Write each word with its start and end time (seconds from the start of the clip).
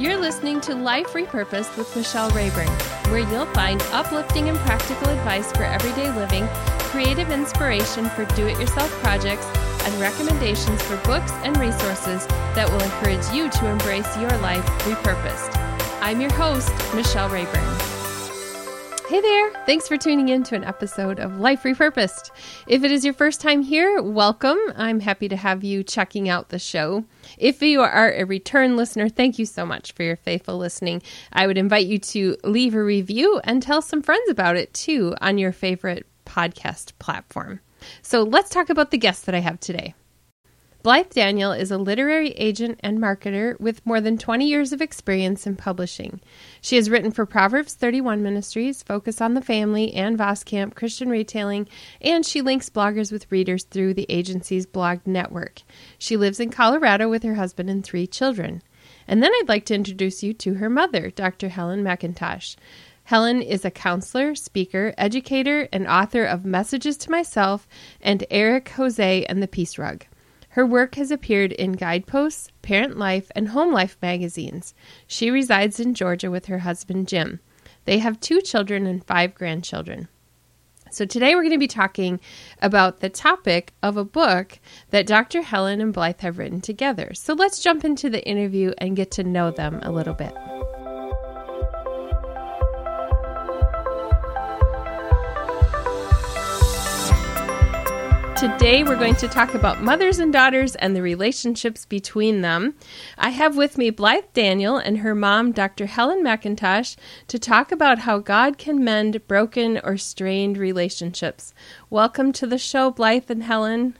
You're 0.00 0.16
listening 0.16 0.60
to 0.60 0.76
Life 0.76 1.08
Repurposed 1.08 1.76
with 1.76 1.96
Michelle 1.96 2.30
Rayburn, 2.30 2.68
where 3.10 3.28
you'll 3.32 3.52
find 3.52 3.82
uplifting 3.90 4.48
and 4.48 4.56
practical 4.58 5.08
advice 5.08 5.50
for 5.50 5.64
everyday 5.64 6.08
living, 6.12 6.46
creative 6.92 7.32
inspiration 7.32 8.08
for 8.10 8.24
do 8.36 8.46
it 8.46 8.60
yourself 8.60 8.92
projects, 9.02 9.44
and 9.88 10.00
recommendations 10.00 10.80
for 10.82 10.98
books 10.98 11.32
and 11.42 11.56
resources 11.56 12.24
that 12.54 12.70
will 12.70 12.80
encourage 12.80 13.28
you 13.34 13.50
to 13.50 13.66
embrace 13.66 14.16
your 14.18 14.30
life 14.38 14.64
repurposed. 14.84 15.50
I'm 16.00 16.20
your 16.20 16.32
host, 16.32 16.70
Michelle 16.94 17.28
Rayburn. 17.28 17.97
Hey 19.08 19.22
there! 19.22 19.64
Thanks 19.64 19.88
for 19.88 19.96
tuning 19.96 20.28
in 20.28 20.42
to 20.42 20.54
an 20.54 20.64
episode 20.64 21.18
of 21.18 21.40
Life 21.40 21.62
Repurposed. 21.62 22.30
If 22.66 22.84
it 22.84 22.92
is 22.92 23.06
your 23.06 23.14
first 23.14 23.40
time 23.40 23.62
here, 23.62 24.02
welcome. 24.02 24.58
I'm 24.76 25.00
happy 25.00 25.30
to 25.30 25.36
have 25.36 25.64
you 25.64 25.82
checking 25.82 26.28
out 26.28 26.50
the 26.50 26.58
show. 26.58 27.06
If 27.38 27.62
you 27.62 27.80
are 27.80 28.12
a 28.12 28.24
return 28.24 28.76
listener, 28.76 29.08
thank 29.08 29.38
you 29.38 29.46
so 29.46 29.64
much 29.64 29.92
for 29.92 30.02
your 30.02 30.16
faithful 30.16 30.58
listening. 30.58 31.00
I 31.32 31.46
would 31.46 31.56
invite 31.56 31.86
you 31.86 31.98
to 31.98 32.36
leave 32.44 32.74
a 32.74 32.84
review 32.84 33.40
and 33.44 33.62
tell 33.62 33.80
some 33.80 34.02
friends 34.02 34.28
about 34.28 34.56
it 34.56 34.74
too 34.74 35.14
on 35.22 35.38
your 35.38 35.52
favorite 35.52 36.06
podcast 36.26 36.92
platform. 36.98 37.60
So 38.02 38.24
let's 38.24 38.50
talk 38.50 38.68
about 38.68 38.90
the 38.90 38.98
guest 38.98 39.24
that 39.24 39.34
I 39.34 39.40
have 39.40 39.58
today. 39.58 39.94
Blythe 40.80 41.10
Daniel 41.10 41.50
is 41.50 41.72
a 41.72 41.76
literary 41.76 42.30
agent 42.30 42.78
and 42.84 43.00
marketer 43.00 43.58
with 43.58 43.84
more 43.84 44.00
than 44.00 44.16
20 44.16 44.46
years 44.46 44.72
of 44.72 44.80
experience 44.80 45.44
in 45.44 45.56
publishing. 45.56 46.20
She 46.60 46.76
has 46.76 46.88
written 46.88 47.10
for 47.10 47.26
Proverbs 47.26 47.74
31 47.74 48.22
Ministries, 48.22 48.84
Focus 48.84 49.20
on 49.20 49.34
the 49.34 49.42
Family, 49.42 49.92
and 49.92 50.16
Voskamp 50.16 50.76
Christian 50.76 51.08
Retailing, 51.08 51.68
and 52.00 52.24
she 52.24 52.42
links 52.42 52.70
bloggers 52.70 53.10
with 53.10 53.30
readers 53.32 53.64
through 53.64 53.94
the 53.94 54.06
agency's 54.08 54.66
blog 54.66 55.00
network. 55.04 55.62
She 55.98 56.16
lives 56.16 56.38
in 56.38 56.50
Colorado 56.50 57.08
with 57.08 57.24
her 57.24 57.34
husband 57.34 57.68
and 57.68 57.82
three 57.82 58.06
children. 58.06 58.62
And 59.08 59.20
then 59.20 59.32
I'd 59.34 59.48
like 59.48 59.64
to 59.66 59.74
introduce 59.74 60.22
you 60.22 60.32
to 60.34 60.54
her 60.54 60.70
mother, 60.70 61.10
Dr. 61.10 61.48
Helen 61.48 61.82
McIntosh. 61.82 62.54
Helen 63.02 63.42
is 63.42 63.64
a 63.64 63.70
counselor, 63.72 64.36
speaker, 64.36 64.94
educator, 64.96 65.68
and 65.72 65.88
author 65.88 66.24
of 66.24 66.44
Messages 66.44 66.96
to 66.98 67.10
Myself 67.10 67.66
and 68.00 68.24
Eric 68.30 68.68
Jose 68.76 69.24
and 69.24 69.42
the 69.42 69.48
Peace 69.48 69.76
Rug. 69.76 70.04
Her 70.58 70.66
work 70.66 70.96
has 70.96 71.12
appeared 71.12 71.52
in 71.52 71.74
Guideposts, 71.74 72.50
Parent 72.62 72.98
Life, 72.98 73.30
and 73.36 73.50
Home 73.50 73.72
Life 73.72 73.96
magazines. 74.02 74.74
She 75.06 75.30
resides 75.30 75.78
in 75.78 75.94
Georgia 75.94 76.32
with 76.32 76.46
her 76.46 76.58
husband 76.58 77.06
Jim. 77.06 77.38
They 77.84 77.98
have 77.98 78.18
two 78.18 78.40
children 78.40 78.84
and 78.84 79.04
five 79.06 79.36
grandchildren. 79.36 80.08
So, 80.90 81.04
today 81.04 81.36
we're 81.36 81.42
going 81.42 81.52
to 81.52 81.58
be 81.58 81.68
talking 81.68 82.18
about 82.60 82.98
the 82.98 83.08
topic 83.08 83.72
of 83.84 83.96
a 83.96 84.04
book 84.04 84.58
that 84.90 85.06
Dr. 85.06 85.42
Helen 85.42 85.80
and 85.80 85.92
Blythe 85.92 86.22
have 86.22 86.38
written 86.38 86.60
together. 86.60 87.14
So, 87.14 87.34
let's 87.34 87.60
jump 87.60 87.84
into 87.84 88.10
the 88.10 88.26
interview 88.26 88.72
and 88.78 88.96
get 88.96 89.12
to 89.12 89.22
know 89.22 89.52
them 89.52 89.78
a 89.84 89.92
little 89.92 90.14
bit. 90.14 90.34
Today, 98.38 98.84
we're 98.84 98.94
going 98.94 99.16
to 99.16 99.26
talk 99.26 99.54
about 99.54 99.82
mothers 99.82 100.20
and 100.20 100.32
daughters 100.32 100.76
and 100.76 100.94
the 100.94 101.02
relationships 101.02 101.84
between 101.84 102.40
them. 102.40 102.76
I 103.18 103.30
have 103.30 103.56
with 103.56 103.76
me 103.76 103.90
Blythe 103.90 104.32
Daniel 104.32 104.76
and 104.76 104.98
her 104.98 105.12
mom, 105.12 105.50
Dr. 105.50 105.86
Helen 105.86 106.22
McIntosh, 106.22 106.94
to 107.26 107.36
talk 107.36 107.72
about 107.72 107.98
how 108.00 108.20
God 108.20 108.56
can 108.56 108.84
mend 108.84 109.26
broken 109.26 109.80
or 109.82 109.96
strained 109.96 110.56
relationships. 110.56 111.52
Welcome 111.90 112.30
to 112.34 112.46
the 112.46 112.58
show, 112.58 112.92
Blythe 112.92 113.28
and 113.28 113.42
Helen. 113.42 113.98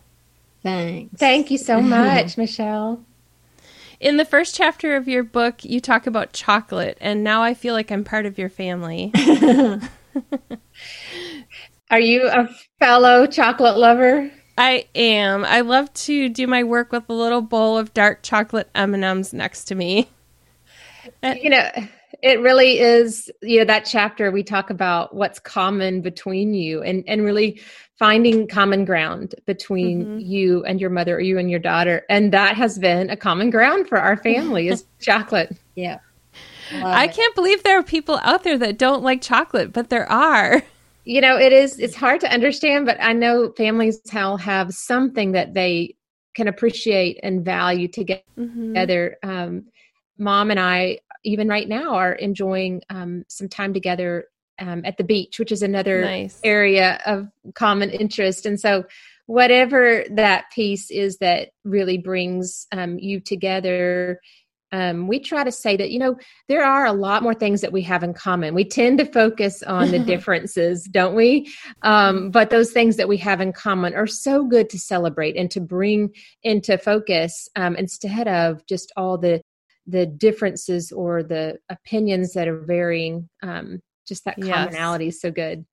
Thanks. 0.63 1.19
Thank 1.19 1.51
you 1.51 1.59
so 1.59 1.81
much, 1.83 2.39
Michelle. 2.39 3.05
In 3.99 4.19
the 4.19 4.25
first 4.25 4.55
chapter 4.55 4.95
of 4.95 5.09
your 5.09 5.25
book, 5.25 5.65
you 5.65 5.81
talk 5.81 6.07
about 6.07 6.33
chocolate, 6.33 6.97
and 7.01 7.25
now 7.25 7.43
I 7.43 7.55
feel 7.55 7.75
like 7.75 7.91
I'm 7.91 8.05
part 8.05 8.25
of 8.25 8.39
your 8.39 8.51
family. 8.51 9.13
Are 11.91 12.01
you 12.01 12.29
a 12.29 12.49
fellow 12.79 13.27
chocolate 13.27 13.79
lover? 13.79 14.31
I 14.59 14.87
am. 14.95 15.45
I 15.45 15.61
love 15.61 15.93
to 15.95 16.29
do 16.29 16.47
my 16.47 16.65
work 16.65 16.93
with 16.93 17.09
a 17.09 17.13
little 17.13 17.41
bowl 17.41 17.79
of 17.79 17.95
dark 17.95 18.23
chocolate 18.23 18.69
M&Ms 18.75 19.33
next 19.33 19.65
to 19.65 19.75
me. 19.75 20.09
You 21.23 21.51
know, 21.51 21.71
it 22.23 22.41
really 22.41 22.79
is, 22.79 23.31
you 23.41 23.61
know, 23.61 23.65
that 23.65 23.85
chapter 23.85 24.31
we 24.31 24.43
talk 24.43 24.71
about 24.71 25.15
what's 25.15 25.39
common 25.39 26.01
between 26.01 26.55
you 26.55 26.83
and 26.83 27.05
and 27.07 27.25
really 27.25 27.61
finding 27.99 28.47
common 28.47 28.85
ground 28.85 29.35
between 29.47 30.05
mm-hmm. 30.05 30.19
you 30.19 30.65
and 30.65 30.81
your 30.81 30.91
mother 30.91 31.17
or 31.17 31.21
you 31.21 31.39
and 31.39 31.51
your 31.51 31.59
daughter. 31.59 32.05
And 32.09 32.33
that 32.33 32.57
has 32.57 32.79
been 32.79 33.11
a 33.11 33.17
common 33.17 33.51
ground 33.51 33.89
for 33.89 33.99
our 33.99 34.17
family 34.17 34.69
is 34.69 34.85
chocolate. 35.01 35.57
Yeah. 35.75 35.99
I 36.73 37.07
it. 37.07 37.15
can't 37.15 37.35
believe 37.35 37.63
there 37.63 37.79
are 37.79 37.83
people 37.83 38.21
out 38.23 38.45
there 38.45 38.59
that 38.59 38.79
don't 38.79 39.03
like 39.03 39.23
chocolate, 39.23 39.73
but 39.73 39.89
there 39.89 40.11
are 40.11 40.63
you 41.09 41.23
know 41.23 41.39
it 41.39 41.55
is 41.55 41.79
it's 41.79 41.97
hard 41.97 42.21
to 42.21 42.31
understand 42.31 42.85
but 42.85 42.99
i 43.01 43.15
know 43.15 43.51
families 43.57 43.99
how 44.11 44.37
have 44.37 44.75
something 44.75 45.33
that 45.33 45.55
they 45.55 45.97
can 46.35 46.49
appreciate 46.49 47.19
and 47.23 47.45
value 47.45 47.89
mm-hmm. 47.89 48.75
together 48.75 49.17
mm-hmm. 49.25 49.31
um, 49.31 49.65
mom 50.19 50.51
and 50.51 50.61
i 50.61 50.99
even 51.25 51.49
right 51.49 51.69
now 51.69 51.95
are 51.95 52.13
enjoying 52.13 52.83
um, 52.91 53.25
some 53.27 53.49
time 53.49 53.73
together 53.73 54.27
um, 54.61 54.83
at 54.85 54.99
the 54.99 55.05
beach 55.05 55.39
which 55.39 55.51
is 55.51 55.63
another 55.63 56.03
nice. 56.03 56.39
area 56.45 57.01
of 57.07 57.29
common 57.55 57.89
interest 57.89 58.45
and 58.45 58.61
so 58.61 58.85
whatever 59.25 60.05
that 60.11 60.45
piece 60.55 60.91
is 60.91 61.19
that 61.19 61.51
really 61.65 61.97
brings 61.97 62.67
um, 62.71 62.99
you 62.99 63.19
together 63.19 64.21
um, 64.73 65.07
we 65.07 65.19
try 65.19 65.45
to 65.45 65.53
say 65.53 65.77
that 65.77 65.91
you 65.91 65.99
know 65.99 66.17
there 66.49 66.65
are 66.65 66.87
a 66.87 66.93
lot 66.93 67.23
more 67.23 67.35
things 67.35 67.61
that 67.61 67.73
we 67.73 67.83
have 67.83 68.03
in 68.03 68.15
common. 68.15 68.55
We 68.55 68.65
tend 68.65 68.99
to 68.99 69.05
focus 69.05 69.63
on 69.63 69.91
the 69.91 69.99
differences 70.15 70.85
don't 70.85 71.15
we? 71.15 71.53
Um, 71.83 72.31
but 72.31 72.51
those 72.51 72.73
things 72.73 72.97
that 72.97 73.09
we 73.09 73.17
have 73.19 73.41
in 73.41 73.53
common 73.53 73.95
are 73.95 74.07
so 74.07 74.45
good 74.45 74.71
to 74.71 74.79
celebrate 74.79 75.37
and 75.37 75.51
to 75.53 75.61
bring 75.61 76.15
into 76.43 76.79
focus 76.79 77.49
um, 77.57 77.77
instead 77.77 78.29
of 78.29 78.65
just 78.67 78.93
all 78.97 79.19
the 79.19 79.41
the 79.87 80.07
differences 80.07 80.93
or 80.93 81.23
the 81.23 81.59
opinions 81.71 82.35
that 82.35 82.47
are 82.47 82.61
varying. 82.61 83.29
Um, 83.43 83.81
just 84.07 84.25
that 84.25 84.41
commonality 84.41 85.07
yes. 85.07 85.15
is 85.15 85.21
so 85.21 85.31
good. 85.31 85.65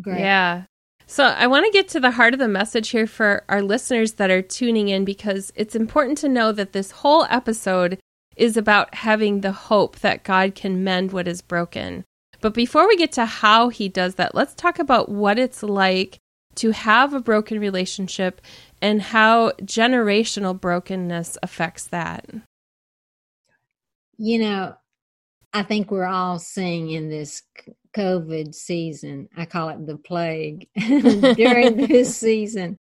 Great. 0.00 0.20
yeah. 0.20 0.64
So, 1.06 1.24
I 1.24 1.46
want 1.46 1.66
to 1.66 1.70
get 1.70 1.88
to 1.88 2.00
the 2.00 2.12
heart 2.12 2.32
of 2.32 2.40
the 2.40 2.48
message 2.48 2.88
here 2.88 3.06
for 3.06 3.44
our 3.48 3.60
listeners 3.60 4.14
that 4.14 4.30
are 4.30 4.40
tuning 4.40 4.88
in 4.88 5.04
because 5.04 5.52
it's 5.54 5.74
important 5.74 6.16
to 6.18 6.28
know 6.28 6.50
that 6.52 6.72
this 6.72 6.90
whole 6.90 7.26
episode 7.28 7.98
is 8.36 8.56
about 8.56 8.94
having 8.94 9.40
the 9.40 9.52
hope 9.52 10.00
that 10.00 10.24
God 10.24 10.54
can 10.54 10.84
mend 10.84 11.12
what 11.12 11.28
is 11.28 11.42
broken. 11.42 12.04
But 12.40 12.54
before 12.54 12.86
we 12.86 12.96
get 12.96 13.12
to 13.12 13.24
how 13.24 13.68
he 13.68 13.88
does 13.88 14.16
that, 14.16 14.34
let's 14.34 14.54
talk 14.54 14.78
about 14.78 15.08
what 15.08 15.38
it's 15.38 15.62
like 15.62 16.18
to 16.56 16.70
have 16.72 17.14
a 17.14 17.20
broken 17.20 17.58
relationship 17.58 18.40
and 18.80 19.00
how 19.00 19.50
generational 19.62 20.58
brokenness 20.58 21.38
affects 21.42 21.86
that. 21.86 22.26
You 24.16 24.38
know, 24.38 24.74
I 25.52 25.62
think 25.62 25.90
we're 25.90 26.06
all 26.06 26.38
seeing 26.38 26.90
in 26.90 27.08
this 27.08 27.42
COVID 27.96 28.54
season, 28.54 29.28
I 29.36 29.44
call 29.46 29.68
it 29.70 29.86
the 29.86 29.96
plague, 29.96 30.68
during 30.76 31.76
this 31.88 32.16
season, 32.16 32.76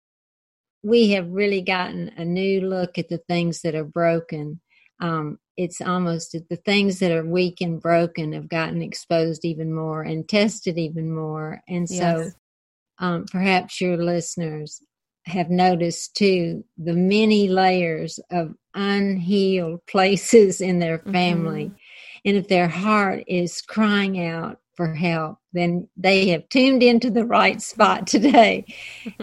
we 0.82 1.10
have 1.10 1.28
really 1.30 1.60
gotten 1.60 2.10
a 2.16 2.24
new 2.24 2.62
look 2.62 2.98
at 2.98 3.08
the 3.08 3.18
things 3.18 3.60
that 3.60 3.74
are 3.74 3.84
broken. 3.84 4.60
Um, 5.00 5.38
it's 5.56 5.80
almost 5.80 6.36
the 6.48 6.56
things 6.56 6.98
that 7.00 7.12
are 7.12 7.24
weak 7.24 7.60
and 7.60 7.80
broken 7.80 8.32
have 8.32 8.48
gotten 8.48 8.82
exposed 8.82 9.44
even 9.44 9.72
more 9.72 10.02
and 10.02 10.28
tested 10.28 10.78
even 10.78 11.14
more. 11.14 11.60
And 11.68 11.88
so 11.88 11.94
yes. 11.94 12.34
um, 12.98 13.26
perhaps 13.30 13.80
your 13.80 13.96
listeners 13.96 14.80
have 15.26 15.50
noticed 15.50 16.16
too 16.16 16.64
the 16.78 16.94
many 16.94 17.48
layers 17.48 18.18
of 18.30 18.54
unhealed 18.74 19.84
places 19.86 20.60
in 20.60 20.78
their 20.78 20.98
family. 20.98 21.66
Mm-hmm. 21.66 21.76
And 22.24 22.36
if 22.36 22.48
their 22.48 22.68
heart 22.68 23.24
is 23.26 23.60
crying 23.62 24.24
out 24.24 24.58
for 24.76 24.94
help, 24.94 25.38
then 25.52 25.88
they 25.96 26.28
have 26.28 26.48
tuned 26.48 26.82
into 26.82 27.10
the 27.10 27.26
right 27.26 27.60
spot 27.60 28.06
today. 28.06 28.64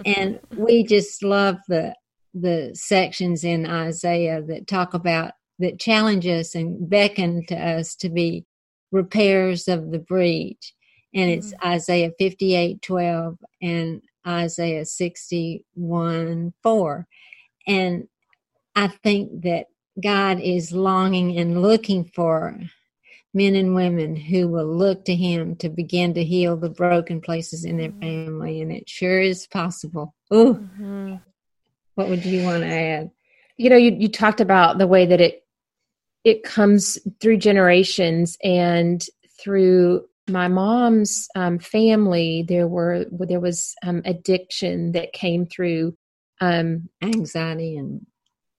and 0.06 0.40
we 0.56 0.84
just 0.84 1.24
love 1.24 1.58
the 1.68 1.96
the 2.36 2.70
sections 2.76 3.44
in 3.44 3.66
Isaiah 3.66 4.44
that 4.44 4.68
talk 4.68 4.94
about 4.94 5.32
that 5.60 5.80
challenge 5.80 6.26
us 6.26 6.56
and 6.56 6.90
beckon 6.90 7.46
to 7.48 7.56
us 7.56 7.96
to 7.98 8.10
be 8.10 8.46
repairs 8.92 9.68
of 9.68 9.92
the 9.92 10.00
breach. 10.00 10.74
And 11.14 11.30
it's 11.30 11.54
mm-hmm. 11.54 11.68
Isaiah 11.68 12.12
58 12.18 12.82
12 12.82 13.38
and 13.62 14.02
Isaiah 14.26 14.86
61 14.86 16.54
4. 16.64 17.08
And 17.68 18.08
I 18.76 18.88
think 18.88 19.44
that 19.44 19.68
God 20.02 20.40
is 20.40 20.72
longing 20.72 21.38
and 21.38 21.62
looking 21.62 22.06
for 22.06 22.58
men 23.34 23.56
and 23.56 23.76
women 23.76 24.16
who 24.16 24.48
will 24.48 24.66
look 24.66 25.06
to 25.06 25.16
Him 25.16 25.56
to 25.58 25.70
begin 25.70 26.14
to 26.14 26.24
heal 26.24 26.58
the 26.58 26.70
broken 26.70 27.22
places 27.22 27.66
in 27.66 27.78
their 27.78 27.90
mm-hmm. 27.90 28.26
family. 28.26 28.62
And 28.62 28.72
it 28.72 28.90
sure 28.90 29.20
is 29.20 29.48
possible. 29.48 30.16
Ooh. 30.34 30.56
Mm-hmm. 30.56 31.16
What 31.96 32.08
would 32.08 32.26
you 32.26 32.44
want 32.44 32.64
to 32.64 32.70
add? 32.70 33.12
You 33.58 33.70
know, 33.70 33.76
you, 33.76 33.92
you 33.92 34.08
talked 34.08 34.40
about 34.40 34.78
the 34.78 34.88
way 34.88 35.06
that 35.06 35.20
it 35.20 35.44
it 36.24 36.44
comes 36.44 36.98
through 37.20 37.38
generations 37.38 38.38
and 38.44 39.06
through 39.40 40.06
my 40.28 40.48
mom's 40.48 41.28
um, 41.36 41.60
family. 41.60 42.46
There 42.48 42.68
were 42.68 43.06
there 43.12 43.40
was 43.40 43.76
um, 43.84 44.02
addiction 44.06 44.92
that 44.94 45.14
came 45.14 45.46
through 45.46 45.96
um, 46.42 46.90
anxiety 47.02 47.78
and 47.78 48.06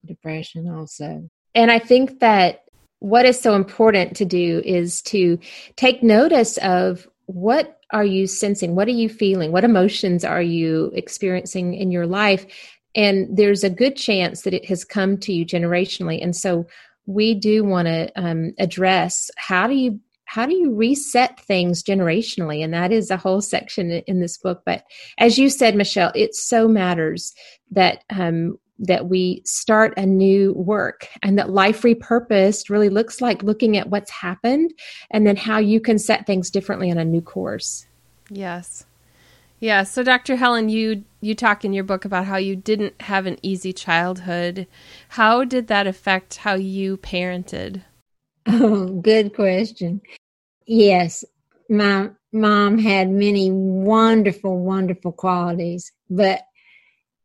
depression 0.05 0.69
also. 0.69 1.29
And 1.55 1.71
I 1.71 1.79
think 1.79 2.21
that 2.21 2.65
what 3.01 3.25
is 3.27 3.41
so 3.41 3.55
important 3.55 4.17
to 4.17 4.25
do 4.25 4.63
is 4.65 5.03
to 5.03 5.39
take 5.77 6.03
notice 6.03 6.59
of 6.59 7.09
what 7.27 7.79
are 7.93 8.05
you 8.05 8.27
sensing 8.27 8.75
what 8.75 8.89
are 8.89 8.93
you 8.93 9.09
feeling 9.09 9.53
what 9.53 9.65
emotions 9.65 10.25
are 10.25 10.43
you 10.43 10.93
experiencing 10.95 11.75
in 11.75 11.91
your 11.91 12.07
life 12.07 12.47
and 12.95 13.37
there's 13.37 13.65
a 13.65 13.71
good 13.71 13.97
chance 13.97 14.43
that 14.43 14.55
it 14.55 14.65
has 14.65 14.85
come 14.85 15.17
to 15.17 15.33
you 15.33 15.47
generationally 15.47 16.23
and 16.23 16.37
so 16.37 16.67
we 17.07 17.35
do 17.35 17.65
want 17.65 17.87
to 17.87 18.11
um, 18.17 18.53
address 18.59 19.31
how 19.37 19.67
do 19.67 19.75
you 19.75 20.01
how 20.25 20.47
do 20.47 20.55
you 20.55 20.73
reset 20.73 21.41
things 21.41 21.83
generationally? 21.83 22.63
And 22.63 22.73
that 22.73 22.93
is 22.93 23.11
a 23.11 23.17
whole 23.17 23.41
section 23.41 23.91
in 23.91 24.21
this 24.21 24.39
book. 24.39 24.63
But 24.65 24.85
as 25.19 25.39
you 25.39 25.49
said 25.49 25.75
michelle 25.75 26.13
it 26.15 26.35
so 26.35 26.69
matters 26.69 27.35
that 27.73 28.05
um, 28.11 28.59
that 28.79 29.07
we 29.07 29.43
start 29.45 29.93
a 29.99 30.07
new 30.07 30.55
work 30.55 31.09
and 31.23 31.39
that 31.39 31.51
life 31.51 31.83
repurposed 31.83 32.71
really 32.71 32.89
looks 32.89 33.21
like 33.21 33.43
looking 33.43 33.77
at 33.77 33.91
what's 33.91 34.11
happened 34.11 34.73
and 35.11 35.27
then 35.27 35.37
how 35.37 35.59
you 35.59 35.81
can 35.81 35.99
set 35.99 36.27
things 36.27 36.51
differently 36.51 36.91
on 36.91 36.97
a 36.97 37.05
new 37.05 37.21
course. 37.21 37.87
Yes 38.31 38.87
yeah 39.61 39.83
so 39.83 40.03
dr 40.03 40.35
helen 40.37 40.69
you 40.69 41.05
you 41.21 41.35
talk 41.35 41.65
in 41.65 41.73
your 41.73 41.85
book 41.85 42.05
about 42.05 42.25
how 42.25 42.37
you 42.37 42.57
didn't 42.57 43.01
have 43.03 43.27
an 43.27 43.39
easy 43.43 43.73
childhood. 43.73 44.67
How 45.11 45.45
did 45.45 45.67
that 45.67 45.87
affect 45.87 46.37
how 46.37 46.55
you 46.55 46.97
parented? 46.97 47.83
Oh 48.47 48.87
good 49.03 49.35
question. 49.35 50.01
Yes 50.67 51.25
my 51.69 52.11
mom 52.33 52.79
had 52.79 53.09
many 53.11 53.51
wonderful 53.51 54.59
wonderful 54.59 55.13
qualities 55.13 55.93
but 56.11 56.43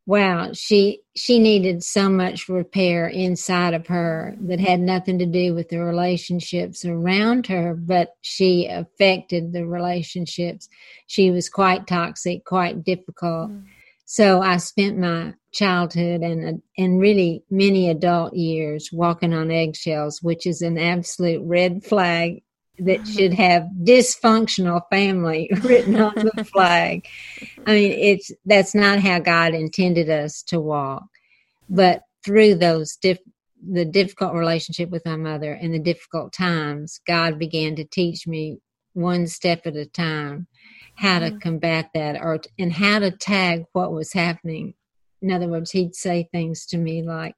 wow 0.05 0.49
she 0.53 0.99
she 1.15 1.39
needed 1.39 1.83
so 1.83 2.09
much 2.09 2.47
repair 2.47 3.07
inside 3.07 3.73
of 3.73 3.87
her 3.87 4.35
that 4.39 4.59
had 4.59 4.79
nothing 4.79 5.19
to 5.19 5.25
do 5.25 5.53
with 5.53 5.69
the 5.69 5.79
relationships 5.79 6.85
around 6.85 7.47
her 7.47 7.73
but 7.73 8.09
she 8.21 8.67
affected 8.67 9.51
the 9.51 9.65
relationships 9.65 10.69
she 11.07 11.31
was 11.31 11.49
quite 11.49 11.87
toxic 11.87 12.45
quite 12.45 12.83
difficult 12.83 13.49
mm. 13.49 13.63
so 14.05 14.41
i 14.41 14.57
spent 14.57 14.97
my 14.97 15.33
childhood 15.51 16.21
and 16.21 16.61
and 16.77 16.99
really 16.99 17.43
many 17.49 17.89
adult 17.89 18.33
years 18.35 18.89
walking 18.91 19.33
on 19.33 19.49
eggshells 19.49 20.21
which 20.21 20.45
is 20.45 20.61
an 20.61 20.77
absolute 20.77 21.41
red 21.45 21.83
flag 21.83 22.43
that 22.79 23.07
should 23.07 23.33
have 23.33 23.67
dysfunctional 23.83 24.81
family 24.89 25.49
written 25.63 25.99
on 25.99 26.13
the 26.15 26.43
flag. 26.51 27.07
I 27.65 27.73
mean, 27.73 27.91
it's 27.91 28.31
that's 28.45 28.75
not 28.75 28.99
how 28.99 29.19
God 29.19 29.53
intended 29.53 30.09
us 30.09 30.43
to 30.43 30.59
walk. 30.59 31.03
But 31.69 32.03
through 32.23 32.55
those 32.55 32.95
diff, 32.95 33.19
the 33.67 33.85
difficult 33.85 34.33
relationship 34.33 34.89
with 34.89 35.05
my 35.05 35.15
mother 35.15 35.53
and 35.53 35.73
the 35.73 35.79
difficult 35.79 36.33
times, 36.33 36.99
God 37.07 37.39
began 37.39 37.75
to 37.77 37.85
teach 37.85 38.27
me 38.27 38.59
one 38.93 39.27
step 39.27 39.65
at 39.65 39.75
a 39.75 39.85
time 39.85 40.47
how 40.95 41.19
to 41.19 41.27
mm-hmm. 41.27 41.37
combat 41.39 41.89
that 41.93 42.15
or 42.21 42.39
and 42.57 42.71
how 42.71 42.99
to 42.99 43.11
tag 43.11 43.65
what 43.73 43.91
was 43.91 44.13
happening. 44.13 44.73
In 45.21 45.31
other 45.31 45.47
words, 45.47 45.71
he'd 45.71 45.95
say 45.95 46.27
things 46.31 46.65
to 46.67 46.77
me 46.77 47.03
like, 47.03 47.35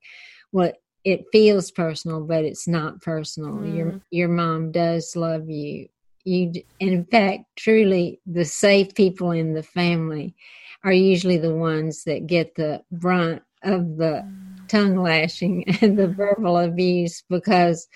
"Well, 0.51 0.73
it 1.03 1.25
feels 1.31 1.71
personal, 1.71 2.21
but 2.21 2.43
it's 2.43 2.67
not 2.67 3.01
personal. 3.01 3.53
Mm. 3.53 3.75
Your 3.75 4.01
your 4.11 4.29
mom 4.29 4.71
does 4.71 5.15
love 5.15 5.49
you. 5.49 5.87
You, 6.23 6.51
in 6.79 7.05
fact, 7.05 7.45
truly, 7.55 8.19
the 8.25 8.43
safe 8.43 8.93
people 8.93 9.31
in 9.31 9.53
the 9.53 9.63
family 9.63 10.35
are 10.83 10.91
usually 10.91 11.37
the 11.37 11.55
ones 11.55 12.03
that 12.03 12.27
get 12.27 12.55
the 12.55 12.83
brunt 12.91 13.41
of 13.63 13.97
the 13.97 14.25
mm. 14.25 14.67
tongue 14.67 14.97
lashing 14.97 15.63
and 15.81 15.97
the 15.97 16.07
verbal 16.07 16.57
abuse 16.57 17.23
because 17.29 17.87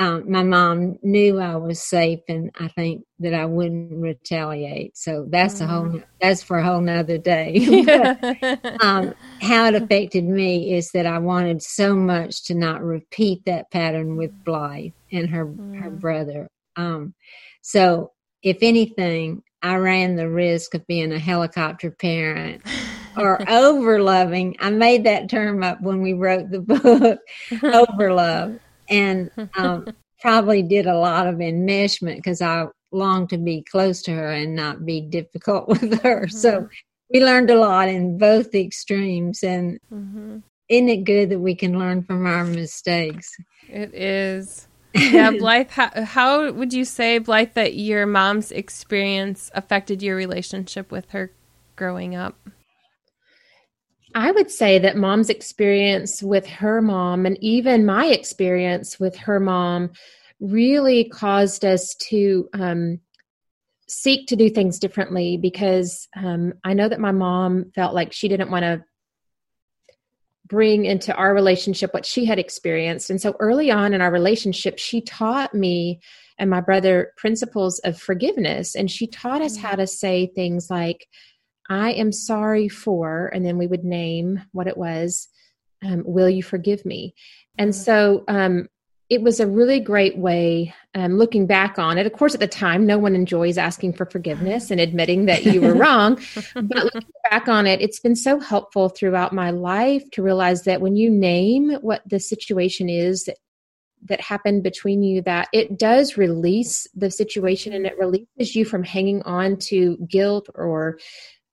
um, 0.00 0.32
my 0.32 0.42
mom 0.42 0.98
knew 1.02 1.38
I 1.38 1.56
was 1.56 1.82
safe, 1.82 2.20
and 2.26 2.50
I 2.58 2.68
think 2.68 3.04
that 3.18 3.34
I 3.34 3.44
wouldn't 3.44 3.92
retaliate. 3.92 4.96
So 4.96 5.26
that's 5.28 5.60
mm. 5.60 5.64
a 5.64 5.66
whole 5.66 5.84
mm. 5.84 6.04
that's 6.22 6.42
for 6.42 6.58
a 6.58 6.64
whole 6.64 6.80
nother 6.80 7.18
day. 7.18 7.82
but, 7.84 8.82
um, 8.82 9.14
how 9.42 9.66
it 9.66 9.74
affected 9.74 10.24
me 10.24 10.72
is 10.72 10.92
that 10.92 11.04
I 11.04 11.18
wanted 11.18 11.62
so 11.62 11.94
much 11.94 12.44
to 12.44 12.54
not 12.54 12.82
repeat 12.82 13.44
that 13.44 13.70
pattern 13.70 14.16
with 14.16 14.32
Blythe 14.42 14.92
and 15.12 15.28
her 15.28 15.44
mm. 15.44 15.78
her 15.82 15.90
brother. 15.90 16.48
Um, 16.76 17.12
so 17.60 18.12
if 18.42 18.56
anything, 18.62 19.42
I 19.60 19.76
ran 19.76 20.16
the 20.16 20.30
risk 20.30 20.72
of 20.72 20.86
being 20.86 21.12
a 21.12 21.18
helicopter 21.18 21.90
parent 21.90 22.62
or 23.18 23.38
over 23.50 24.02
loving. 24.02 24.56
I 24.60 24.70
made 24.70 25.04
that 25.04 25.28
term 25.28 25.62
up 25.62 25.82
when 25.82 26.00
we 26.00 26.14
wrote 26.14 26.50
the 26.50 26.60
book, 26.60 27.18
over 27.62 28.14
love 28.14 28.58
and 28.90 29.30
um, 29.56 29.88
probably 30.20 30.62
did 30.62 30.86
a 30.86 30.98
lot 30.98 31.26
of 31.26 31.36
enmeshment 31.36 32.16
because 32.16 32.42
I 32.42 32.66
longed 32.92 33.30
to 33.30 33.38
be 33.38 33.62
close 33.62 34.02
to 34.02 34.12
her 34.12 34.30
and 34.30 34.54
not 34.54 34.84
be 34.84 35.00
difficult 35.00 35.68
with 35.68 36.02
her. 36.02 36.26
Mm-hmm. 36.26 36.36
So 36.36 36.68
we 37.12 37.24
learned 37.24 37.50
a 37.50 37.58
lot 37.58 37.88
in 37.88 38.18
both 38.18 38.54
extremes, 38.54 39.42
and 39.42 39.78
mm-hmm. 39.92 40.38
isn't 40.68 40.88
it 40.88 41.04
good 41.04 41.30
that 41.30 41.40
we 41.40 41.54
can 41.54 41.78
learn 41.78 42.02
from 42.04 42.26
our 42.26 42.44
mistakes? 42.44 43.30
It 43.68 43.94
is. 43.94 44.68
Yeah, 44.94 45.30
Blythe, 45.38 45.70
how, 45.70 46.04
how 46.04 46.52
would 46.52 46.72
you 46.72 46.84
say, 46.84 47.18
Blythe, 47.18 47.54
that 47.54 47.74
your 47.74 48.06
mom's 48.06 48.50
experience 48.52 49.50
affected 49.54 50.02
your 50.02 50.16
relationship 50.16 50.90
with 50.90 51.10
her 51.10 51.32
growing 51.76 52.14
up? 52.14 52.36
I 54.14 54.32
would 54.32 54.50
say 54.50 54.78
that 54.80 54.96
mom's 54.96 55.30
experience 55.30 56.22
with 56.22 56.46
her 56.46 56.82
mom 56.82 57.26
and 57.26 57.38
even 57.40 57.86
my 57.86 58.06
experience 58.06 58.98
with 58.98 59.16
her 59.16 59.38
mom 59.38 59.90
really 60.40 61.04
caused 61.04 61.64
us 61.64 61.94
to 62.08 62.48
um, 62.54 63.00
seek 63.88 64.26
to 64.28 64.36
do 64.36 64.48
things 64.50 64.78
differently 64.78 65.36
because 65.36 66.08
um, 66.16 66.54
I 66.64 66.74
know 66.74 66.88
that 66.88 67.00
my 67.00 67.12
mom 67.12 67.70
felt 67.74 67.94
like 67.94 68.12
she 68.12 68.28
didn't 68.28 68.50
want 68.50 68.64
to 68.64 68.84
bring 70.46 70.84
into 70.84 71.14
our 71.14 71.32
relationship 71.32 71.94
what 71.94 72.04
she 72.04 72.24
had 72.24 72.38
experienced. 72.38 73.10
And 73.10 73.20
so 73.20 73.36
early 73.38 73.70
on 73.70 73.94
in 73.94 74.00
our 74.00 74.10
relationship, 74.10 74.78
she 74.78 75.00
taught 75.00 75.54
me 75.54 76.00
and 76.38 76.50
my 76.50 76.60
brother 76.60 77.12
principles 77.16 77.78
of 77.80 78.00
forgiveness. 78.00 78.74
And 78.74 78.90
she 78.90 79.06
taught 79.06 79.42
us 79.42 79.56
how 79.56 79.76
to 79.76 79.86
say 79.86 80.26
things 80.34 80.68
like, 80.68 81.06
I 81.70 81.92
am 81.92 82.10
sorry 82.10 82.68
for, 82.68 83.28
and 83.28 83.46
then 83.46 83.56
we 83.56 83.68
would 83.68 83.84
name 83.84 84.42
what 84.50 84.66
it 84.66 84.76
was. 84.76 85.28
Um, 85.82 86.02
will 86.04 86.28
you 86.28 86.42
forgive 86.42 86.84
me? 86.84 87.14
And 87.56 87.74
so 87.74 88.24
um, 88.26 88.68
it 89.08 89.22
was 89.22 89.40
a 89.40 89.46
really 89.46 89.78
great 89.80 90.18
way 90.18 90.74
um, 90.94 91.16
looking 91.16 91.46
back 91.46 91.78
on 91.78 91.96
it. 91.96 92.06
Of 92.06 92.12
course, 92.12 92.34
at 92.34 92.40
the 92.40 92.48
time, 92.48 92.86
no 92.86 92.98
one 92.98 93.14
enjoys 93.14 93.56
asking 93.56 93.94
for 93.94 94.04
forgiveness 94.04 94.70
and 94.70 94.80
admitting 94.80 95.26
that 95.26 95.44
you 95.44 95.60
were 95.60 95.74
wrong. 95.74 96.14
but 96.54 96.84
looking 96.84 97.12
back 97.30 97.48
on 97.48 97.66
it, 97.66 97.80
it's 97.80 98.00
been 98.00 98.16
so 98.16 98.40
helpful 98.40 98.88
throughout 98.88 99.32
my 99.32 99.50
life 99.50 100.08
to 100.10 100.22
realize 100.22 100.64
that 100.64 100.80
when 100.80 100.96
you 100.96 101.08
name 101.08 101.72
what 101.82 102.02
the 102.04 102.18
situation 102.18 102.88
is 102.88 103.24
that, 103.24 103.38
that 104.06 104.20
happened 104.20 104.62
between 104.62 105.02
you, 105.02 105.22
that 105.22 105.48
it 105.52 105.78
does 105.78 106.16
release 106.16 106.88
the 106.94 107.10
situation 107.10 107.72
and 107.72 107.86
it 107.86 107.98
releases 107.98 108.56
you 108.56 108.64
from 108.64 108.82
hanging 108.82 109.22
on 109.22 109.56
to 109.56 109.96
guilt 110.08 110.48
or 110.54 110.98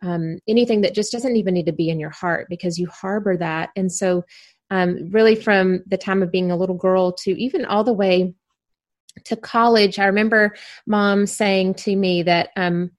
um, 0.01 0.39
anything 0.47 0.81
that 0.81 0.95
just 0.95 1.11
doesn't 1.11 1.35
even 1.35 1.53
need 1.53 1.65
to 1.65 1.73
be 1.73 1.89
in 1.89 1.99
your 1.99 2.09
heart 2.09 2.47
because 2.49 2.77
you 2.77 2.87
harbor 2.87 3.37
that. 3.37 3.69
And 3.75 3.91
so, 3.91 4.23
um, 4.69 5.09
really, 5.11 5.35
from 5.35 5.83
the 5.87 5.97
time 5.97 6.21
of 6.21 6.31
being 6.31 6.51
a 6.51 6.57
little 6.57 6.75
girl 6.75 7.13
to 7.23 7.31
even 7.41 7.65
all 7.65 7.83
the 7.83 7.93
way 7.93 8.33
to 9.25 9.35
college, 9.35 9.97
I 9.97 10.05
remember 10.05 10.55
mom 10.85 11.25
saying 11.25 11.75
to 11.75 11.95
me 11.95 12.23
that 12.23 12.49
um, 12.55 12.91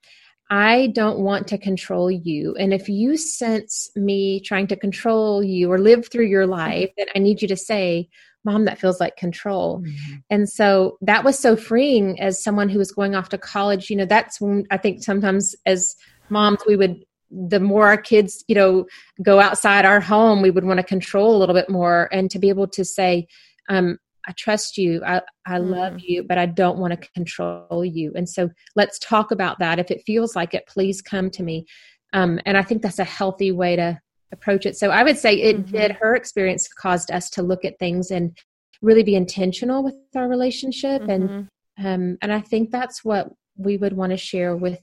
I 0.51 0.89
don't 0.89 1.21
want 1.21 1.49
to 1.49 1.59
control 1.59 2.11
you. 2.11 2.55
And 2.57 2.73
if 2.73 2.89
you 2.89 3.17
sense 3.17 3.91
me 3.95 4.41
trying 4.41 4.67
to 4.69 4.77
control 4.77 5.43
you 5.43 5.71
or 5.71 5.79
live 5.79 6.09
through 6.11 6.27
your 6.27 6.47
life, 6.47 6.91
then 6.97 7.07
I 7.15 7.19
need 7.19 7.43
you 7.43 7.49
to 7.49 7.57
say, 7.57 8.09
Mom, 8.45 8.65
that 8.65 8.79
feels 8.79 9.01
like 9.01 9.17
control. 9.17 9.81
Mm-hmm. 9.81 10.15
And 10.31 10.49
so 10.49 10.97
that 11.03 11.25
was 11.25 11.39
so 11.39 11.55
freeing 11.55 12.19
as 12.21 12.43
someone 12.43 12.69
who 12.71 12.79
was 12.79 12.93
going 12.93 13.15
off 13.15 13.29
to 13.31 13.39
college. 13.39 13.91
You 13.91 13.97
know, 13.97 14.07
that's 14.07 14.41
when 14.41 14.67
I 14.71 14.79
think 14.79 15.03
sometimes 15.03 15.55
as 15.67 15.97
moms 16.31 16.61
we 16.67 16.77
would 16.77 17.05
the 17.31 17.61
more 17.61 17.87
our 17.87 17.97
kids 17.97 18.45
you 18.49 18.55
know 18.55 18.87
go 19.23 19.41
outside 19.41 19.85
our 19.85 20.01
home 20.01 20.41
we 20.41 20.51
would 20.51 20.65
want 20.65 20.79
to 20.79 20.85
control 20.85 21.37
a 21.37 21.39
little 21.39 21.55
bit 21.55 21.69
more 21.69 22.09
and 22.13 22.31
to 22.31 22.39
be 22.39 22.49
able 22.49 22.67
to 22.67 22.85
say 22.85 23.27
um, 23.69 23.99
i 24.27 24.33
trust 24.33 24.79
you 24.79 25.03
i, 25.05 25.21
I 25.47 25.59
mm. 25.59 25.71
love 25.71 26.01
you 26.01 26.23
but 26.23 26.39
i 26.39 26.47
don't 26.47 26.79
want 26.79 26.93
to 26.93 27.09
control 27.11 27.85
you 27.85 28.13
and 28.15 28.29
so 28.29 28.49
let's 28.77 28.99
talk 28.99 29.31
about 29.31 29.59
that 29.59 29.79
if 29.79 29.91
it 29.91 30.05
feels 30.07 30.35
like 30.35 30.55
it 30.55 30.67
please 30.67 31.03
come 31.03 31.31
to 31.31 31.43
me 31.43 31.67
um, 32.13 32.41
and 32.47 32.57
i 32.57 32.63
think 32.63 32.83
that's 32.83 32.99
a 32.99 33.05
healthy 33.05 33.53
way 33.53 33.77
to 33.77 33.99
approach 34.33 34.65
it 34.65 34.77
so 34.77 34.91
i 34.91 35.03
would 35.03 35.19
say 35.19 35.35
it 35.35 35.57
mm-hmm. 35.57 35.77
did 35.77 35.93
her 35.93 36.15
experience 36.15 36.69
caused 36.69 37.11
us 37.11 37.31
to 37.31 37.43
look 37.43 37.65
at 37.65 37.79
things 37.79 38.11
and 38.11 38.37
really 38.81 39.03
be 39.03 39.17
intentional 39.17 39.83
with 39.83 39.95
our 40.15 40.29
relationship 40.29 41.03
mm-hmm. 41.03 41.11
and 41.11 41.49
um, 41.79 42.19
and 42.23 42.33
i 42.33 42.41
think 42.41 42.71
that's 42.71 43.05
what 43.05 43.31
we 43.57 43.77
would 43.77 43.93
want 43.93 44.11
to 44.11 44.17
share 44.17 44.57
with 44.57 44.81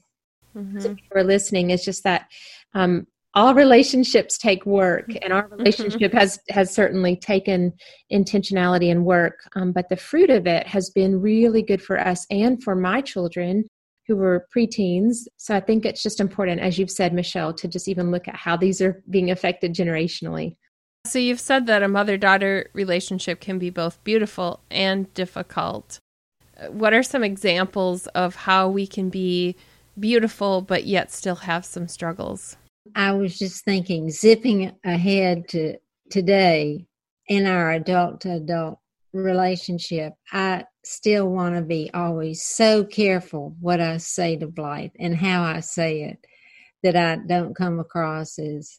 mm-hmm. 0.56 0.94
are 1.14 1.24
listening 1.24 1.70
is 1.70 1.84
just 1.84 2.04
that 2.04 2.30
um, 2.74 3.06
all 3.36 3.54
relationships 3.54 4.38
take 4.38 4.64
work 4.64 5.12
and 5.22 5.32
our 5.32 5.44
mm-hmm. 5.44 5.56
relationship 5.56 6.12
has 6.12 6.40
has 6.48 6.74
certainly 6.74 7.14
taken 7.14 7.72
intentionality 8.12 8.90
and 8.90 9.04
work 9.04 9.48
um, 9.54 9.70
but 9.70 9.88
the 9.88 9.96
fruit 9.96 10.30
of 10.30 10.46
it 10.46 10.66
has 10.66 10.90
been 10.90 11.20
really 11.20 11.62
good 11.62 11.82
for 11.82 12.00
us 12.00 12.26
and 12.30 12.62
for 12.62 12.74
my 12.74 13.00
children 13.00 13.64
who 14.08 14.16
were 14.16 14.46
preteens 14.54 15.26
so 15.36 15.54
i 15.54 15.60
think 15.60 15.84
it's 15.84 16.02
just 16.02 16.18
important 16.18 16.60
as 16.60 16.78
you've 16.78 16.90
said 16.90 17.12
michelle 17.12 17.52
to 17.52 17.68
just 17.68 17.86
even 17.86 18.10
look 18.10 18.26
at 18.26 18.34
how 18.34 18.56
these 18.56 18.80
are 18.80 19.02
being 19.10 19.30
affected 19.30 19.74
generationally 19.74 20.56
so 21.06 21.20
you've 21.20 21.38
said 21.38 21.66
that 21.66 21.84
a 21.84 21.88
mother 21.88 22.16
daughter 22.16 22.68
relationship 22.72 23.40
can 23.40 23.58
be 23.58 23.70
both 23.70 24.02
beautiful 24.02 24.60
and 24.70 25.12
difficult 25.14 26.00
what 26.70 26.94
are 26.94 27.02
some 27.02 27.22
examples 27.22 28.06
of 28.08 28.34
how 28.34 28.66
we 28.68 28.86
can 28.86 29.10
be 29.10 29.56
beautiful 29.98 30.60
but 30.60 30.84
yet 30.84 31.10
still 31.10 31.36
have 31.36 31.64
some 31.64 31.88
struggles 31.88 32.56
I 32.94 33.12
was 33.12 33.38
just 33.38 33.64
thinking, 33.64 34.10
zipping 34.10 34.72
ahead 34.84 35.48
to 35.48 35.78
today 36.10 36.86
in 37.28 37.46
our 37.46 37.72
adult 37.72 38.20
to 38.22 38.34
adult 38.34 38.78
relationship, 39.12 40.14
I 40.32 40.64
still 40.84 41.28
want 41.28 41.56
to 41.56 41.62
be 41.62 41.90
always 41.92 42.42
so 42.42 42.84
careful 42.84 43.56
what 43.60 43.80
I 43.80 43.96
say 43.96 44.36
to 44.36 44.46
Blythe 44.46 44.92
and 44.98 45.16
how 45.16 45.42
I 45.42 45.60
say 45.60 46.02
it 46.02 46.18
that 46.82 46.96
I 46.96 47.16
don't 47.26 47.56
come 47.56 47.80
across 47.80 48.38
as 48.38 48.78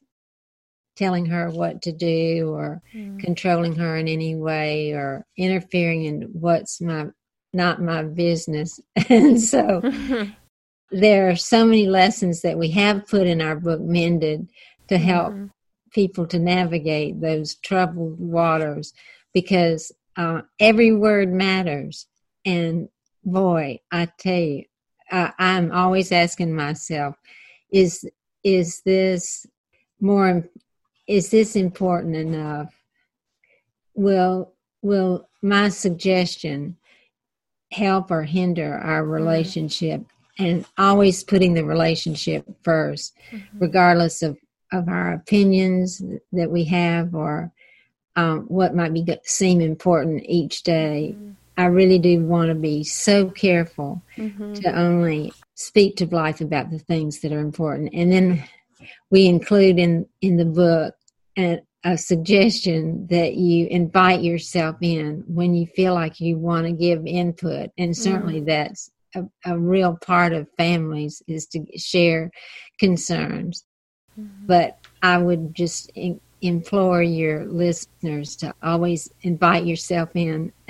telling 0.95 1.25
her 1.27 1.49
what 1.49 1.81
to 1.83 1.91
do 1.91 2.51
or 2.53 2.81
mm. 2.95 3.19
controlling 3.19 3.75
her 3.75 3.97
in 3.97 4.07
any 4.07 4.35
way 4.35 4.93
or 4.93 5.25
interfering 5.37 6.05
in 6.05 6.21
what's 6.31 6.79
my 6.81 7.07
not 7.53 7.81
my 7.81 8.03
business. 8.03 8.79
and 9.09 9.41
so 9.41 9.81
there 10.91 11.29
are 11.29 11.35
so 11.35 11.65
many 11.65 11.85
lessons 11.85 12.41
that 12.41 12.57
we 12.57 12.71
have 12.71 13.07
put 13.07 13.27
in 13.27 13.41
our 13.41 13.55
book 13.55 13.81
mended 13.81 14.47
to 14.87 14.97
help 14.97 15.33
mm-hmm. 15.33 15.47
people 15.91 16.25
to 16.27 16.39
navigate 16.39 17.19
those 17.19 17.55
troubled 17.55 18.19
waters 18.19 18.93
because 19.33 19.91
uh, 20.15 20.41
every 20.59 20.93
word 20.93 21.31
matters 21.31 22.07
and 22.45 22.87
boy 23.23 23.77
i 23.91 24.07
tell 24.17 24.39
you 24.39 24.63
uh, 25.11 25.31
i'm 25.37 25.71
always 25.71 26.11
asking 26.11 26.55
myself 26.55 27.15
is 27.71 28.09
is 28.43 28.81
this 28.85 29.45
more 29.99 30.47
is 31.07 31.29
this 31.29 31.55
important 31.57 32.15
enough 32.15 32.73
will 33.93 34.53
will 34.81 35.27
my 35.41 35.67
suggestion 35.67 36.77
help 37.71 38.09
or 38.09 38.23
hinder 38.23 38.75
our 38.75 39.01
mm-hmm. 39.01 39.11
relationship 39.11 40.01
and 40.37 40.65
always 40.77 41.23
putting 41.23 41.53
the 41.53 41.65
relationship 41.65 42.45
1st 42.63 43.11
mm-hmm. 43.31 43.59
regardless 43.59 44.21
of, 44.21 44.37
of 44.71 44.87
our 44.87 45.13
opinions 45.13 46.01
that 46.31 46.51
we 46.51 46.63
have 46.65 47.15
or 47.15 47.51
um, 48.15 48.41
what 48.47 48.75
might 48.75 48.93
be 48.93 49.05
seem 49.23 49.61
important 49.61 50.23
each 50.25 50.63
day. 50.63 51.15
Mm-hmm. 51.15 51.31
I 51.59 51.65
really 51.65 51.97
do 51.97 52.23
want 52.23 52.49
to 52.49 52.55
be 52.55 52.83
so 52.83 53.29
careful 53.29 54.03
mm-hmm. 54.15 54.53
to 54.53 54.79
only 54.79 55.33
speak 55.55 55.95
to 55.97 56.05
Blythe 56.05 56.41
about 56.41 56.69
the 56.69 56.79
things 56.79 57.19
that 57.21 57.31
are 57.31 57.39
important. 57.39 57.91
And 57.93 58.11
then 58.11 58.43
we 59.09 59.25
include 59.25 59.79
in, 59.79 60.07
in 60.21 60.37
the 60.37 60.45
book 60.45 60.95
a, 61.37 61.61
a 61.83 61.97
suggestion 61.97 63.07
that 63.07 63.35
you 63.35 63.67
invite 63.67 64.21
yourself 64.21 64.75
in 64.81 65.23
when 65.27 65.55
you 65.55 65.65
feel 65.67 65.95
like 65.95 66.19
you 66.19 66.37
want 66.37 66.67
to 66.67 66.73
give 66.73 67.05
input. 67.07 67.71
And 67.77 67.95
certainly 67.95 68.37
mm-hmm. 68.37 68.45
that's 68.45 68.91
a, 69.17 69.51
a 69.53 69.57
real 69.57 69.97
part 70.05 70.33
of 70.33 70.47
families 70.57 71.21
is 71.27 71.47
to 71.47 71.65
share 71.77 72.31
concerns. 72.79 73.63
Mm-hmm. 74.19 74.47
But 74.47 74.77
I 75.01 75.17
would 75.17 75.53
just 75.53 75.91
implore 76.41 77.01
your 77.01 77.45
listeners 77.45 78.35
to 78.37 78.53
always 78.61 79.09
invite 79.21 79.65
yourself 79.65 80.09
in 80.13 80.51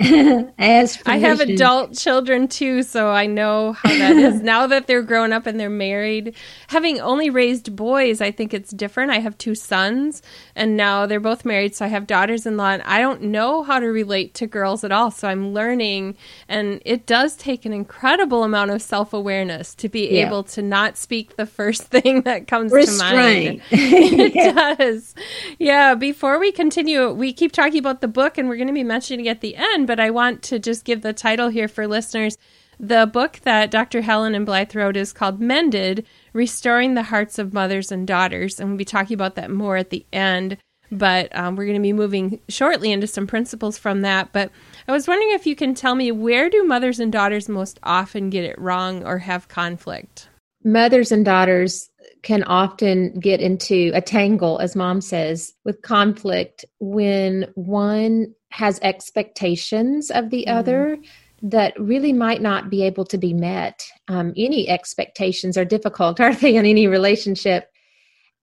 as 0.58 1.02
I 1.06 1.16
have 1.18 1.40
adult 1.40 1.98
children 1.98 2.46
too, 2.46 2.84
so 2.84 3.10
I 3.10 3.26
know 3.26 3.72
how 3.72 3.88
that 3.88 4.16
is. 4.16 4.42
Now 4.48 4.68
that 4.68 4.86
they're 4.86 5.02
grown 5.02 5.32
up 5.32 5.46
and 5.46 5.58
they're 5.58 5.68
married, 5.68 6.36
having 6.68 7.00
only 7.00 7.30
raised 7.30 7.74
boys, 7.74 8.20
I 8.20 8.30
think 8.30 8.54
it's 8.54 8.70
different. 8.70 9.10
I 9.10 9.18
have 9.18 9.36
two 9.36 9.56
sons, 9.56 10.22
and 10.54 10.76
now 10.76 11.06
they're 11.06 11.18
both 11.18 11.44
married, 11.44 11.74
so 11.74 11.84
I 11.84 11.88
have 11.88 12.06
daughters-in-law, 12.06 12.70
and 12.70 12.82
I 12.84 13.00
don't 13.00 13.22
know 13.22 13.64
how 13.64 13.80
to 13.80 13.86
relate 13.86 14.34
to 14.34 14.46
girls 14.46 14.84
at 14.84 14.92
all. 14.92 15.10
So 15.10 15.26
I'm 15.28 15.52
learning, 15.52 16.16
and 16.48 16.80
it 16.84 17.04
does 17.04 17.34
take 17.34 17.64
an 17.66 17.72
incredible 17.72 18.44
amount 18.44 18.70
of 18.70 18.80
self-awareness 18.80 19.74
to 19.74 19.88
be 19.88 20.08
yeah. 20.08 20.28
able 20.28 20.44
to 20.44 20.62
not 20.62 20.96
speak 20.96 21.34
the 21.34 21.46
first 21.46 21.82
thing 21.88 22.22
that 22.22 22.46
comes 22.46 22.70
to 22.70 22.98
mind. 22.98 23.62
it 23.70 24.34
yeah. 24.34 24.74
does. 24.76 25.14
Yeah. 25.58 25.94
Before 25.94 26.38
we 26.38 26.52
continue, 26.52 27.10
we 27.10 27.32
keep 27.32 27.52
talking 27.52 27.78
about 27.78 28.00
the 28.00 28.08
book, 28.08 28.38
and 28.38 28.48
we're 28.48 28.56
going 28.56 28.68
to 28.68 28.72
be 28.72 28.84
mentioning 28.84 29.26
it 29.26 29.30
at 29.30 29.40
the 29.40 29.56
end 29.56 29.86
but 29.86 30.00
I 30.00 30.10
want 30.10 30.42
to 30.44 30.58
just 30.58 30.84
give 30.84 31.02
the 31.02 31.12
title 31.12 31.48
here 31.48 31.68
for 31.68 31.86
listeners. 31.86 32.36
The 32.80 33.06
book 33.06 33.40
that 33.42 33.72
Dr. 33.72 34.02
Helen 34.02 34.36
and 34.36 34.46
Blythe 34.46 34.74
wrote 34.74 34.96
is 34.96 35.12
called 35.12 35.40
Mended 35.40 36.06
Restoring 36.32 36.94
the 36.94 37.02
Hearts 37.04 37.38
of 37.38 37.52
Mothers 37.52 37.90
and 37.90 38.06
Daughters. 38.06 38.60
And 38.60 38.68
we'll 38.68 38.78
be 38.78 38.84
talking 38.84 39.14
about 39.14 39.34
that 39.34 39.50
more 39.50 39.76
at 39.76 39.90
the 39.90 40.06
end. 40.12 40.58
But 40.90 41.36
um, 41.36 41.56
we're 41.56 41.64
going 41.66 41.76
to 41.76 41.82
be 41.82 41.92
moving 41.92 42.40
shortly 42.48 42.92
into 42.92 43.08
some 43.08 43.26
principles 43.26 43.76
from 43.76 44.02
that. 44.02 44.32
But 44.32 44.50
I 44.86 44.92
was 44.92 45.08
wondering 45.08 45.32
if 45.32 45.44
you 45.44 45.56
can 45.56 45.74
tell 45.74 45.96
me 45.96 46.12
where 46.12 46.48
do 46.48 46.64
mothers 46.64 47.00
and 47.00 47.12
daughters 47.12 47.48
most 47.48 47.80
often 47.82 48.30
get 48.30 48.44
it 48.44 48.58
wrong 48.58 49.04
or 49.04 49.18
have 49.18 49.48
conflict? 49.48 50.28
Mothers 50.64 51.10
and 51.10 51.24
daughters 51.24 51.90
can 52.22 52.42
often 52.44 53.18
get 53.20 53.40
into 53.40 53.90
a 53.94 54.00
tangle, 54.00 54.58
as 54.58 54.76
mom 54.76 55.00
says, 55.00 55.52
with 55.64 55.82
conflict 55.82 56.64
when 56.80 57.46
one 57.54 58.34
has 58.50 58.78
expectations 58.82 60.10
of 60.10 60.30
the 60.30 60.44
mm. 60.48 60.54
other 60.54 60.98
that 61.42 61.78
really 61.78 62.12
might 62.12 62.42
not 62.42 62.68
be 62.70 62.82
able 62.82 63.04
to 63.04 63.18
be 63.18 63.32
met. 63.32 63.84
Um, 64.08 64.32
any 64.36 64.68
expectations 64.68 65.56
are 65.56 65.64
difficult, 65.64 66.20
aren't 66.20 66.40
they, 66.40 66.56
in 66.56 66.66
any 66.66 66.86
relationship? 66.86 67.68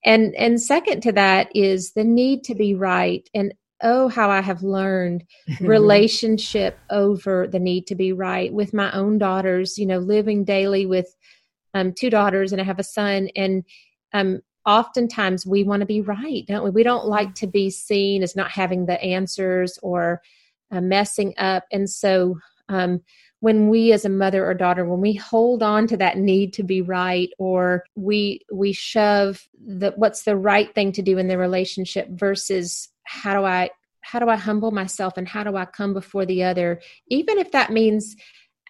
And 0.03 0.35
and 0.35 0.61
second 0.61 1.01
to 1.01 1.11
that 1.13 1.49
is 1.55 1.93
the 1.93 2.03
need 2.03 2.43
to 2.45 2.55
be 2.55 2.75
right. 2.75 3.27
And 3.33 3.53
oh, 3.81 4.07
how 4.07 4.29
I 4.29 4.41
have 4.41 4.63
learned 4.63 5.25
relationship 5.59 6.77
over 6.89 7.47
the 7.47 7.59
need 7.59 7.87
to 7.87 7.95
be 7.95 8.13
right 8.13 8.53
with 8.53 8.73
my 8.73 8.91
own 8.91 9.17
daughters. 9.17 9.77
You 9.77 9.87
know, 9.87 9.97
living 9.97 10.43
daily 10.43 10.85
with 10.85 11.13
um, 11.75 11.93
two 11.93 12.09
daughters 12.09 12.51
and 12.51 12.59
I 12.59 12.65
have 12.65 12.79
a 12.79 12.83
son, 12.83 13.29
and 13.35 13.63
um, 14.13 14.41
oftentimes 14.65 15.45
we 15.45 15.63
want 15.63 15.81
to 15.81 15.85
be 15.85 16.01
right, 16.01 16.43
don't 16.47 16.63
we? 16.63 16.71
We 16.71 16.83
don't 16.83 17.05
like 17.05 17.35
to 17.35 17.47
be 17.47 17.69
seen 17.69 18.23
as 18.23 18.35
not 18.35 18.49
having 18.49 18.87
the 18.87 18.99
answers 18.99 19.77
or 19.83 20.23
uh, 20.71 20.81
messing 20.81 21.35
up. 21.37 21.65
And 21.71 21.87
so 21.87 22.39
um, 22.69 23.01
when 23.45 23.69
we 23.69 23.91
as 23.91 24.05
a 24.05 24.09
mother 24.09 24.43
or 24.43 24.55
daughter 24.55 24.85
when 24.85 25.01
we 25.01 25.13
hold 25.13 25.61
on 25.61 25.85
to 25.85 25.97
that 25.97 26.17
need 26.17 26.53
to 26.53 26.63
be 26.63 26.81
right 26.81 27.29
or 27.37 27.83
we 27.95 28.39
we 28.51 28.73
shove 28.73 29.47
the 29.63 29.91
what's 29.97 30.23
the 30.23 30.35
right 30.35 30.73
thing 30.73 30.91
to 30.91 31.03
do 31.03 31.19
in 31.19 31.27
the 31.27 31.37
relationship 31.37 32.07
versus 32.09 32.89
how 33.03 33.39
do 33.39 33.45
i 33.45 33.69
how 34.01 34.17
do 34.17 34.29
i 34.29 34.35
humble 34.35 34.71
myself 34.71 35.15
and 35.15 35.27
how 35.27 35.43
do 35.43 35.55
i 35.55 35.63
come 35.65 35.93
before 35.93 36.25
the 36.25 36.43
other 36.43 36.81
even 37.09 37.37
if 37.37 37.51
that 37.51 37.71
means 37.71 38.15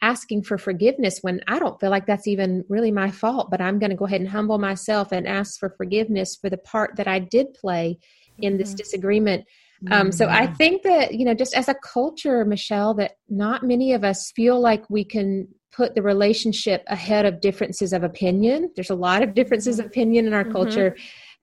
asking 0.05 0.43
for 0.43 0.57
forgiveness 0.59 1.19
when 1.21 1.41
I 1.47 1.57
don't 1.57 1.79
feel 1.79 1.89
like 1.89 2.05
that's 2.05 2.27
even 2.27 2.63
really 2.69 2.91
my 2.91 3.09
fault, 3.09 3.49
but 3.49 3.59
I'm 3.59 3.79
going 3.79 3.89
to 3.89 3.95
go 3.95 4.05
ahead 4.05 4.21
and 4.21 4.29
humble 4.29 4.59
myself 4.59 5.11
and 5.11 5.27
ask 5.27 5.59
for 5.59 5.69
forgiveness 5.69 6.37
for 6.39 6.49
the 6.49 6.57
part 6.57 6.97
that 6.97 7.07
I 7.07 7.17
did 7.19 7.55
play 7.55 7.97
in 8.37 8.57
this 8.57 8.69
mm-hmm. 8.69 8.77
disagreement. 8.77 9.45
Um, 9.91 10.11
so 10.11 10.27
I 10.27 10.47
think 10.47 10.83
that, 10.83 11.13
you 11.13 11.25
know, 11.25 11.33
just 11.33 11.55
as 11.55 11.67
a 11.67 11.75
culture, 11.75 12.45
Michelle, 12.45 12.93
that 12.95 13.13
not 13.29 13.63
many 13.63 13.93
of 13.93 14.03
us 14.03 14.31
feel 14.35 14.59
like 14.59 14.89
we 14.89 15.03
can 15.03 15.47
put 15.75 15.95
the 15.95 16.01
relationship 16.01 16.83
ahead 16.87 17.25
of 17.25 17.41
differences 17.41 17.91
of 17.91 18.03
opinion. 18.03 18.71
There's 18.75 18.89
a 18.89 18.95
lot 18.95 19.21
of 19.23 19.33
differences 19.33 19.79
of 19.79 19.87
opinion 19.87 20.27
in 20.27 20.33
our 20.33 20.43
mm-hmm. 20.43 20.53
culture, 20.53 20.95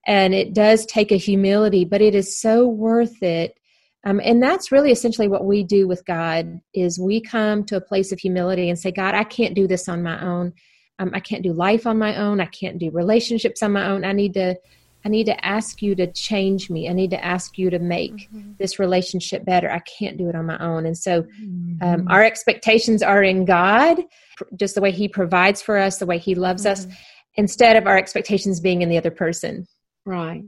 and 0.07 0.33
it 0.33 0.53
does 0.53 0.85
take 0.85 1.11
a 1.11 1.17
humility, 1.17 1.85
but 1.85 2.01
it 2.01 2.15
is 2.15 2.39
so 2.39 2.67
worth 2.67 3.21
it 3.21 3.57
um, 4.05 4.19
and 4.23 4.43
that's 4.43 4.71
really 4.71 4.91
essentially 4.91 5.27
what 5.27 5.45
we 5.45 5.63
do 5.63 5.87
with 5.87 6.05
God 6.05 6.59
is 6.73 6.99
we 6.99 7.21
come 7.21 7.63
to 7.65 7.77
a 7.77 7.81
place 7.81 8.11
of 8.11 8.19
humility 8.19 8.69
and 8.69 8.77
say, 8.77 8.91
God, 8.91 9.15
I 9.15 9.23
can't 9.23 9.55
do 9.55 9.65
this 9.65 9.87
on 9.87 10.03
my 10.03 10.21
own. 10.21 10.53
Um, 10.99 11.11
I 11.13 11.21
can't 11.21 11.43
do 11.43 11.53
life 11.53 11.87
on 11.87 11.97
my 11.97 12.17
own. 12.17 12.41
I 12.41 12.45
can't 12.45 12.77
do 12.77 12.91
relationships 12.91 13.63
on 13.63 13.71
my 13.71 13.87
own. 13.87 14.03
I 14.03 14.11
need 14.11 14.33
to, 14.33 14.55
I 15.05 15.09
need 15.09 15.25
to 15.25 15.45
ask 15.45 15.81
you 15.81 15.95
to 15.95 16.11
change 16.11 16.69
me. 16.69 16.89
I 16.89 16.93
need 16.93 17.11
to 17.11 17.23
ask 17.23 17.57
you 17.57 17.69
to 17.69 17.79
make 17.79 18.29
mm-hmm. 18.29 18.51
this 18.59 18.77
relationship 18.77 19.45
better. 19.45 19.71
I 19.71 19.79
can't 19.79 20.17
do 20.17 20.27
it 20.27 20.35
on 20.35 20.45
my 20.45 20.57
own. 20.59 20.85
And 20.85 20.97
so, 20.97 21.19
um, 21.19 21.27
mm-hmm. 21.81 22.07
our 22.09 22.23
expectations 22.23 23.01
are 23.01 23.23
in 23.23 23.45
God, 23.45 24.01
just 24.55 24.75
the 24.75 24.81
way 24.81 24.91
He 24.91 25.07
provides 25.07 25.61
for 25.61 25.77
us, 25.77 25.97
the 25.97 26.05
way 26.05 26.17
He 26.17 26.35
loves 26.35 26.65
mm-hmm. 26.65 26.89
us, 26.89 26.97
instead 27.35 27.77
of 27.77 27.87
our 27.87 27.97
expectations 27.97 28.59
being 28.59 28.81
in 28.81 28.89
the 28.89 28.97
other 28.97 29.11
person. 29.11 29.65
Right. 30.05 30.43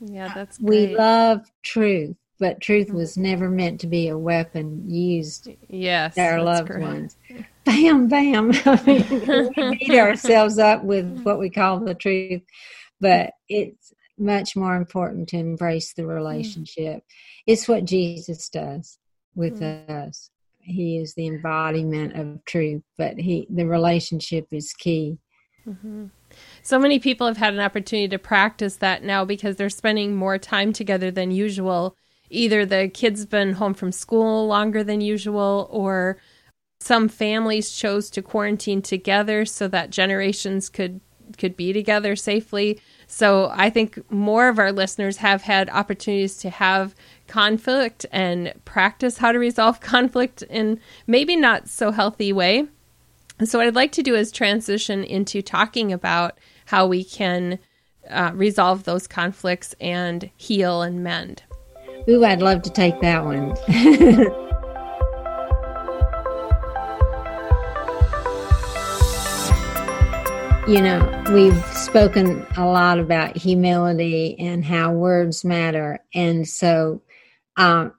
Yeah, 0.00 0.32
that's 0.34 0.58
great. 0.58 0.90
we 0.90 0.96
love 0.96 1.50
truth 1.62 2.16
but 2.38 2.60
truth 2.60 2.90
was 2.92 3.16
never 3.16 3.48
meant 3.48 3.80
to 3.80 3.86
be 3.86 4.08
a 4.08 4.18
weapon 4.18 4.88
used 4.88 5.48
yes 5.68 6.16
our 6.16 6.42
loved 6.42 6.68
correct. 6.68 6.84
ones. 6.84 7.16
Bam, 7.64 8.08
bam. 8.08 8.52
I 8.64 8.82
mean, 8.86 9.52
we 9.56 9.78
beat 9.78 9.90
ourselves 9.98 10.58
up 10.58 10.84
with 10.84 11.22
what 11.22 11.38
we 11.38 11.50
call 11.50 11.80
the 11.80 11.94
truth, 11.94 12.42
but 13.00 13.32
it's 13.48 13.92
much 14.18 14.56
more 14.56 14.76
important 14.76 15.28
to 15.28 15.36
embrace 15.36 15.92
the 15.94 16.06
relationship. 16.06 17.02
It's 17.46 17.68
what 17.68 17.84
Jesus 17.84 18.48
does 18.48 18.98
with 19.34 19.60
mm. 19.60 19.88
us. 19.88 20.30
He 20.60 20.98
is 20.98 21.14
the 21.14 21.26
embodiment 21.26 22.14
of 22.14 22.44
truth, 22.44 22.82
but 22.96 23.18
he 23.18 23.46
the 23.48 23.66
relationship 23.66 24.46
is 24.50 24.72
key. 24.72 25.18
Mm-hmm. 25.66 26.06
So 26.62 26.78
many 26.78 26.98
people 26.98 27.26
have 27.26 27.36
had 27.36 27.54
an 27.54 27.60
opportunity 27.60 28.08
to 28.08 28.18
practice 28.18 28.76
that 28.76 29.02
now 29.02 29.24
because 29.24 29.56
they're 29.56 29.70
spending 29.70 30.14
more 30.14 30.38
time 30.38 30.72
together 30.72 31.10
than 31.10 31.30
usual. 31.30 31.96
Either 32.30 32.66
the 32.66 32.88
kids 32.88 33.26
been 33.26 33.54
home 33.54 33.74
from 33.74 33.92
school 33.92 34.46
longer 34.46 34.84
than 34.84 35.00
usual, 35.00 35.68
or 35.70 36.18
some 36.80 37.08
families 37.08 37.70
chose 37.70 38.10
to 38.10 38.22
quarantine 38.22 38.82
together 38.82 39.44
so 39.44 39.68
that 39.68 39.90
generations 39.90 40.68
could 40.68 41.00
could 41.36 41.56
be 41.56 41.72
together 41.72 42.16
safely. 42.16 42.80
So 43.06 43.50
I 43.52 43.68
think 43.68 44.10
more 44.10 44.48
of 44.48 44.58
our 44.58 44.72
listeners 44.72 45.18
have 45.18 45.42
had 45.42 45.68
opportunities 45.68 46.38
to 46.38 46.50
have 46.50 46.94
conflict 47.26 48.06
and 48.10 48.54
practice 48.64 49.18
how 49.18 49.32
to 49.32 49.38
resolve 49.38 49.80
conflict 49.82 50.42
in 50.42 50.80
maybe 51.06 51.36
not 51.36 51.68
so 51.68 51.90
healthy 51.90 52.32
way. 52.32 52.66
So 53.44 53.58
what 53.58 53.66
I'd 53.66 53.74
like 53.74 53.92
to 53.92 54.02
do 54.02 54.14
is 54.14 54.32
transition 54.32 55.04
into 55.04 55.42
talking 55.42 55.92
about 55.92 56.38
how 56.66 56.86
we 56.86 57.04
can 57.04 57.58
uh, 58.10 58.32
resolve 58.34 58.84
those 58.84 59.06
conflicts 59.06 59.74
and 59.80 60.30
heal 60.36 60.82
and 60.82 61.04
mend. 61.04 61.42
Ooh, 62.10 62.24
I'd 62.24 62.40
love 62.40 62.62
to 62.62 62.70
take 62.70 62.98
that 63.02 63.22
one. 63.22 63.54
you 70.66 70.80
know, 70.80 71.24
we've 71.34 71.66
spoken 71.76 72.46
a 72.56 72.64
lot 72.64 72.98
about 72.98 73.36
humility 73.36 74.38
and 74.38 74.64
how 74.64 74.92
words 74.92 75.44
matter. 75.44 75.98
And 76.14 76.48
so 76.48 77.02
um, 77.58 77.92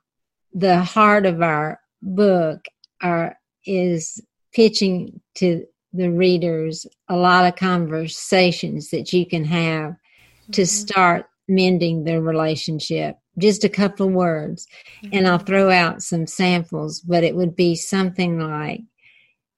the 0.54 0.80
heart 0.80 1.28
of 1.28 1.44
our 1.44 1.80
book 2.01 2.66
are, 3.04 3.38
is 3.68 4.20
pitching 4.54 5.22
to 5.36 5.68
the 5.94 6.10
readers 6.10 6.88
a 7.10 7.16
lot 7.16 7.46
of 7.46 7.56
conversations 7.58 8.89
that 8.89 9.13
you 9.13 9.28
can 9.28 9.46
have 9.46 9.92
mm-hmm. 9.92 10.51
to 10.54 10.66
start 10.66 11.28
mending 11.48 12.06
their 12.06 12.22
relationship. 12.22 13.18
Just 13.39 13.63
a 13.63 13.69
couple 13.69 14.08
of 14.08 14.13
words. 14.13 14.67
Mm-hmm. 15.03 15.17
And 15.17 15.27
I'll 15.27 15.39
throw 15.39 15.69
out 15.69 16.01
some 16.01 16.27
samples, 16.27 17.00
but 17.00 17.24
it 17.24 17.36
would 17.36 17.55
be 17.55 17.75
something 17.75 18.39
like, 18.39 18.81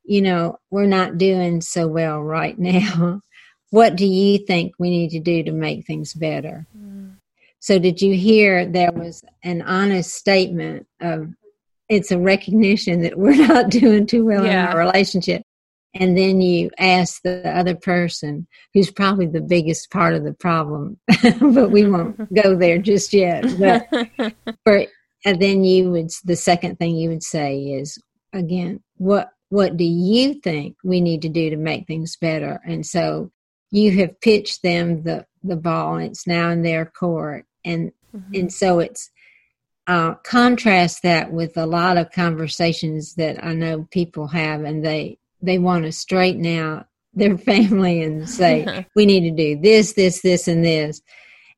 you 0.03 0.21
know, 0.21 0.59
we're 0.69 0.85
not 0.85 1.17
doing 1.17 1.61
so 1.61 1.87
well 1.87 2.21
right 2.21 2.57
now. 2.57 3.21
what 3.71 3.95
do 3.95 4.05
you 4.05 4.37
think 4.45 4.73
we 4.77 4.89
need 4.89 5.09
to 5.11 5.19
do 5.19 5.43
to 5.43 5.51
make 5.51 5.85
things 5.85 6.13
better? 6.13 6.67
Mm. 6.77 7.15
So, 7.59 7.77
did 7.77 8.01
you 8.01 8.15
hear 8.15 8.65
there 8.65 8.91
was 8.91 9.23
an 9.43 9.61
honest 9.61 10.15
statement 10.15 10.87
of 10.99 11.29
it's 11.89 12.11
a 12.11 12.17
recognition 12.17 13.01
that 13.01 13.17
we're 13.17 13.35
not 13.47 13.69
doing 13.69 14.07
too 14.07 14.25
well 14.25 14.45
yeah. 14.45 14.51
in 14.51 14.67
our 14.67 14.77
relationship? 14.77 15.43
And 15.93 16.17
then 16.17 16.39
you 16.39 16.71
ask 16.79 17.21
the 17.21 17.43
other 17.55 17.75
person, 17.75 18.47
who's 18.73 18.89
probably 18.89 19.25
the 19.25 19.41
biggest 19.41 19.91
part 19.91 20.13
of 20.13 20.23
the 20.23 20.33
problem, 20.33 20.97
but 21.41 21.69
we 21.69 21.85
won't 21.85 22.33
go 22.33 22.55
there 22.55 22.77
just 22.77 23.13
yet. 23.13 23.45
But 23.59 24.33
for, 24.63 24.85
and 25.25 25.41
then 25.41 25.63
you 25.63 25.91
would, 25.91 26.09
the 26.23 26.37
second 26.37 26.79
thing 26.79 26.95
you 26.95 27.09
would 27.09 27.23
say 27.23 27.57
is, 27.57 28.01
again, 28.33 28.81
what 28.97 29.31
what 29.51 29.75
do 29.75 29.83
you 29.83 30.35
think 30.35 30.77
we 30.81 31.01
need 31.01 31.23
to 31.23 31.29
do 31.29 31.49
to 31.49 31.57
make 31.57 31.85
things 31.85 32.15
better? 32.15 32.61
And 32.65 32.85
so 32.85 33.31
you 33.69 33.91
have 33.97 34.21
pitched 34.21 34.63
them 34.63 35.03
the, 35.03 35.25
the 35.43 35.57
ball 35.57 35.95
and 35.95 36.05
it's 36.05 36.25
now 36.25 36.51
in 36.51 36.61
their 36.61 36.85
court. 36.85 37.45
And, 37.65 37.91
mm-hmm. 38.15 38.33
and 38.33 38.53
so 38.53 38.79
it's, 38.79 39.11
uh, 39.87 40.13
contrast 40.23 41.03
that 41.03 41.33
with 41.33 41.57
a 41.57 41.65
lot 41.65 41.97
of 41.97 42.11
conversations 42.11 43.15
that 43.15 43.43
I 43.43 43.53
know 43.53 43.89
people 43.91 44.27
have 44.27 44.63
and 44.63 44.85
they, 44.85 45.19
they 45.41 45.59
want 45.59 45.85
to 45.85 45.91
straighten 45.91 46.45
out 46.45 46.87
their 47.13 47.37
family 47.51 48.01
and 48.01 48.29
say, 48.29 48.85
we 48.95 49.05
need 49.05 49.21
to 49.21 49.31
do 49.31 49.61
this, 49.61 49.93
this, 49.93 50.21
this, 50.21 50.47
and 50.47 50.63
this. 50.63 51.01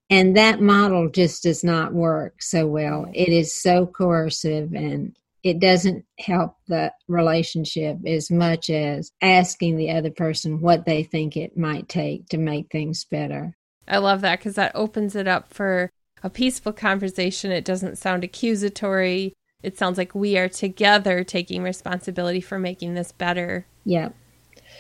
And 0.10 0.38
that 0.38 0.62
model 0.62 1.10
just 1.10 1.44
does 1.44 1.64
not 1.64 1.94
work 1.94 2.42
so 2.42 2.68
well. 2.68 3.08
It 3.14 3.30
is 3.30 3.56
so 3.56 3.88
coercive 3.88 4.74
and 4.74 5.16
it 5.44 5.60
doesn't 5.60 6.06
help 6.20 6.56
the 6.68 6.92
relationship 7.08 7.98
as 8.08 8.32
much 8.32 8.70
as 8.70 9.12
asking 9.22 9.76
the 9.76 9.92
other 9.92 10.12
person 10.12 10.62
what 10.62 10.86
they 10.86 11.04
think 11.04 11.36
it 11.36 11.58
might 11.58 11.90
take 11.90 12.28
to 12.30 12.38
make 12.38 12.72
things 12.72 13.04
better. 13.04 13.56
I 13.88 13.98
love 13.98 14.22
that 14.22 14.40
because 14.40 14.56
that 14.56 14.72
opens 14.74 15.16
it 15.16 15.28
up 15.28 15.54
for 15.54 15.90
a 16.22 16.30
peaceful 16.30 16.72
conversation. 16.72 17.52
It 17.52 17.66
doesn't 17.66 17.98
sound 17.98 18.24
accusatory. 18.24 19.34
It 19.62 19.78
sounds 19.78 19.98
like 19.98 20.16
we 20.16 20.38
are 20.38 20.50
together 20.50 21.24
taking 21.24 21.64
responsibility 21.64 22.40
for 22.40 22.58
making 22.58 22.94
this 22.94 23.12
better. 23.12 23.66
Yeah. 23.86 24.10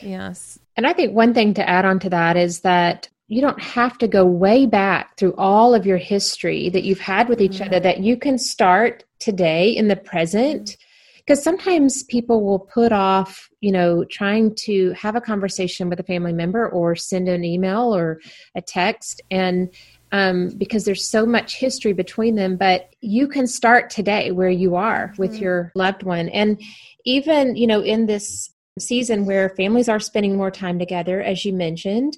Yes. 0.01 0.59
And 0.75 0.87
I 0.87 0.93
think 0.93 1.13
one 1.13 1.33
thing 1.33 1.53
to 1.55 1.67
add 1.67 1.85
on 1.85 1.99
to 1.99 2.09
that 2.09 2.35
is 2.35 2.61
that 2.61 3.09
you 3.27 3.41
don't 3.41 3.61
have 3.61 3.97
to 3.99 4.07
go 4.07 4.25
way 4.25 4.65
back 4.65 5.17
through 5.17 5.33
all 5.37 5.73
of 5.73 5.85
your 5.85 5.97
history 5.97 6.69
that 6.69 6.83
you've 6.83 6.99
had 6.99 7.29
with 7.29 7.41
each 7.41 7.53
mm-hmm. 7.53 7.63
other, 7.65 7.79
that 7.79 7.99
you 7.99 8.17
can 8.17 8.37
start 8.37 9.03
today 9.19 9.69
in 9.69 9.87
the 9.87 9.95
present 9.95 10.77
because 11.25 11.41
sometimes 11.41 12.03
people 12.03 12.43
will 12.43 12.59
put 12.59 12.91
off 12.91 13.49
you 13.61 13.71
know 13.71 14.03
trying 14.05 14.53
to 14.55 14.91
have 14.91 15.15
a 15.15 15.21
conversation 15.21 15.89
with 15.89 15.99
a 15.99 16.03
family 16.03 16.33
member 16.33 16.67
or 16.69 16.95
send 16.95 17.27
an 17.27 17.43
email 17.43 17.95
or 17.95 18.19
a 18.55 18.61
text 18.61 19.21
and 19.31 19.73
um, 20.11 20.49
because 20.57 20.85
there's 20.85 21.09
so 21.09 21.25
much 21.25 21.55
history 21.55 21.93
between 21.93 22.35
them 22.35 22.57
but 22.57 22.93
you 22.99 23.27
can 23.27 23.47
start 23.47 23.89
today 23.89 24.31
where 24.31 24.49
you 24.49 24.75
are 24.75 25.13
with 25.17 25.33
mm-hmm. 25.33 25.43
your 25.43 25.71
loved 25.75 26.03
one 26.03 26.29
and 26.29 26.61
even 27.05 27.55
you 27.55 27.67
know 27.67 27.81
in 27.81 28.05
this 28.05 28.51
season 28.79 29.25
where 29.25 29.49
families 29.49 29.89
are 29.89 29.99
spending 29.99 30.35
more 30.35 30.51
time 30.51 30.79
together 30.79 31.21
as 31.21 31.45
you 31.45 31.53
mentioned. 31.53 32.17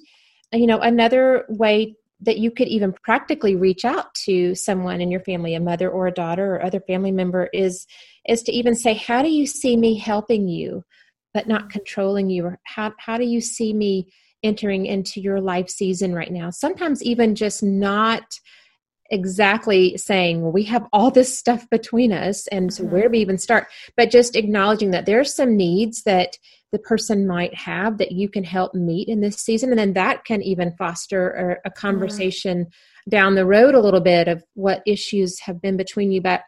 You 0.52 0.66
know 0.66 0.78
another 0.78 1.44
way 1.48 1.96
that 2.20 2.38
you 2.38 2.50
could 2.50 2.68
even 2.68 2.94
practically 3.04 3.56
reach 3.56 3.84
out 3.84 4.14
to 4.14 4.54
someone 4.54 5.02
in 5.02 5.10
your 5.10 5.20
family 5.20 5.54
a 5.54 5.60
mother 5.60 5.90
or 5.90 6.06
a 6.06 6.12
daughter 6.12 6.54
or 6.54 6.64
other 6.64 6.80
family 6.80 7.12
member 7.12 7.50
is 7.52 7.86
is 8.26 8.42
to 8.42 8.52
even 8.52 8.74
say 8.74 8.94
how 8.94 9.22
do 9.22 9.28
you 9.28 9.46
see 9.46 9.76
me 9.76 9.98
helping 9.98 10.48
you 10.48 10.82
but 11.36 11.46
not 11.46 11.68
controlling 11.68 12.30
you? 12.30 12.46
Or 12.46 12.58
how, 12.64 12.94
how 12.96 13.18
do 13.18 13.26
you 13.26 13.42
see 13.42 13.74
me 13.74 14.10
entering 14.42 14.86
into 14.86 15.20
your 15.20 15.38
life 15.38 15.68
season 15.68 16.14
right 16.14 16.32
now? 16.32 16.48
Sometimes 16.48 17.02
even 17.02 17.34
just 17.34 17.62
not 17.62 18.40
exactly 19.10 19.96
saying 19.96 20.42
well 20.42 20.52
we 20.52 20.64
have 20.64 20.86
all 20.92 21.10
this 21.10 21.38
stuff 21.38 21.68
between 21.70 22.12
us 22.12 22.46
and 22.48 22.72
so 22.72 22.84
where 22.84 23.02
do 23.02 23.10
we 23.10 23.18
even 23.18 23.38
start 23.38 23.66
but 23.96 24.10
just 24.10 24.36
acknowledging 24.36 24.90
that 24.90 25.06
there's 25.06 25.34
some 25.34 25.56
needs 25.56 26.02
that 26.02 26.36
the 26.72 26.78
person 26.78 27.26
might 27.26 27.54
have 27.54 27.98
that 27.98 28.12
you 28.12 28.28
can 28.28 28.44
help 28.44 28.74
meet 28.74 29.08
in 29.08 29.20
this 29.20 29.36
season 29.36 29.70
and 29.70 29.78
then 29.78 29.92
that 29.92 30.24
can 30.24 30.42
even 30.42 30.74
foster 30.76 31.30
a, 31.30 31.52
a 31.52 31.54
mm-hmm. 31.54 31.80
conversation 31.80 32.64
mm-hmm. 32.64 33.10
down 33.10 33.34
the 33.34 33.46
road 33.46 33.74
a 33.74 33.80
little 33.80 34.00
bit 34.00 34.28
of 34.28 34.42
what 34.54 34.82
issues 34.86 35.38
have 35.40 35.60
been 35.60 35.76
between 35.76 36.10
you 36.10 36.20
but 36.20 36.42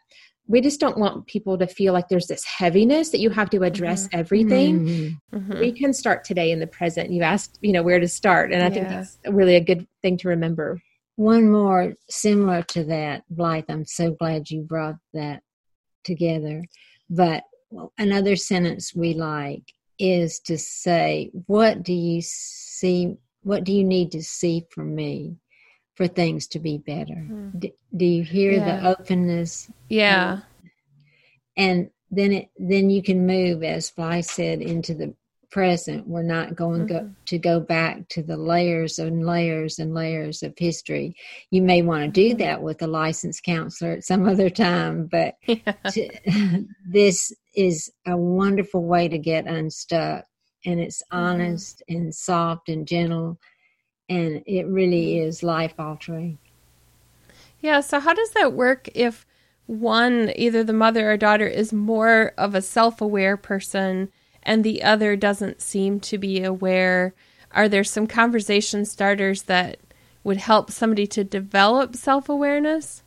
we 0.48 0.62
just 0.62 0.80
don't 0.80 0.96
want 0.96 1.26
people 1.26 1.58
to 1.58 1.66
feel 1.66 1.92
like 1.92 2.08
there's 2.08 2.26
this 2.26 2.42
heaviness 2.42 3.10
that 3.10 3.20
you 3.20 3.28
have 3.28 3.50
to 3.50 3.62
address 3.62 4.06
mm-hmm. 4.08 4.18
everything 4.18 4.80
mm-hmm. 4.80 5.36
mm-hmm. 5.36 5.60
we 5.60 5.72
can 5.72 5.92
start 5.92 6.24
today 6.24 6.50
in 6.50 6.58
the 6.58 6.66
present 6.66 7.10
you 7.10 7.22
asked 7.22 7.58
you 7.60 7.72
know 7.72 7.82
where 7.82 8.00
to 8.00 8.08
start 8.08 8.52
and 8.52 8.62
i 8.62 8.66
yeah. 8.66 8.72
think 8.72 8.88
that's 8.88 9.18
really 9.28 9.54
a 9.54 9.60
good 9.60 9.86
thing 10.02 10.16
to 10.16 10.28
remember 10.28 10.80
one 11.18 11.50
more 11.50 11.94
similar 12.08 12.62
to 12.62 12.84
that 12.84 13.22
blythe 13.28 13.64
i'm 13.68 13.84
so 13.84 14.12
glad 14.12 14.50
you 14.50 14.62
brought 14.62 14.96
that 15.12 15.42
together 16.04 16.62
but 17.10 17.42
another 17.98 18.36
sentence 18.36 18.94
we 18.94 19.14
like 19.14 19.72
is 19.98 20.40
to 20.40 20.56
say, 20.56 21.30
what 21.46 21.82
do 21.82 21.92
you 21.92 22.22
see? 22.22 23.16
What 23.42 23.64
do 23.64 23.72
you 23.72 23.84
need 23.84 24.12
to 24.12 24.22
see 24.22 24.64
from 24.70 24.94
me 24.94 25.36
for 25.94 26.06
things 26.06 26.46
to 26.48 26.60
be 26.60 26.78
better? 26.78 27.14
Mm. 27.14 27.58
D- 27.58 27.74
do 27.96 28.04
you 28.04 28.22
hear 28.22 28.52
yeah. 28.52 28.80
the 28.80 28.88
openness? 28.88 29.70
Yeah. 29.88 30.40
And 31.56 31.90
then 32.10 32.32
it 32.32 32.50
then 32.56 32.88
you 32.90 33.02
can 33.02 33.26
move, 33.26 33.62
as 33.62 33.90
Blythe 33.90 34.24
said, 34.24 34.62
into 34.62 34.94
the 34.94 35.14
present. 35.50 36.06
We're 36.06 36.22
not 36.22 36.54
going 36.54 36.86
mm-hmm. 36.86 37.06
go, 37.06 37.10
to 37.26 37.38
go 37.38 37.60
back 37.60 38.08
to 38.10 38.22
the 38.22 38.36
layers 38.36 38.98
and 38.98 39.24
layers 39.24 39.78
and 39.78 39.94
layers 39.94 40.42
of 40.42 40.54
history. 40.56 41.16
You 41.50 41.62
may 41.62 41.82
want 41.82 42.02
to 42.02 42.08
do 42.08 42.30
mm-hmm. 42.30 42.38
that 42.38 42.62
with 42.62 42.82
a 42.82 42.86
licensed 42.86 43.42
counselor 43.44 43.92
at 43.92 44.04
some 44.04 44.28
other 44.28 44.50
time, 44.50 45.06
but 45.06 45.34
yeah. 45.46 45.72
to, 45.90 46.64
this 46.88 47.32
is 47.54 47.90
a 48.06 48.16
wonderful 48.16 48.84
way 48.84 49.08
to 49.08 49.18
get 49.18 49.46
unstuck. 49.46 50.24
And 50.66 50.80
it's 50.80 51.02
mm-hmm. 51.12 51.24
honest 51.24 51.82
mm-hmm. 51.88 52.02
and 52.02 52.14
soft 52.14 52.68
and 52.68 52.86
gentle. 52.86 53.38
And 54.08 54.42
it 54.46 54.66
really 54.66 55.14
mm-hmm. 55.14 55.28
is 55.28 55.42
life 55.42 55.74
altering. 55.78 56.38
Yeah. 57.60 57.80
So, 57.80 58.00
how 58.00 58.14
does 58.14 58.30
that 58.30 58.52
work 58.52 58.88
if 58.94 59.26
one, 59.66 60.32
either 60.36 60.64
the 60.64 60.72
mother 60.72 61.10
or 61.10 61.16
daughter, 61.16 61.46
is 61.46 61.72
more 61.72 62.32
of 62.38 62.54
a 62.54 62.62
self 62.62 63.00
aware 63.00 63.36
person 63.36 64.10
and 64.48 64.64
the 64.64 64.82
other 64.82 65.14
doesn't 65.14 65.60
seem 65.60 66.00
to 66.00 66.16
be 66.16 66.42
aware? 66.42 67.12
Are 67.52 67.68
there 67.68 67.84
some 67.84 68.06
conversation 68.06 68.86
starters 68.86 69.42
that 69.42 69.78
would 70.24 70.38
help 70.38 70.70
somebody 70.70 71.06
to 71.08 71.22
develop 71.22 71.94
self 71.94 72.30
awareness? 72.30 73.02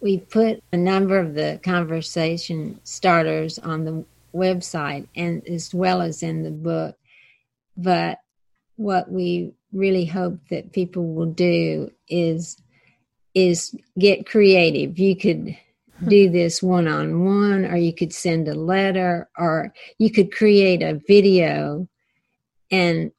We 0.00 0.18
put 0.18 0.62
a 0.72 0.76
number 0.78 1.18
of 1.18 1.34
the 1.34 1.60
conversation 1.62 2.80
starters 2.82 3.58
on 3.58 3.84
the 3.84 4.04
website 4.34 5.06
and 5.14 5.46
as 5.46 5.74
well 5.74 6.00
as 6.00 6.22
in 6.22 6.44
the 6.44 6.50
book. 6.50 6.96
But 7.76 8.18
what 8.76 9.12
we 9.12 9.52
really 9.72 10.06
hope 10.06 10.38
that 10.48 10.72
people 10.72 11.12
will 11.12 11.30
do 11.32 11.90
is 12.08 12.56
is 13.34 13.76
get 13.98 14.24
creative. 14.24 14.98
You 14.98 15.14
could 15.14 15.58
do 16.08 16.30
this 16.30 16.62
one 16.62 16.86
on 16.86 17.24
one, 17.24 17.64
or 17.64 17.76
you 17.76 17.94
could 17.94 18.12
send 18.12 18.48
a 18.48 18.54
letter, 18.54 19.28
or 19.36 19.72
you 19.98 20.10
could 20.10 20.32
create 20.32 20.82
a 20.82 21.00
video 21.06 21.88
and 22.70 23.10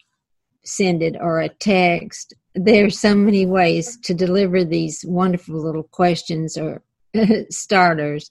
send 0.64 1.02
it, 1.02 1.16
or 1.20 1.40
a 1.40 1.50
text. 1.50 2.34
There's 2.56 3.00
so 3.00 3.16
many 3.16 3.46
ways 3.46 3.98
to 4.04 4.14
deliver 4.14 4.64
these 4.64 5.04
wonderful 5.08 5.62
little 5.62 5.84
questions 5.84 6.58
or 6.58 6.82
starters. 7.50 8.30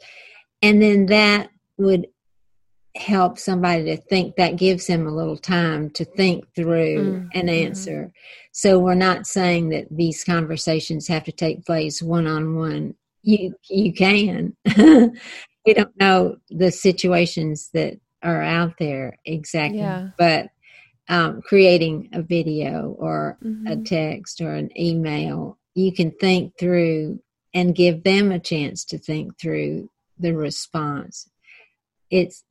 And 0.63 0.83
then 0.83 1.07
that 1.07 1.51
would 1.77 2.07
help 2.97 3.39
somebody 3.39 3.85
to 3.85 3.97
think 3.97 4.37
that 4.37 4.57
gives 4.57 4.87
them 4.87 5.07
a 5.07 5.15
little 5.15 5.37
time 5.37 5.91
to 5.91 6.05
think 6.05 6.45
through 6.55 6.99
mm-hmm. 6.99 7.39
an 7.39 7.49
answer. 7.49 8.13
So 8.53 8.79
we're 8.79 8.95
not 8.95 9.27
saying 9.27 9.69
that 9.71 9.87
these 9.91 10.25
conversations 10.25 11.07
have 11.09 11.25
to 11.25 11.33
take 11.33 11.65
place 11.65 12.03
one 12.03 12.27
on 12.27 12.57
one. 12.57 12.95
You 13.23 13.55
you 13.69 13.93
can. 13.93 14.57
we 15.67 15.75
don't 15.75 15.97
know 15.99 16.37
the 16.51 16.71
situations 16.71 17.71
that 17.75 17.99
are 18.23 18.43
out 18.43 18.75
there 18.79 19.19
exactly, 19.25 19.81
yeah. 19.81 20.11
but 20.19 20.49
um, 21.09 21.43
creating 21.43 22.11
a 22.13 22.23
video 22.23 22.97
or 22.99 23.39
mm-hmm. 23.43 23.67
a 23.67 23.77
text 23.77 24.41
or 24.41 24.55
an 24.55 24.71
email, 24.79 25.59
you 25.75 25.93
can 25.93 26.11
think 26.11 26.59
through 26.59 27.21
and 27.55 27.75
give 27.75 28.03
them 28.05 28.31
a 28.31 28.39
chance 28.39 28.85
to 28.87 28.99
think 28.99 29.39
through 29.39 29.91
the 30.19 30.35
response. 30.35 31.29
It's 32.11 32.45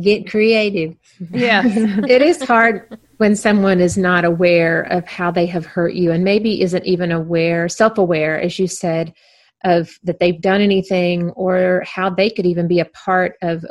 get 0.00 0.30
creative. 0.30 0.96
Yeah, 1.30 1.62
it 1.66 2.22
is 2.22 2.42
hard 2.42 2.98
when 3.16 3.36
someone 3.36 3.80
is 3.80 3.96
not 3.96 4.24
aware 4.24 4.82
of 4.82 5.06
how 5.06 5.30
they 5.30 5.46
have 5.46 5.66
hurt 5.66 5.94
you 5.94 6.12
and 6.12 6.24
maybe 6.24 6.60
isn't 6.62 6.86
even 6.86 7.10
aware, 7.10 7.68
self 7.68 7.98
aware, 7.98 8.40
as 8.40 8.58
you 8.58 8.66
said, 8.68 9.14
of 9.64 9.98
that 10.04 10.20
they've 10.20 10.40
done 10.40 10.60
anything 10.60 11.30
or 11.30 11.82
how 11.86 12.10
they 12.10 12.30
could 12.30 12.46
even 12.46 12.68
be 12.68 12.80
a 12.80 12.84
part 12.86 13.36
of, 13.42 13.64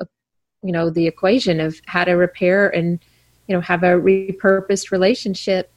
you 0.63 0.71
know, 0.71 0.89
the 0.89 1.07
equation 1.07 1.59
of 1.59 1.79
how 1.85 2.03
to 2.03 2.13
repair 2.13 2.69
and, 2.69 2.99
you 3.47 3.55
know, 3.55 3.61
have 3.61 3.83
a 3.83 3.99
repurposed 3.99 4.91
relationship. 4.91 5.71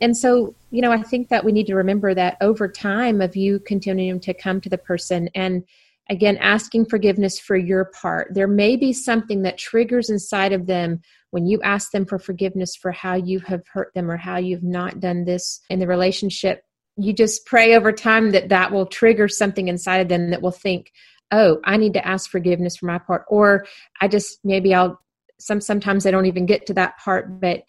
And 0.00 0.16
so, 0.16 0.54
you 0.70 0.82
know, 0.82 0.92
I 0.92 1.02
think 1.02 1.28
that 1.28 1.44
we 1.44 1.52
need 1.52 1.66
to 1.66 1.74
remember 1.74 2.14
that 2.14 2.36
over 2.40 2.68
time 2.68 3.20
of 3.20 3.36
you 3.36 3.58
continuing 3.60 4.20
to 4.20 4.34
come 4.34 4.60
to 4.60 4.68
the 4.68 4.78
person 4.78 5.28
and 5.34 5.64
again 6.10 6.36
asking 6.38 6.84
forgiveness 6.84 7.38
for 7.38 7.56
your 7.56 7.86
part 7.86 8.28
there 8.34 8.46
may 8.46 8.76
be 8.76 8.92
something 8.92 9.42
that 9.42 9.58
triggers 9.58 10.10
inside 10.10 10.52
of 10.52 10.66
them 10.66 11.00
when 11.30 11.46
you 11.46 11.60
ask 11.62 11.90
them 11.90 12.04
for 12.04 12.18
forgiveness 12.18 12.76
for 12.76 12.92
how 12.92 13.14
you 13.14 13.40
have 13.40 13.66
hurt 13.72 13.92
them 13.94 14.10
or 14.10 14.16
how 14.16 14.36
you've 14.36 14.62
not 14.62 15.00
done 15.00 15.24
this 15.24 15.60
in 15.70 15.78
the 15.78 15.86
relationship 15.86 16.64
you 16.96 17.12
just 17.12 17.46
pray 17.46 17.74
over 17.74 17.92
time 17.92 18.30
that 18.30 18.48
that 18.48 18.72
will 18.72 18.86
trigger 18.86 19.28
something 19.28 19.68
inside 19.68 19.98
of 19.98 20.08
them 20.08 20.30
that 20.30 20.42
will 20.42 20.50
think 20.50 20.92
oh 21.30 21.58
i 21.64 21.76
need 21.76 21.94
to 21.94 22.06
ask 22.06 22.30
forgiveness 22.30 22.76
for 22.76 22.86
my 22.86 22.98
part. 22.98 23.24
Or 23.28 23.66
i 24.00 24.08
just 24.08 24.38
maybe 24.44 24.74
i'll 24.74 25.00
some 25.40 25.60
sometimes 25.60 26.04
they 26.04 26.10
don't 26.10 26.26
even 26.26 26.46
get 26.46 26.66
to 26.66 26.74
that 26.74 26.96
part 26.98 27.40
but 27.40 27.62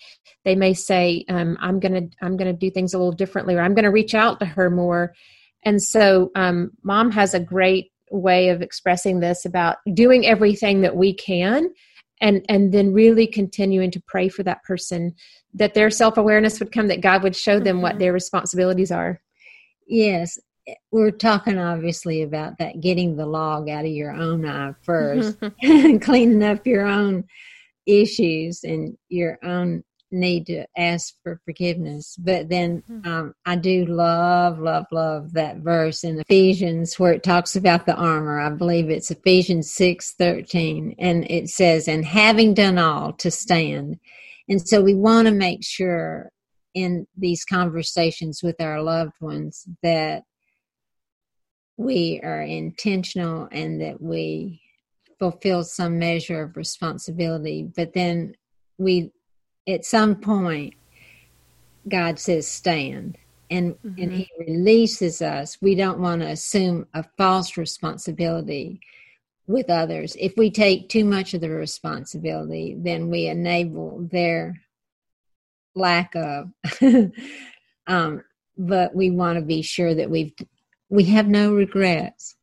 they 0.44 0.56
may 0.56 0.74
say 0.74 1.26
um, 1.30 1.58
i'm 1.60 1.80
gonna 1.80 2.04
i'm 2.22 2.38
gonna 2.38 2.54
do 2.54 2.70
things 2.70 2.94
a 2.94 2.98
little 2.98 3.12
differently 3.12 3.56
or 3.56 3.62
i'm 3.62 3.74
gonna 3.74 3.92
reach 3.92 4.14
out 4.14 4.40
to 4.40 4.46
her 4.46 4.70
more. 4.70 5.14
And 5.66 5.82
so 5.82 6.32
um, 6.36 6.72
mom 6.84 7.12
has 7.12 7.34
a 7.34 7.40
great 7.40 7.92
way 8.12 8.50
of 8.50 8.62
expressing 8.62 9.20
this 9.20 9.46
about 9.46 9.78
doing 9.94 10.26
everything 10.26 10.82
that 10.82 10.96
we 10.96 11.14
can 11.14 11.74
and 12.22 12.46
and 12.50 12.74
then 12.74 12.94
really 12.94 13.28
continuing 13.28 13.92
to 13.92 14.02
pray 14.08 14.30
for 14.30 14.44
that 14.44 14.64
person 14.64 15.14
that 15.54 15.74
their 15.74 15.90
self-awareness 15.90 16.60
would 16.60 16.72
come 16.72 16.88
that 16.88 17.02
god 17.02 17.24
would 17.24 17.36
show 17.36 17.60
them 17.60 17.82
what 17.82 17.94
mm-hmm. 17.94 18.00
their 18.00 18.14
responsibilities 18.14 18.92
are. 18.92 19.22
Yes. 19.88 20.40
We're 20.92 21.12
talking 21.12 21.60
obviously 21.60 22.24
about 22.24 22.58
that 22.58 22.82
getting 22.82 23.16
the 23.16 23.28
log 23.28 23.70
out 23.70 23.86
of 23.86 23.92
your 23.92 24.12
own 24.12 24.48
eye 24.48 24.74
first 24.82 25.38
cleaning 26.02 26.44
up 26.44 26.66
your 26.66 26.88
own 26.88 27.26
issues 27.86 28.64
and 28.64 28.98
your 29.10 29.38
own 29.44 29.84
need 30.16 30.48
to 30.48 30.66
ask 30.78 31.14
for 31.22 31.40
forgiveness. 31.46 32.16
But 32.18 32.50
then 32.50 32.84
hmm. 32.88 33.08
um, 33.08 33.36
I 33.46 33.56
do 33.56 33.86
love, 33.86 34.60
love, 34.60 34.86
love 34.92 35.34
that 35.34 35.58
verse 35.58 36.04
in 36.04 36.20
Ephesians 36.20 36.98
where 37.00 37.14
it 37.14 37.24
talks 37.24 37.56
about 37.56 37.86
the 37.86 37.96
armor. 37.96 38.40
I 38.40 38.50
believe 38.50 38.90
it's 38.90 39.12
Ephesians 39.12 39.72
six 39.72 40.14
thirteen, 40.14 40.96
and 40.98 41.30
it 41.30 41.50
says, 41.50 41.88
"And 41.88 42.06
having 42.06 42.54
done 42.54 42.78
all 42.78 43.14
to 43.14 43.30
stand." 43.30 44.00
And 44.48 44.66
so 44.66 44.82
we 44.82 44.94
want 44.94 45.28
to 45.28 45.34
make 45.34 45.64
sure 45.64 46.32
in 46.74 47.08
these 47.18 47.46
conversations 47.46 48.44
with 48.44 48.60
our 48.60 48.82
loved 48.82 49.14
ones 49.22 49.66
that 49.82 50.24
we 51.78 52.22
are 52.24 52.42
intentional 52.42 53.48
and 53.52 53.82
that 53.82 54.02
we 54.02 54.62
fulfill 55.20 55.64
some 55.64 55.98
measure 55.98 56.44
of 56.44 56.58
responsibility, 56.58 57.70
but 57.76 57.94
then 57.94 58.36
we 58.78 59.12
at 59.68 59.86
some 59.86 60.16
point 60.16 60.74
God 61.88 62.20
says 62.20 62.48
stand 62.48 63.18
and 63.50 63.74
mm-hmm. 63.76 64.02
and 64.02 64.12
he 64.12 64.30
releases 64.40 65.22
us. 65.22 65.58
We 65.62 65.76
don't 65.76 66.00
want 66.00 66.22
to 66.22 66.30
assume 66.30 66.88
a 66.94 67.06
false 67.18 67.58
responsibility 67.58 68.80
with 69.48 69.70
others. 69.70 70.16
If 70.20 70.34
we 70.38 70.50
take 70.50 70.90
too 70.90 71.06
much 71.06 71.34
of 71.34 71.42
the 71.42 71.50
responsibility 71.50 72.76
then 72.78 73.10
we 73.10 73.28
enable 73.28 74.08
their 74.12 74.62
lack 75.76 76.16
of 76.16 76.50
um, 77.88 78.24
but 78.58 78.96
we 78.96 79.12
want 79.12 79.38
to 79.38 79.44
be 79.44 79.62
sure 79.62 79.94
that 79.94 80.10
we've 80.10 80.34
we 80.90 81.04
have 81.06 81.28
no 81.28 81.54
regrets. 81.54 82.36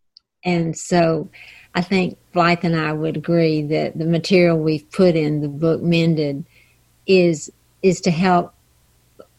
And 0.45 0.77
so 0.77 1.31
i 1.75 1.81
think 1.81 2.19
blythe 2.33 2.65
and 2.65 2.77
i 2.77 2.93
would 2.93 3.17
agree 3.17 3.63
that 3.63 3.97
the 3.99 4.05
material 4.05 4.59
we've 4.59 4.91
put 4.91 5.17
in 5.17 5.41
the 5.41 5.49
book 5.49 5.81
mended 5.81 6.45
is 7.07 7.51
is 7.83 8.01
to 8.03 8.11
help 8.11 8.55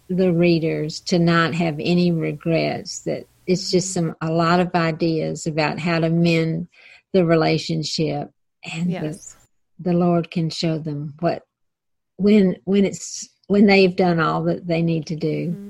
the 0.10 0.34
readers 0.34 1.00
to 1.00 1.18
not 1.18 1.54
have 1.54 1.76
any 1.80 2.12
regrets 2.12 3.00
that 3.02 3.26
it's 3.46 3.72
just 3.72 3.94
some 3.94 4.16
a 4.22 4.32
lot 4.32 4.60
of 4.60 4.74
ideas 4.76 5.48
about 5.48 5.80
how 5.80 6.00
to 6.00 6.10
mend 6.10 6.68
the 7.14 7.26
relationship 7.26 8.32
and 8.64 8.92
yes. 8.92 9.36
the, 9.80 9.92
the 9.92 9.98
lord 9.98 10.30
can 10.30 10.50
show 10.50 10.78
them 10.78 11.14
what 11.20 11.44
when 12.18 12.56
when 12.66 12.86
it's 12.86 13.30
when 13.48 13.66
they've 13.66 13.96
done 13.96 14.20
all 14.20 14.44
that 14.44 14.68
they 14.68 14.82
need 14.82 15.06
to 15.06 15.16
do 15.16 15.50
mm-hmm. 15.50 15.70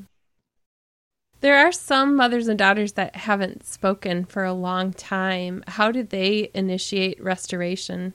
there 1.42 1.58
are 1.58 1.72
some 1.72 2.16
mothers 2.16 2.48
and 2.48 2.60
daughters 2.60 2.94
that 2.94 3.16
haven't 3.16 3.66
spoken 3.66 4.26
for 4.26 4.44
a 4.44 4.54
long 4.54 4.92
time 4.92 5.64
how 5.68 5.92
do 5.92 6.04
they 6.04 6.50
initiate 6.54 7.22
restoration 7.22 8.14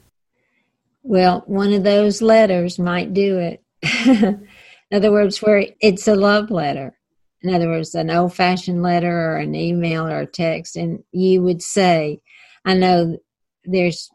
well 1.01 1.43
one 1.47 1.73
of 1.73 1.83
those 1.83 2.21
letters 2.21 2.77
might 2.77 3.13
do 3.13 3.37
it 3.37 3.61
in 4.05 4.47
other 4.91 5.11
words, 5.11 5.41
where 5.41 5.65
it's 5.79 6.07
a 6.07 6.15
love 6.15 6.51
letter. 6.51 6.97
In 7.41 7.53
other 7.53 7.69
words, 7.69 7.95
an 7.95 8.11
old 8.11 8.33
fashioned 8.33 8.83
letter 8.83 9.31
or 9.31 9.37
an 9.37 9.55
email 9.55 10.05
or 10.05 10.19
a 10.19 10.25
text, 10.25 10.75
and 10.75 11.03
you 11.11 11.41
would 11.41 11.61
say, 11.61 12.21
I 12.65 12.73
know 12.73 13.17
there's 13.63 14.09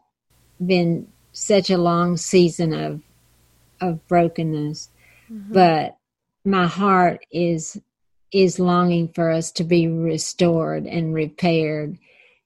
been 0.63 1.07
such 1.31 1.69
a 1.69 1.77
long 1.77 2.17
season 2.17 2.73
of 2.73 3.01
of 3.81 4.07
brokenness, 4.07 4.89
mm-hmm. 5.29 5.53
but 5.53 5.97
my 6.43 6.67
heart 6.67 7.25
is 7.31 7.79
is 8.31 8.59
longing 8.59 9.07
for 9.09 9.31
us 9.31 9.51
to 9.53 9.63
be 9.63 9.87
restored 9.87 10.85
and 10.85 11.13
repaired. 11.13 11.97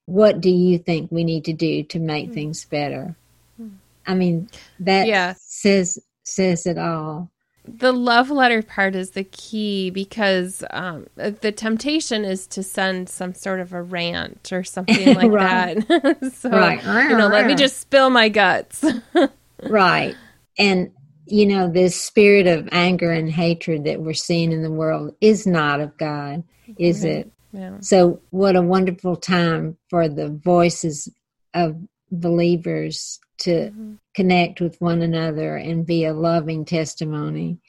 What 0.06 0.42
do 0.42 0.50
you 0.50 0.78
think 0.78 1.12
we 1.12 1.24
need 1.24 1.46
to 1.46 1.54
do 1.54 1.84
to 1.84 2.00
make 2.00 2.26
mm-hmm. 2.26 2.34
things 2.34 2.66
better? 2.66 3.16
Mm. 3.60 3.76
I 4.08 4.16
mean, 4.16 4.50
that 4.80 5.08
yeah. 5.08 5.36
says 5.38 6.00
says 6.30 6.66
it 6.66 6.78
all. 6.78 7.30
The 7.78 7.92
love 7.92 8.32
letter 8.32 8.64
part 8.64 8.96
is 8.96 9.12
the 9.12 9.24
key 9.24 9.90
because 9.90 10.64
um, 10.72 11.08
the 11.16 11.52
temptation 11.52 12.26
is 12.26 12.48
to 12.48 12.64
send 12.64 13.10
some 13.10 13.34
sort 13.34 13.60
of 13.60 13.74
a 13.74 13.82
rant 13.82 14.52
or 14.52 14.64
something 14.64 15.16
like 15.16 15.32
that. 15.32 16.34
so, 16.34 16.50
right. 16.50 16.82
you 17.10 17.18
know, 17.18 17.28
let 17.28 17.46
me 17.46 17.56
just 17.56 17.80
spill 17.80 18.10
my 18.10 18.30
guts. 18.30 18.84
right. 19.64 20.16
And, 20.58 20.92
you 21.26 21.46
know, 21.46 21.70
this 21.70 22.02
spirit 22.02 22.48
of 22.48 22.68
anger 22.72 23.12
and 23.12 23.30
hatred 23.30 23.84
that 23.84 24.02
we're 24.02 24.14
seeing 24.14 24.52
in 24.52 24.64
the 24.64 24.72
world 24.72 25.14
is 25.22 25.46
not 25.46 25.80
of 25.80 25.96
God, 25.98 26.44
is 26.78 27.04
it? 27.04 27.32
Yeah. 27.52 27.78
So, 27.82 28.22
what 28.30 28.56
a 28.56 28.62
wonderful 28.62 29.16
time 29.16 29.78
for 29.90 30.08
the 30.08 30.30
voices 30.30 31.10
of 31.54 31.76
believers 32.12 33.20
to 33.40 33.72
mm-hmm. 33.72 33.94
connect 34.16 34.62
with 34.62 34.80
one 34.82 35.02
another 35.02 35.58
and 35.58 35.86
be 35.86 36.06
a 36.06 36.14
loving 36.14 36.66
testimony. 36.66 37.60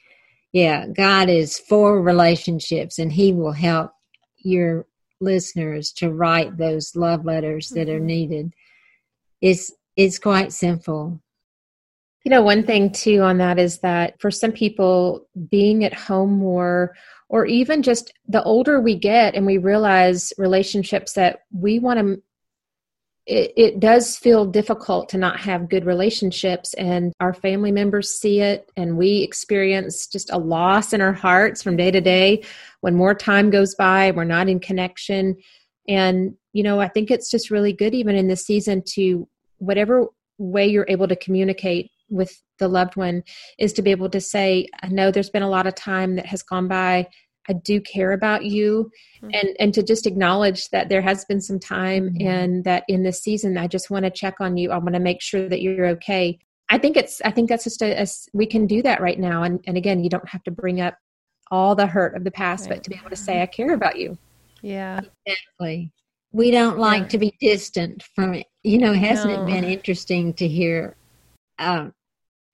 Yeah, 0.51 0.87
God 0.87 1.29
is 1.29 1.57
for 1.57 2.01
relationships 2.01 2.99
and 2.99 3.11
He 3.11 3.33
will 3.33 3.53
help 3.53 3.93
your 4.37 4.85
listeners 5.19 5.91
to 5.93 6.11
write 6.11 6.57
those 6.57 6.95
love 6.95 7.25
letters 7.25 7.69
that 7.69 7.87
mm-hmm. 7.87 7.97
are 7.97 8.05
needed. 8.05 8.53
It's 9.41 9.71
it's 9.95 10.19
quite 10.19 10.53
simple. 10.53 11.21
You 12.23 12.29
know, 12.29 12.41
one 12.41 12.65
thing 12.65 12.91
too 12.91 13.21
on 13.21 13.39
that 13.39 13.57
is 13.57 13.79
that 13.79 14.19
for 14.21 14.29
some 14.29 14.51
people, 14.51 15.27
being 15.49 15.83
at 15.83 15.93
home 15.93 16.33
more, 16.33 16.95
or 17.29 17.45
even 17.45 17.81
just 17.81 18.13
the 18.27 18.43
older 18.43 18.79
we 18.79 18.95
get 18.95 19.35
and 19.35 19.45
we 19.45 19.57
realize 19.57 20.33
relationships 20.37 21.13
that 21.13 21.39
we 21.51 21.79
want 21.79 21.99
to 21.99 22.21
it, 23.27 23.53
it, 23.55 23.79
does 23.79 24.17
feel 24.17 24.45
difficult 24.47 25.09
to 25.09 25.17
not 25.17 25.39
have 25.39 25.69
good 25.69 25.85
relationships 25.85 26.73
and 26.73 27.13
our 27.19 27.33
family 27.33 27.71
members 27.71 28.09
see 28.09 28.39
it 28.39 28.69
and 28.75 28.97
we 28.97 29.17
experience 29.17 30.07
just 30.07 30.31
a 30.31 30.39
loss 30.39 30.91
in 30.91 31.01
our 31.01 31.13
hearts 31.13 31.61
from 31.61 31.77
day 31.77 31.91
to 31.91 32.01
day 32.01 32.43
when 32.79 32.95
more 32.95 33.13
time 33.13 33.51
goes 33.51 33.75
by 33.75 34.09
we're 34.11 34.23
not 34.23 34.49
in 34.49 34.59
connection. 34.59 35.37
And 35.87 36.35
you 36.53 36.63
know 36.63 36.79
i 36.79 36.87
think 36.87 37.11
it's 37.11 37.29
just 37.29 37.51
really 37.51 37.73
good 37.73 37.93
even 37.93 38.15
in 38.15 38.27
this 38.27 38.45
season 38.45 38.83
to 38.93 39.27
whatever 39.57 40.07
way 40.37 40.67
you're 40.67 40.85
able 40.87 41.07
to 41.07 41.15
communicate 41.15 41.91
with 42.09 42.41
the 42.59 42.67
loved 42.67 42.95
one 42.95 43.23
is 43.57 43.73
to 43.73 43.81
be 43.81 43.91
able 43.91 44.09
to 44.09 44.21
say 44.21 44.67
i 44.81 44.87
know 44.87 45.11
there's 45.11 45.29
been 45.29 45.43
a 45.43 45.49
lot 45.49 45.67
of 45.67 45.75
time 45.75 46.15
that 46.15 46.25
has 46.25 46.43
gone 46.43 46.67
by 46.67 47.07
I 47.49 47.53
do 47.53 47.81
care 47.81 48.11
about 48.11 48.45
you 48.45 48.91
mm-hmm. 49.21 49.29
and 49.33 49.55
and 49.59 49.73
to 49.73 49.83
just 49.83 50.05
acknowledge 50.05 50.69
that 50.69 50.89
there 50.89 51.01
has 51.01 51.25
been 51.25 51.41
some 51.41 51.59
time 51.59 52.09
mm-hmm. 52.09 52.27
and 52.27 52.63
that 52.63 52.83
in 52.87 53.03
this 53.03 53.21
season 53.21 53.57
I 53.57 53.67
just 53.67 53.89
want 53.89 54.05
to 54.05 54.11
check 54.11 54.35
on 54.39 54.57
you. 54.57 54.71
I 54.71 54.77
want 54.77 54.93
to 54.93 54.99
make 54.99 55.21
sure 55.21 55.49
that 55.49 55.61
you're 55.61 55.87
okay. 55.87 56.39
I 56.69 56.77
think 56.77 56.97
it's 56.97 57.21
I 57.25 57.31
think 57.31 57.49
that's 57.49 57.63
just 57.63 57.81
a, 57.81 58.01
a 58.01 58.05
we 58.33 58.45
can 58.45 58.67
do 58.67 58.81
that 58.83 59.01
right 59.01 59.19
now 59.19 59.43
and 59.43 59.59
and 59.67 59.77
again 59.77 60.03
you 60.03 60.09
don't 60.09 60.29
have 60.29 60.43
to 60.43 60.51
bring 60.51 60.81
up 60.81 60.95
all 61.49 61.75
the 61.75 61.87
hurt 61.87 62.15
of 62.15 62.23
the 62.23 62.31
past 62.31 62.69
right. 62.69 62.77
but 62.77 62.83
to 62.83 62.89
be 62.89 62.95
able 62.95 63.09
to 63.09 63.15
say 63.15 63.41
I 63.41 63.45
care 63.45 63.73
about 63.73 63.97
you. 63.97 64.17
Yeah. 64.61 65.01
Exactly. 65.25 65.91
We 66.31 66.51
don't 66.51 66.77
like 66.77 67.03
yeah. 67.03 67.07
to 67.09 67.17
be 67.17 67.33
distant 67.41 68.03
from 68.15 68.35
it. 68.35 68.47
You 68.63 68.77
know, 68.77 68.93
hasn't 68.93 69.33
no. 69.33 69.43
it 69.43 69.45
been 69.47 69.65
interesting 69.65 70.33
to 70.35 70.47
hear 70.47 70.95
um, 71.59 71.93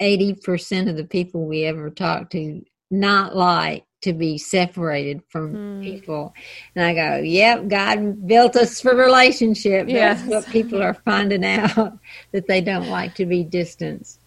80% 0.02 0.90
of 0.90 0.98
the 0.98 1.04
people 1.04 1.46
we 1.46 1.66
ever 1.66 1.90
talk 1.90 2.30
to 2.32 2.64
not 2.90 3.36
like 3.36 3.84
to 4.08 4.14
be 4.14 4.38
separated 4.38 5.22
from 5.28 5.54
mm. 5.54 5.84
people. 5.84 6.34
And 6.76 6.86
I 6.86 6.94
go, 6.94 7.18
yep, 7.18 7.68
God 7.68 8.26
built 8.26 8.56
us 8.56 8.80
for 8.80 8.96
relationship. 8.96 9.90
Yes. 9.90 10.22
That's 10.22 10.30
what 10.30 10.54
people 10.54 10.82
are 10.82 10.94
finding 10.94 11.44
out 11.44 12.00
that 12.32 12.48
they 12.48 12.62
don't 12.62 12.88
like 12.88 13.16
to 13.16 13.26
be 13.26 13.44
distanced. 13.44 14.22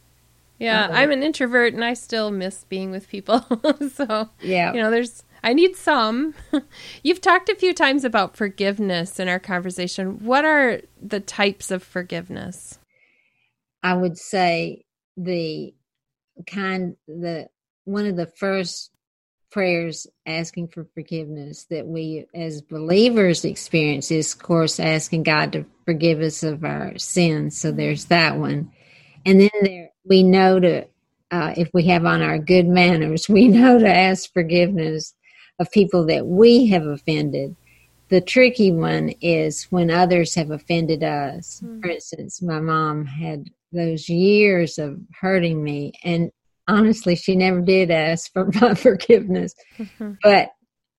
Yeah, 0.59 0.89
I'm 0.93 1.11
an 1.11 1.23
introvert 1.23 1.73
and 1.73 1.83
I 1.83 1.95
still 1.95 2.31
miss 2.31 2.65
being 2.65 2.91
with 2.91 3.09
people. 3.09 3.43
so, 3.95 4.29
yeah. 4.43 4.75
You 4.75 4.83
know, 4.83 4.91
there's 4.91 5.25
I 5.43 5.55
need 5.55 5.75
some. 5.75 6.35
You've 7.03 7.23
talked 7.23 7.49
a 7.49 7.55
few 7.55 7.73
times 7.73 8.05
about 8.05 8.37
forgiveness 8.37 9.19
in 9.19 9.27
our 9.27 9.39
conversation. 9.39 10.23
What 10.23 10.45
are 10.45 10.83
the 11.01 11.21
types 11.21 11.71
of 11.71 11.83
forgiveness? 11.83 12.79
I 13.83 13.95
would 13.95 14.19
say 14.19 14.85
the 15.17 15.73
kind 16.47 16.97
the 17.09 17.49
one 17.85 18.05
of 18.05 18.17
the 18.17 18.27
first 18.27 18.91
prayers 19.51 20.07
asking 20.27 20.69
for 20.69 20.87
forgiveness 20.95 21.65
that 21.71 21.87
we 21.87 22.27
as 22.35 22.63
believers 22.63 23.45
experience 23.45 24.11
is 24.11 24.33
of 24.33 24.41
course 24.41 24.79
asking 24.79 25.23
god 25.23 25.53
to 25.53 25.65
forgive 25.85 26.21
us 26.21 26.43
of 26.43 26.65
our 26.65 26.97
sins. 26.99 27.59
So 27.59 27.73
there's 27.73 28.07
that 28.07 28.37
one. 28.39 28.71
And 29.27 29.41
then 29.41 29.51
there 29.63 29.91
we 30.05 30.23
know 30.23 30.61
to 30.61 30.87
uh, 31.31 31.55
if 31.57 31.69
we 31.73 31.85
have 31.87 32.05
on 32.05 32.23
our 32.23 32.39
good 32.39 32.67
manners 32.67 33.29
we 33.29 33.49
know 33.59 33.79
to 33.79 33.89
ask 33.89 34.33
forgiveness 34.33 35.15
of 35.59 35.71
people 35.71 36.07
that 36.07 36.27
we 36.27 36.69
have 36.69 36.87
offended. 36.87 37.57
The 38.09 38.21
tricky 38.21 38.73
one 38.73 39.11
is 39.21 39.65
when 39.71 39.91
others 39.91 40.35
have 40.35 40.51
offended 40.51 41.05
us. 41.05 41.61
Mm-hmm. 41.65 41.81
for 41.81 41.89
instance 41.89 42.41
my 42.41 42.61
mom 42.61 43.05
had 43.05 43.51
those 43.73 44.09
years 44.09 44.79
of 44.79 45.01
hurting 45.21 45.63
me 45.63 45.93
and 46.03 46.31
honestly, 46.69 47.17
she 47.17 47.37
never 47.37 47.61
did 47.61 47.91
ask 47.91 48.33
for 48.33 48.51
my 48.61 48.75
forgiveness. 48.75 49.55
Mm-hmm. 49.79 50.13
But 50.23 50.51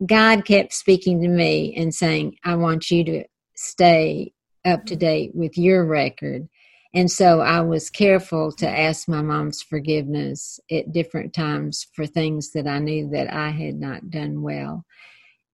God 0.05 0.45
kept 0.45 0.73
speaking 0.73 1.21
to 1.21 1.27
me 1.27 1.75
and 1.75 1.93
saying, 1.93 2.35
I 2.43 2.55
want 2.55 2.89
you 2.89 3.03
to 3.05 3.23
stay 3.55 4.33
up 4.65 4.85
to 4.85 4.95
date 4.95 5.31
with 5.33 5.57
your 5.57 5.85
record. 5.85 6.47
And 6.93 7.09
so 7.09 7.39
I 7.39 7.61
was 7.61 7.89
careful 7.89 8.51
to 8.53 8.67
ask 8.67 9.07
my 9.07 9.21
mom's 9.21 9.61
forgiveness 9.61 10.59
at 10.69 10.91
different 10.91 11.33
times 11.33 11.87
for 11.95 12.05
things 12.05 12.51
that 12.51 12.67
I 12.67 12.79
knew 12.79 13.09
that 13.11 13.33
I 13.33 13.49
had 13.49 13.75
not 13.75 14.09
done 14.09 14.41
well. 14.41 14.83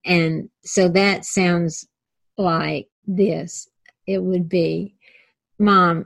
And 0.04 0.50
so 0.64 0.88
that 0.90 1.26
sounds 1.26 1.86
like 2.38 2.88
this 3.06 3.68
it 4.08 4.24
would 4.24 4.48
be, 4.48 4.96
Mom, 5.60 6.06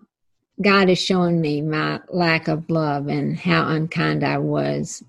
God 0.62 0.90
is 0.90 1.00
showing 1.00 1.42
me 1.42 1.62
my 1.62 2.00
lack 2.10 2.48
of 2.48 2.70
love 2.70 3.08
and 3.08 3.38
how 3.38 3.68
unkind 3.70 4.24
I 4.24 4.38
was 4.38 5.04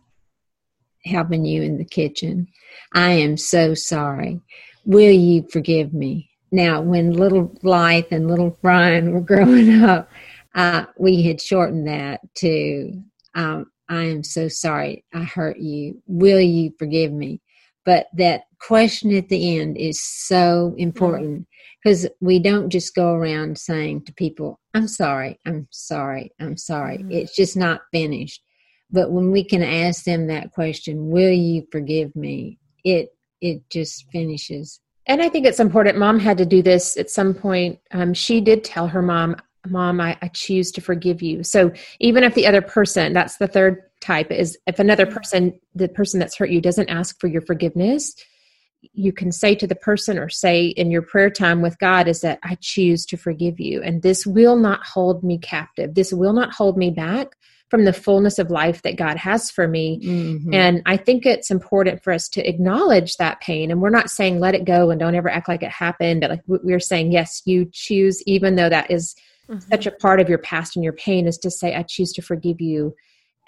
helping 1.05 1.45
you 1.45 1.63
in 1.63 1.79
the 1.79 1.85
kitchen. 1.85 2.49
I 2.93 3.11
am 3.13 3.37
so 3.37 3.75
sorry. 3.75 4.41
Will 4.85 5.13
you 5.13 5.47
forgive 5.51 5.93
me? 5.93 6.31
Now, 6.51 6.81
when 6.81 7.13
little 7.13 7.45
Blythe 7.45 8.07
and 8.11 8.29
little 8.29 8.59
Brian 8.63 9.13
were 9.13 9.21
growing 9.33 9.83
up, 9.83 10.11
uh, 10.55 10.87
we 10.97 11.23
had 11.23 11.41
shortened 11.41 11.89
that 11.89 12.21
to, 12.37 13.03
um, 13.35 13.71
I 13.89 14.05
am 14.05 14.23
so 14.23 14.49
sorry 14.49 15.05
I 15.13 15.25
hurt 15.25 15.59
you. 15.59 16.03
Will 16.07 16.41
you 16.41 16.73
forgive 16.79 17.13
me? 17.13 17.41
But 17.85 18.07
that 18.15 18.45
question 18.61 19.15
at 19.15 19.29
the 19.29 19.59
end 19.59 19.77
is 19.77 20.03
so 20.03 20.75
important 20.79 21.47
because 21.83 22.07
we 22.21 22.39
don't 22.39 22.71
just 22.71 22.95
go 22.95 23.13
around 23.13 23.59
saying 23.59 24.05
to 24.05 24.13
people, 24.13 24.61
I'm 24.75 24.89
sorry, 24.89 25.41
I'm 25.47 25.67
sorry, 25.71 26.33
I'm 26.39 26.57
sorry. 26.57 26.99
Mm-hmm. 26.99 27.13
It's 27.13 27.35
just 27.35 27.57
not 27.57 27.83
finished. 27.91 28.43
But 28.91 29.11
when 29.11 29.31
we 29.31 29.43
can 29.43 29.63
ask 29.63 30.05
them 30.05 30.27
that 30.27 30.53
question, 30.53 31.09
will 31.09 31.33
you 31.33 31.67
forgive 31.73 32.15
me? 32.15 32.59
It 32.85 33.15
it 33.41 33.69
just 33.71 34.07
finishes. 34.13 34.81
And 35.07 35.21
I 35.21 35.29
think 35.29 35.47
it's 35.47 35.59
important. 35.59 35.99
Mom 35.99 36.21
had 36.21 36.39
to 36.39 36.47
do 36.47 36.63
this 36.63 36.97
at 36.97 37.11
some 37.11 37.35
point. 37.35 37.81
Um, 37.91 38.15
she 38.15 38.41
did 38.41 38.63
tell 38.63 38.87
her 38.87 39.03
mom, 39.03 39.35
Mom, 39.67 40.01
I, 40.01 40.17
I 40.23 40.29
choose 40.29 40.71
to 40.73 40.81
forgive 40.81 41.23
you. 41.23 41.43
So 41.43 41.73
even 41.99 42.23
if 42.23 42.35
the 42.35 42.47
other 42.47 42.63
person, 42.63 43.13
that's 43.13 43.39
the 43.39 43.49
third 43.49 43.83
type, 44.01 44.31
is 44.31 44.57
if 44.67 44.79
another 44.79 45.07
mm-hmm. 45.07 45.17
person, 45.17 45.61
the 45.75 45.89
person 45.89 46.21
that's 46.21 46.37
hurt 46.37 46.51
you, 46.51 46.61
doesn't 46.61 46.89
ask 46.89 47.19
for 47.21 47.27
your 47.27 47.43
forgiveness, 47.43 48.15
you 48.93 49.13
can 49.13 49.33
say 49.33 49.55
to 49.55 49.67
the 49.67 49.75
person 49.75 50.19
or 50.19 50.29
say 50.29 50.67
in 50.67 50.91
your 50.91 51.03
prayer 51.03 51.31
time 51.31 51.63
with 51.63 51.79
God 51.79 52.09
is 52.09 52.21
that 52.21 52.39
I 52.43 52.57
choose 52.61 53.07
to 53.07 53.17
forgive 53.17 53.61
you. 53.61 53.83
And 53.83 54.03
this 54.03 54.27
will 54.27 54.57
not 54.57 54.85
hold 54.85 55.23
me 55.23 55.39
captive. 55.39 55.95
This 55.95 56.13
will 56.13 56.33
not 56.33 56.53
hold 56.53 56.77
me 56.77 56.91
back 56.91 57.37
from 57.71 57.85
the 57.87 57.93
fullness 57.93 58.39
of 58.39 58.51
life 58.51 58.83
that 58.83 58.97
God 58.97 59.17
has 59.17 59.51
for 59.51 59.67
me. 59.67 59.99
Mm-hmm. 60.05 60.53
And 60.53 60.83
I 60.85 60.99
think 60.99 61.25
it's 61.25 61.51
important 61.51 62.03
for 62.05 62.13
us 62.13 62.29
to 62.31 62.47
acknowledge 62.47 63.17
that 63.17 63.41
pain. 63.41 63.71
And 63.71 63.81
we're 63.81 63.89
not 63.89 64.11
saying 64.11 64.41
let 64.41 64.55
it 64.55 64.67
go 64.67 64.91
and 64.91 65.01
don't 65.01 65.15
ever 65.15 65.31
act 65.31 65.49
like 65.49 65.63
it 65.63 65.71
happened. 65.71 66.21
But 66.21 66.31
like 66.31 66.43
we're 66.47 66.81
saying, 66.81 67.13
yes, 67.13 67.41
you 67.47 67.67
choose, 67.73 68.23
even 68.27 68.57
though 68.57 68.69
that 68.69 68.91
is 68.91 69.15
mm-hmm. 69.49 69.61
such 69.71 69.87
a 69.87 69.91
part 69.91 70.21
of 70.21 70.29
your 70.29 70.37
past 70.39 70.77
and 70.77 70.85
your 70.85 70.93
pain, 70.93 71.27
is 71.27 71.39
to 71.39 71.51
say, 71.51 71.75
I 71.75 71.83
choose 71.83 72.13
to 72.13 72.23
forgive 72.23 72.61
you 72.61 72.95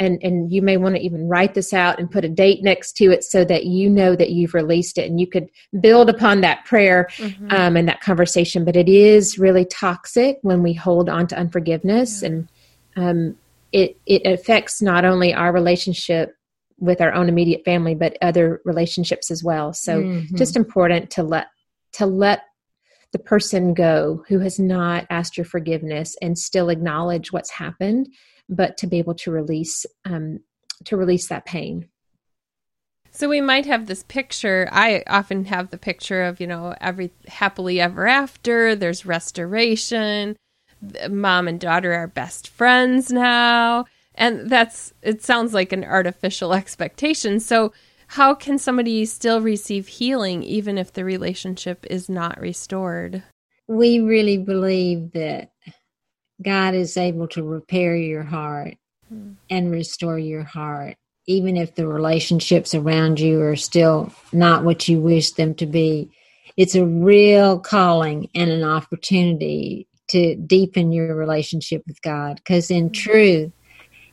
and 0.00 0.18
and 0.22 0.52
you 0.52 0.61
may 0.61 0.76
want 0.76 0.94
to 0.96 1.00
even 1.00 1.28
write 1.28 1.54
this 1.54 1.72
out 1.72 1.98
and 1.98 2.11
put 2.11 2.24
a 2.24 2.28
date 2.28 2.62
next 2.62 2.96
to 2.96 3.11
it 3.11 3.22
so 3.22 3.44
that 3.44 3.66
you 3.66 3.88
know 3.88 4.16
that 4.16 4.30
you've 4.30 4.54
released 4.54 4.98
it 4.98 5.09
and 5.09 5.20
you 5.20 5.26
could 5.26 5.48
build 5.80 6.11
upon 6.11 6.40
that 6.40 6.64
prayer 6.64 7.09
mm-hmm. 7.16 7.46
um, 7.50 7.76
and 7.76 7.88
that 7.88 8.00
conversation 8.00 8.64
but 8.64 8.76
it 8.76 8.88
is 8.88 9.38
really 9.38 9.64
toxic 9.64 10.38
when 10.42 10.62
we 10.62 10.72
hold 10.72 11.09
on 11.09 11.26
to 11.26 11.37
unforgiveness 11.37 12.22
yeah. 12.22 12.28
and 12.28 12.48
um, 12.96 13.37
it 13.72 13.96
it 14.07 14.26
affects 14.26 14.83
not 14.83 15.04
only 15.04 15.33
our 15.33 15.52
relationship 15.52 16.37
with 16.78 17.00
our 17.00 17.12
own 17.12 17.28
immediate 17.28 17.64
family 17.64 17.94
but 17.94 18.16
other 18.20 18.61
relationships 18.64 19.30
as 19.30 19.44
well 19.44 19.72
so 19.72 20.00
mm-hmm. 20.00 20.37
just 20.37 20.57
important 20.57 21.11
to 21.11 21.22
let 21.22 21.46
to 21.92 22.04
let 22.04 22.42
the 23.12 23.18
person 23.20 23.74
go 23.74 24.24
who 24.26 24.40
has 24.40 24.59
not 24.59 25.07
asked 25.09 25.37
your 25.37 25.44
forgiveness 25.44 26.16
and 26.20 26.37
still 26.37 26.68
acknowledge 26.68 27.33
what's 27.33 27.50
happened 27.50 28.09
but 28.48 28.76
to 28.78 28.87
be 28.87 28.98
able 28.98 29.14
to 29.14 29.30
release 29.30 29.87
um, 30.04 30.40
to 30.85 30.96
release 30.96 31.28
that 31.28 31.46
pain. 31.46 31.88
So 33.11 33.28
we 33.28 33.40
might 33.40 33.64
have 33.66 33.87
this 33.87 34.02
picture. 34.02 34.68
I 34.72 35.04
often 35.07 35.44
have 35.44 35.70
the 35.70 35.78
picture 35.78 36.24
of, 36.24 36.40
you 36.40 36.48
know, 36.48 36.74
every 36.80 37.12
happily 37.28 37.80
ever 37.80 38.09
after, 38.09 38.74
there's 38.74 39.07
restoration, 39.07 40.37
mom 41.09 41.46
and 41.46 41.61
daughter 41.61 41.92
are 41.92 42.09
best 42.09 42.48
friends 42.48 43.12
now. 43.12 43.85
And 44.16 44.50
that's 44.50 44.92
it 45.00 45.22
sounds 45.22 45.54
like 45.54 45.72
an 45.72 45.85
artificial 45.85 46.54
expectation. 46.54 47.38
So 47.38 47.72
how 48.09 48.35
can 48.35 48.59
somebody 48.59 49.04
still 49.07 49.40
receive 49.40 49.88
healing 49.88 50.42
even 50.42 50.76
if 50.76 50.92
the 50.92 51.04
relationship 51.04 51.87
is 51.88 52.09
not 52.09 52.40
restored? 52.40 53.22
We 53.66 54.00
really 54.00 54.38
believe 54.38 55.12
that 55.12 55.52
God 56.42 56.75
is 56.75 56.97
able 56.97 57.29
to 57.29 57.42
repair 57.42 57.97
your 57.97 58.23
heart 58.23 58.75
hmm. 59.09 59.33
and 59.51 59.70
restore 59.70 60.18
your 60.18 60.42
heart, 60.42 60.97
even 61.27 61.57
if 61.57 61.75
the 61.75 61.87
relationships 61.87 62.75
around 62.75 63.20
you 63.20 63.40
are 63.42 63.57
still 63.57 64.12
not 64.33 64.64
what 64.64 64.88
you 64.88 65.01
wish 65.01 65.33
them 65.33 65.55
to 65.57 65.66
be. 65.66 66.11
It's 66.57 66.75
a 66.75 66.87
real 66.87 67.59
calling 67.59 68.29
and 68.35 68.51
an 68.51 68.64
opportunity 68.64 69.88
to 70.09 70.37
deepen 70.37 70.92
your 70.92 71.14
relationship 71.14 71.83
with 71.87 72.01
God 72.03 72.37
because, 72.37 72.70
in 72.70 72.88
hmm. 72.88 72.92
truth, 72.92 73.53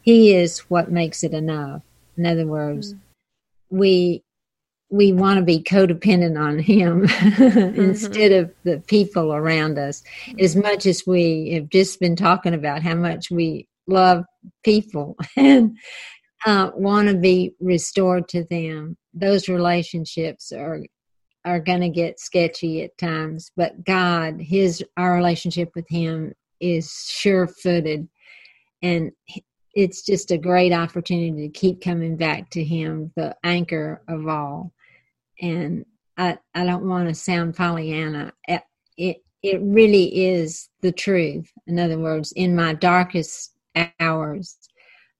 He 0.01 0.33
is 0.33 0.59
what 0.69 0.91
makes 0.91 1.23
it 1.23 1.33
enough. 1.33 1.83
In 2.17 2.25
other 2.25 2.45
words, 2.45 2.93
mm-hmm. 2.93 3.77
we 3.77 4.23
we 4.91 5.13
want 5.13 5.39
to 5.39 5.43
be 5.43 5.63
codependent 5.63 6.39
on 6.39 6.59
him 6.59 7.07
mm-hmm. 7.07 7.81
instead 7.81 8.33
of 8.33 8.53
the 8.63 8.79
people 8.87 9.33
around 9.33 9.79
us. 9.79 10.03
As 10.39 10.55
much 10.55 10.85
as 10.85 11.03
we 11.07 11.51
have 11.53 11.69
just 11.69 11.99
been 11.99 12.15
talking 12.15 12.53
about 12.53 12.83
how 12.83 12.95
much 12.95 13.31
we 13.31 13.67
love 13.87 14.25
people 14.63 15.17
and 15.35 15.77
uh, 16.45 16.71
want 16.75 17.07
to 17.07 17.15
be 17.15 17.53
restored 17.59 18.27
to 18.29 18.43
them 18.45 18.97
those 19.13 19.49
relationships 19.49 20.51
are 20.51 20.81
are 21.43 21.59
going 21.59 21.81
to 21.81 21.89
get 21.89 22.19
sketchy 22.19 22.83
at 22.83 22.97
times 22.97 23.51
but 23.55 23.83
god 23.83 24.39
his 24.39 24.83
our 24.97 25.13
relationship 25.13 25.69
with 25.75 25.87
him 25.89 26.33
is 26.59 26.91
sure 27.09 27.47
footed 27.47 28.07
and 28.81 29.11
it's 29.73 30.03
just 30.03 30.31
a 30.31 30.37
great 30.37 30.73
opportunity 30.73 31.47
to 31.47 31.59
keep 31.59 31.81
coming 31.81 32.15
back 32.15 32.49
to 32.49 32.63
him 32.63 33.11
the 33.15 33.35
anchor 33.43 34.01
of 34.07 34.27
all 34.27 34.71
and 35.41 35.85
I, 36.17 36.37
I 36.53 36.65
don't 36.65 36.87
want 36.87 37.09
to 37.09 37.15
sound 37.15 37.55
Pollyanna. 37.55 38.33
It, 38.47 38.61
it, 38.97 39.23
it 39.41 39.59
really 39.61 40.25
is 40.25 40.69
the 40.81 40.91
truth. 40.91 41.51
In 41.67 41.79
other 41.79 41.97
words, 41.97 42.31
in 42.33 42.55
my 42.55 42.73
darkest 42.73 43.53
hours 43.99 44.57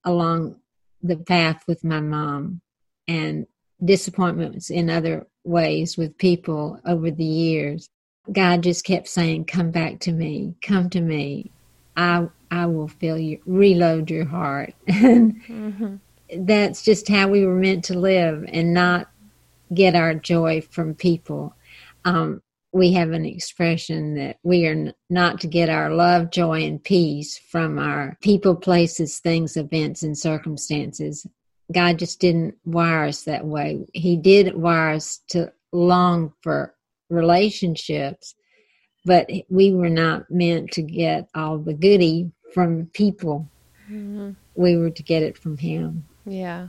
along 0.04 0.56
the 1.02 1.16
path 1.16 1.64
with 1.66 1.82
my 1.82 2.00
mom 2.00 2.60
and 3.08 3.46
disappointments 3.84 4.70
in 4.70 4.88
other 4.88 5.26
ways 5.44 5.96
with 5.96 6.16
people 6.18 6.78
over 6.86 7.10
the 7.10 7.24
years, 7.24 7.88
God 8.30 8.62
just 8.62 8.84
kept 8.84 9.08
saying, 9.08 9.46
Come 9.46 9.72
back 9.72 9.98
to 10.00 10.12
me, 10.12 10.54
come 10.62 10.88
to 10.90 11.00
me. 11.00 11.50
I 11.96 12.28
I 12.50 12.66
will 12.66 12.88
fill 12.88 13.18
you 13.18 13.40
reload 13.44 14.10
your 14.10 14.26
heart. 14.26 14.74
and 14.86 15.42
mm-hmm. 15.42 15.96
that's 16.44 16.82
just 16.82 17.08
how 17.08 17.28
we 17.28 17.44
were 17.44 17.56
meant 17.56 17.84
to 17.86 17.98
live 17.98 18.44
and 18.48 18.72
not 18.72 19.08
get 19.74 19.94
our 19.94 20.14
joy 20.14 20.60
from 20.60 20.94
people. 20.94 21.54
Um, 22.04 22.42
we 22.72 22.92
have 22.94 23.10
an 23.10 23.26
expression 23.26 24.14
that 24.14 24.38
we 24.42 24.66
are 24.66 24.72
n- 24.72 24.94
not 25.10 25.40
to 25.40 25.46
get 25.46 25.68
our 25.68 25.90
love, 25.90 26.30
joy, 26.30 26.62
and 26.62 26.82
peace 26.82 27.38
from 27.38 27.78
our 27.78 28.16
people, 28.22 28.56
places, 28.56 29.18
things, 29.18 29.56
events, 29.56 30.02
and 30.02 30.16
circumstances. 30.16 31.26
God 31.70 31.98
just 31.98 32.20
didn't 32.20 32.54
wire 32.64 33.04
us 33.04 33.24
that 33.24 33.44
way. 33.44 33.86
He 33.92 34.16
did 34.16 34.56
wire 34.56 34.94
us 34.94 35.20
to 35.28 35.52
long 35.72 36.32
for 36.40 36.74
relationships, 37.10 38.34
but 39.04 39.30
we 39.48 39.72
were 39.72 39.90
not 39.90 40.30
meant 40.30 40.70
to 40.72 40.82
get 40.82 41.28
all 41.34 41.58
the 41.58 41.74
goody 41.74 42.32
from 42.54 42.86
people. 42.94 43.48
Mm-hmm. 43.90 44.30
We 44.54 44.76
were 44.76 44.90
to 44.90 45.02
get 45.02 45.22
it 45.22 45.36
from 45.36 45.56
Him. 45.58 46.04
Yeah. 46.24 46.68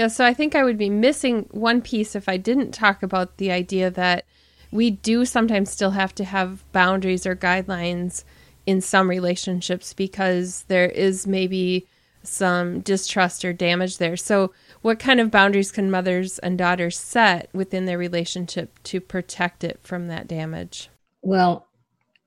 Yeah, 0.00 0.08
so 0.08 0.24
I 0.24 0.32
think 0.32 0.54
I 0.54 0.64
would 0.64 0.78
be 0.78 0.88
missing 0.88 1.46
one 1.50 1.82
piece 1.82 2.16
if 2.16 2.26
I 2.26 2.38
didn't 2.38 2.72
talk 2.72 3.02
about 3.02 3.36
the 3.36 3.50
idea 3.52 3.90
that 3.90 4.24
we 4.72 4.90
do 4.90 5.26
sometimes 5.26 5.70
still 5.70 5.90
have 5.90 6.14
to 6.14 6.24
have 6.24 6.64
boundaries 6.72 7.26
or 7.26 7.36
guidelines 7.36 8.24
in 8.64 8.80
some 8.80 9.10
relationships 9.10 9.92
because 9.92 10.64
there 10.68 10.86
is 10.86 11.26
maybe 11.26 11.86
some 12.22 12.80
distrust 12.80 13.44
or 13.44 13.52
damage 13.52 13.98
there. 13.98 14.16
So, 14.16 14.54
what 14.80 14.98
kind 14.98 15.20
of 15.20 15.30
boundaries 15.30 15.70
can 15.70 15.90
mothers 15.90 16.38
and 16.38 16.56
daughters 16.56 16.98
set 16.98 17.50
within 17.52 17.84
their 17.84 17.98
relationship 17.98 18.82
to 18.84 19.02
protect 19.02 19.64
it 19.64 19.80
from 19.82 20.08
that 20.08 20.26
damage? 20.26 20.88
Well, 21.20 21.66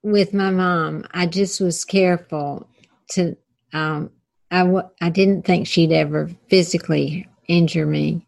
with 0.03 0.31
my 0.31 0.51
mom, 0.51 1.07
I 1.09 1.25
just 1.25 1.59
was 1.59 1.85
careful 1.85 2.69
to. 3.13 3.35
Um, 3.73 4.11
I 4.51 4.59
w- 4.59 4.89
I 5.01 5.09
didn't 5.09 5.47
think 5.47 5.65
she'd 5.65 5.91
ever 5.91 6.29
physically 6.49 7.27
injure 7.57 7.85
me. 7.85 8.25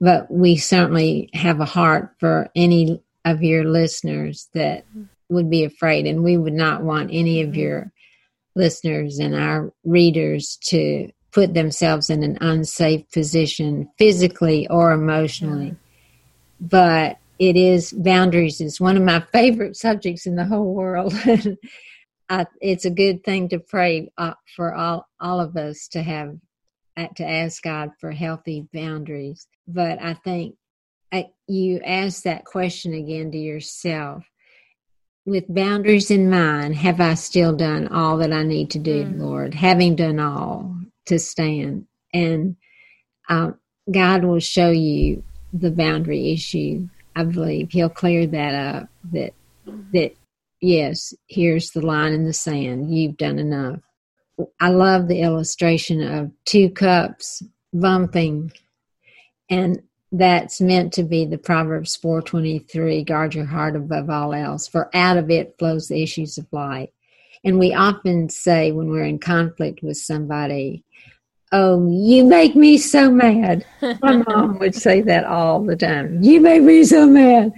But 0.00 0.30
we 0.30 0.56
certainly 0.56 1.30
have 1.34 1.60
a 1.60 1.64
heart 1.64 2.14
for 2.20 2.50
any 2.54 3.02
of 3.24 3.42
your 3.42 3.64
listeners 3.64 4.48
that 4.54 4.84
would 5.28 5.50
be 5.50 5.64
afraid, 5.64 6.06
and 6.06 6.22
we 6.22 6.36
would 6.36 6.52
not 6.52 6.82
want 6.82 7.10
any 7.12 7.42
of 7.42 7.56
your 7.56 7.92
listeners 8.54 9.18
and 9.18 9.34
our 9.34 9.72
readers 9.84 10.58
to 10.62 11.10
put 11.32 11.54
themselves 11.54 12.10
in 12.10 12.22
an 12.22 12.38
unsafe 12.40 13.10
position 13.10 13.88
physically 13.98 14.66
or 14.68 14.92
emotionally. 14.92 15.76
But 16.60 17.18
it 17.38 17.56
is 17.56 17.92
boundaries 17.92 18.60
is 18.60 18.80
one 18.80 18.96
of 18.96 19.02
my 19.02 19.20
favorite 19.32 19.76
subjects 19.76 20.26
in 20.26 20.36
the 20.36 20.44
whole 20.44 20.74
world. 20.74 21.14
I, 22.30 22.46
it's 22.60 22.84
a 22.84 22.90
good 22.90 23.24
thing 23.24 23.48
to 23.50 23.58
pray 23.58 24.10
uh, 24.18 24.34
for 24.54 24.74
all 24.74 25.08
all 25.20 25.40
of 25.40 25.56
us 25.56 25.88
to 25.88 26.02
have 26.02 26.36
to 27.16 27.24
ask 27.24 27.62
God 27.62 27.90
for 28.00 28.10
healthy 28.10 28.66
boundaries. 28.72 29.46
But 29.66 30.00
I 30.02 30.14
think 30.14 30.56
I, 31.12 31.28
you 31.46 31.80
ask 31.84 32.22
that 32.24 32.44
question 32.44 32.92
again 32.94 33.30
to 33.32 33.38
yourself. 33.38 34.24
With 35.24 35.52
boundaries 35.52 36.10
in 36.10 36.30
mind, 36.30 36.76
have 36.76 37.00
I 37.00 37.14
still 37.14 37.54
done 37.54 37.88
all 37.88 38.16
that 38.18 38.32
I 38.32 38.42
need 38.42 38.70
to 38.70 38.78
do, 38.78 39.04
mm. 39.04 39.18
Lord? 39.18 39.54
Having 39.54 39.96
done 39.96 40.18
all 40.20 40.74
to 41.06 41.18
stand. 41.18 41.86
And 42.14 42.56
uh, 43.28 43.52
God 43.90 44.24
will 44.24 44.40
show 44.40 44.70
you 44.70 45.22
the 45.52 45.70
boundary 45.70 46.32
issue. 46.32 46.88
I 47.14 47.24
believe 47.24 47.70
He'll 47.70 47.88
clear 47.90 48.26
that 48.26 48.54
up. 48.54 48.88
That 49.12 49.34
that 49.92 50.14
yes, 50.60 51.12
here's 51.26 51.70
the 51.70 51.84
line 51.84 52.12
in 52.12 52.24
the 52.24 52.32
sand. 52.32 52.94
You've 52.94 53.16
done 53.16 53.38
enough. 53.38 53.80
I 54.60 54.70
love 54.70 55.08
the 55.08 55.20
illustration 55.20 56.02
of 56.02 56.30
two 56.44 56.70
cups 56.70 57.42
bumping, 57.72 58.52
and 59.50 59.82
that's 60.12 60.60
meant 60.60 60.92
to 60.94 61.02
be 61.02 61.24
the 61.24 61.38
Proverbs 61.38 61.96
4:23, 61.96 63.04
guard 63.04 63.34
your 63.34 63.46
heart 63.46 63.76
above 63.76 64.10
all 64.10 64.32
else, 64.32 64.66
for 64.68 64.90
out 64.94 65.16
of 65.16 65.30
it 65.30 65.56
flows 65.58 65.88
the 65.88 66.02
issues 66.02 66.38
of 66.38 66.46
life. 66.52 66.90
And 67.44 67.58
we 67.58 67.72
often 67.72 68.28
say 68.28 68.72
when 68.72 68.88
we're 68.88 69.04
in 69.04 69.18
conflict 69.18 69.82
with 69.82 69.96
somebody, 69.96 70.84
Oh, 71.50 71.88
you 71.90 72.24
make 72.26 72.54
me 72.54 72.76
so 72.76 73.10
mad. 73.10 73.64
My 74.02 74.22
mom 74.28 74.58
would 74.58 74.74
say 74.74 75.00
that 75.02 75.24
all 75.24 75.64
the 75.64 75.76
time. 75.76 76.22
You 76.22 76.40
make 76.40 76.62
me 76.62 76.84
so 76.84 77.06
mad. 77.06 77.52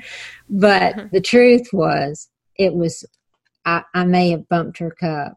But 0.49 0.95
the 1.12 1.21
truth 1.21 1.69
was, 1.73 2.29
it 2.57 2.73
was, 2.73 3.05
I, 3.64 3.83
I 3.93 4.05
may 4.05 4.31
have 4.31 4.49
bumped 4.49 4.79
her 4.79 4.93
cup, 4.93 5.37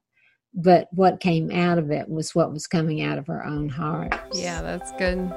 but 0.54 0.88
what 0.92 1.20
came 1.20 1.52
out 1.52 1.78
of 1.78 1.92
it 1.92 2.08
was 2.08 2.36
what 2.36 2.52
was 2.52 2.68
coming 2.68 3.02
out 3.02 3.18
of 3.18 3.28
her 3.28 3.46
own 3.46 3.70
heart. 3.70 4.14
Yeah, 4.34 4.62
that's 4.62 4.92
good. 4.94 5.30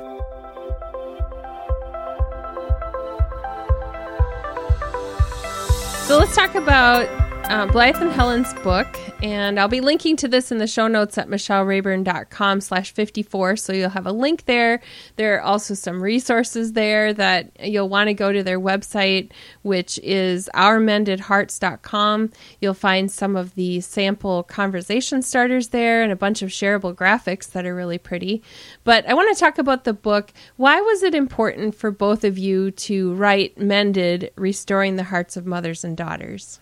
So 6.06 6.18
let's 6.18 6.36
talk 6.36 6.54
about 6.54 7.25
uh, 7.48 7.66
Blythe 7.66 7.96
and 8.02 8.10
Helen's 8.10 8.52
book, 8.54 8.86
and 9.22 9.60
I'll 9.60 9.68
be 9.68 9.80
linking 9.80 10.16
to 10.16 10.28
this 10.28 10.50
in 10.50 10.58
the 10.58 10.66
show 10.66 10.88
notes 10.88 11.16
at 11.16 11.28
michellerayburn.com 11.28 12.60
slash 12.60 12.92
54, 12.92 13.56
so 13.56 13.72
you'll 13.72 13.90
have 13.90 14.06
a 14.06 14.12
link 14.12 14.46
there. 14.46 14.80
There 15.16 15.36
are 15.36 15.40
also 15.40 15.74
some 15.74 16.02
resources 16.02 16.72
there 16.72 17.12
that 17.12 17.52
you'll 17.60 17.88
want 17.88 18.08
to 18.08 18.14
go 18.14 18.32
to 18.32 18.42
their 18.42 18.58
website, 18.58 19.30
which 19.62 19.98
is 20.02 20.50
ourmendedhearts.com. 20.54 22.32
You'll 22.60 22.74
find 22.74 23.10
some 23.10 23.36
of 23.36 23.54
the 23.54 23.80
sample 23.80 24.42
conversation 24.42 25.22
starters 25.22 25.68
there 25.68 26.02
and 26.02 26.10
a 26.10 26.16
bunch 26.16 26.42
of 26.42 26.50
shareable 26.50 26.94
graphics 26.94 27.50
that 27.52 27.64
are 27.64 27.74
really 27.74 27.98
pretty. 27.98 28.42
But 28.82 29.08
I 29.08 29.14
want 29.14 29.34
to 29.34 29.40
talk 29.40 29.58
about 29.58 29.84
the 29.84 29.94
book. 29.94 30.32
Why 30.56 30.80
was 30.80 31.02
it 31.02 31.14
important 31.14 31.74
for 31.74 31.90
both 31.90 32.24
of 32.24 32.38
you 32.38 32.72
to 32.72 33.14
write 33.14 33.58
Mended, 33.58 34.32
Restoring 34.36 34.96
the 34.96 35.04
Hearts 35.04 35.36
of 35.36 35.46
Mothers 35.46 35.84
and 35.84 35.96
Daughters? 35.96 36.60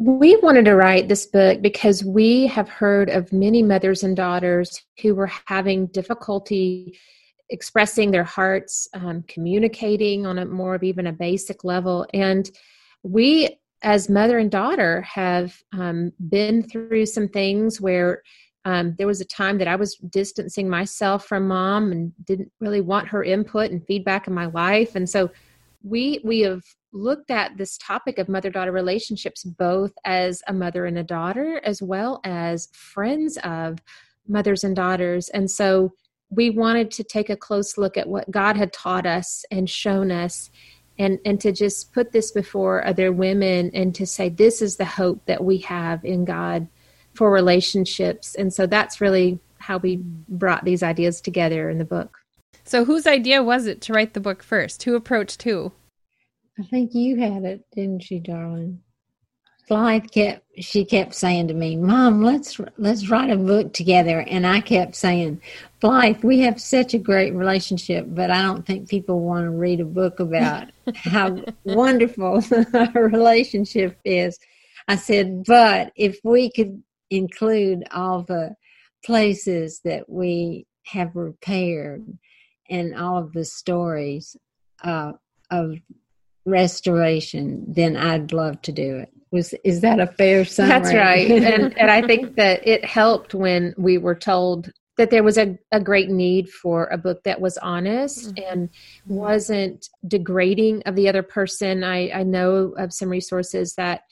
We 0.00 0.36
wanted 0.36 0.64
to 0.64 0.76
write 0.76 1.08
this 1.08 1.26
book 1.26 1.60
because 1.60 2.02
we 2.02 2.46
have 2.46 2.70
heard 2.70 3.10
of 3.10 3.34
many 3.34 3.62
mothers 3.62 4.02
and 4.02 4.16
daughters 4.16 4.82
who 5.02 5.14
were 5.14 5.30
having 5.44 5.88
difficulty 5.88 6.98
expressing 7.50 8.10
their 8.10 8.24
hearts, 8.24 8.88
um, 8.94 9.24
communicating 9.28 10.24
on 10.24 10.38
a 10.38 10.46
more 10.46 10.74
of 10.74 10.82
even 10.82 11.06
a 11.06 11.12
basic 11.12 11.64
level. 11.64 12.06
And 12.14 12.50
we, 13.02 13.58
as 13.82 14.08
mother 14.08 14.38
and 14.38 14.50
daughter, 14.50 15.02
have 15.02 15.54
um, 15.72 16.12
been 16.30 16.62
through 16.62 17.04
some 17.04 17.28
things 17.28 17.80
where 17.80 18.22
Um, 18.66 18.94
there 18.98 19.06
was 19.06 19.22
a 19.22 19.34
time 19.42 19.56
that 19.58 19.68
I 19.68 19.76
was 19.76 19.96
distancing 19.96 20.68
myself 20.68 21.24
from 21.26 21.48
mom 21.48 21.92
and 21.92 22.12
didn't 22.26 22.52
really 22.60 22.82
want 22.82 23.08
her 23.08 23.24
input 23.24 23.70
and 23.70 23.86
feedback 23.86 24.28
in 24.28 24.34
my 24.34 24.48
life. 24.64 24.96
And 24.96 25.08
so 25.08 25.30
we 25.82 26.20
we 26.24 26.40
have 26.40 26.62
looked 26.92 27.30
at 27.30 27.56
this 27.56 27.78
topic 27.78 28.18
of 28.18 28.28
mother 28.28 28.50
daughter 28.50 28.72
relationships 28.72 29.44
both 29.44 29.92
as 30.04 30.42
a 30.48 30.52
mother 30.52 30.86
and 30.86 30.98
a 30.98 31.02
daughter 31.02 31.60
as 31.64 31.80
well 31.80 32.20
as 32.24 32.68
friends 32.72 33.38
of 33.44 33.78
mothers 34.26 34.64
and 34.64 34.74
daughters. 34.76 35.28
And 35.30 35.50
so 35.50 35.92
we 36.30 36.50
wanted 36.50 36.90
to 36.92 37.04
take 37.04 37.30
a 37.30 37.36
close 37.36 37.78
look 37.78 37.96
at 37.96 38.08
what 38.08 38.30
god 38.30 38.56
had 38.56 38.72
taught 38.72 39.06
us 39.06 39.44
and 39.50 39.68
shown 39.68 40.10
us 40.10 40.50
and 40.98 41.18
and 41.24 41.40
to 41.40 41.52
just 41.52 41.92
put 41.92 42.12
this 42.12 42.30
before 42.30 42.86
other 42.86 43.12
women 43.12 43.70
and 43.74 43.94
to 43.94 44.06
say 44.06 44.28
this 44.28 44.60
is 44.60 44.76
the 44.76 44.84
hope 44.84 45.24
that 45.26 45.42
we 45.42 45.58
have 45.58 46.04
in 46.04 46.24
god 46.24 46.68
for 47.14 47.32
relationships. 47.32 48.36
And 48.36 48.52
so 48.52 48.66
that's 48.66 49.00
really 49.00 49.40
how 49.58 49.78
we 49.78 49.96
brought 50.28 50.64
these 50.64 50.82
ideas 50.82 51.20
together 51.20 51.68
in 51.68 51.78
the 51.78 51.84
book 51.84 52.19
so 52.70 52.84
whose 52.84 53.06
idea 53.06 53.42
was 53.42 53.66
it 53.66 53.80
to 53.80 53.92
write 53.92 54.14
the 54.14 54.20
book 54.20 54.42
first 54.42 54.84
who 54.84 54.94
approached 54.94 55.42
who 55.42 55.72
I 56.58 56.62
think 56.64 56.94
you 56.94 57.16
had 57.16 57.44
it, 57.44 57.64
didn't 57.74 58.10
you, 58.10 58.20
darling? 58.20 58.82
Blythe 59.68 60.10
kept 60.10 60.44
she 60.58 60.84
kept 60.84 61.14
saying 61.14 61.48
to 61.48 61.54
me, 61.54 61.76
"Mom, 61.76 62.22
let's 62.22 62.60
let's 62.76 63.08
write 63.08 63.30
a 63.30 63.36
book 63.36 63.72
together." 63.72 64.20
And 64.20 64.46
I 64.46 64.60
kept 64.60 64.94
saying, 64.94 65.40
"Blythe, 65.80 66.22
we 66.22 66.40
have 66.40 66.60
such 66.60 66.92
a 66.92 66.98
great 66.98 67.32
relationship, 67.34 68.06
but 68.08 68.30
I 68.30 68.42
don't 68.42 68.66
think 68.66 68.88
people 68.88 69.20
want 69.20 69.46
to 69.46 69.50
read 69.50 69.80
a 69.80 69.84
book 69.84 70.20
about 70.20 70.68
how 70.94 71.42
wonderful 71.64 72.42
our 72.74 73.08
relationship 73.08 73.96
is." 74.04 74.38
I 74.88 74.96
said, 74.96 75.44
"But 75.44 75.92
if 75.96 76.18
we 76.24 76.50
could 76.50 76.82
include 77.10 77.84
all 77.92 78.22
the 78.22 78.54
places 79.04 79.80
that 79.84 80.08
we 80.08 80.66
have 80.84 81.14
repaired 81.16 82.04
and 82.70 82.94
all 82.94 83.18
of 83.18 83.32
the 83.32 83.44
stories 83.44 84.36
uh, 84.82 85.12
of 85.50 85.74
restoration, 86.46 87.64
then 87.68 87.96
I'd 87.96 88.32
love 88.32 88.62
to 88.62 88.72
do 88.72 88.96
it. 88.98 89.10
Was 89.32 89.54
is 89.64 89.80
that 89.82 90.00
a 90.00 90.06
fair 90.06 90.44
summary? 90.44 90.80
That's 90.80 90.94
right, 90.94 91.30
and 91.30 91.78
and 91.78 91.90
I 91.90 92.02
think 92.02 92.36
that 92.36 92.66
it 92.66 92.84
helped 92.84 93.34
when 93.34 93.74
we 93.76 93.98
were 93.98 94.14
told 94.14 94.72
that 95.00 95.10
there 95.10 95.22
was 95.22 95.38
a, 95.38 95.58
a 95.72 95.80
great 95.80 96.10
need 96.10 96.50
for 96.50 96.86
a 96.88 96.98
book 96.98 97.22
that 97.24 97.40
was 97.40 97.56
honest 97.58 98.34
mm-hmm. 98.34 98.52
and 98.52 98.68
wasn't 99.06 99.88
degrading 100.06 100.82
of 100.84 100.94
the 100.94 101.08
other 101.08 101.22
person. 101.22 101.82
I, 101.82 102.10
I 102.10 102.22
know 102.22 102.74
of 102.76 102.92
some 102.92 103.08
resources 103.08 103.74
that 103.76 104.02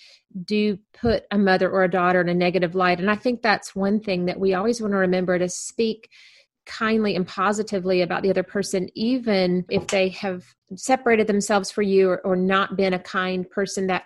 do 0.44 0.78
put 0.94 1.24
a 1.30 1.36
mother 1.36 1.70
or 1.70 1.84
a 1.84 1.90
daughter 1.90 2.22
in 2.22 2.30
a 2.30 2.34
negative 2.34 2.74
light. 2.74 3.00
And 3.00 3.10
I 3.10 3.16
think 3.16 3.42
that's 3.42 3.74
one 3.74 4.00
thing 4.00 4.26
that 4.26 4.40
we 4.40 4.54
always 4.54 4.80
want 4.80 4.92
to 4.92 4.98
remember 4.98 5.38
to 5.38 5.48
speak 5.50 6.08
kindly 6.68 7.16
and 7.16 7.26
positively 7.26 8.02
about 8.02 8.22
the 8.22 8.30
other 8.30 8.44
person, 8.44 8.88
even 8.94 9.64
if 9.68 9.86
they 9.88 10.10
have 10.10 10.44
separated 10.76 11.26
themselves 11.26 11.70
for 11.70 11.82
you 11.82 12.10
or, 12.10 12.20
or, 12.26 12.36
not 12.36 12.76
been 12.76 12.92
a 12.92 12.98
kind 12.98 13.50
person. 13.50 13.86
That 13.86 14.04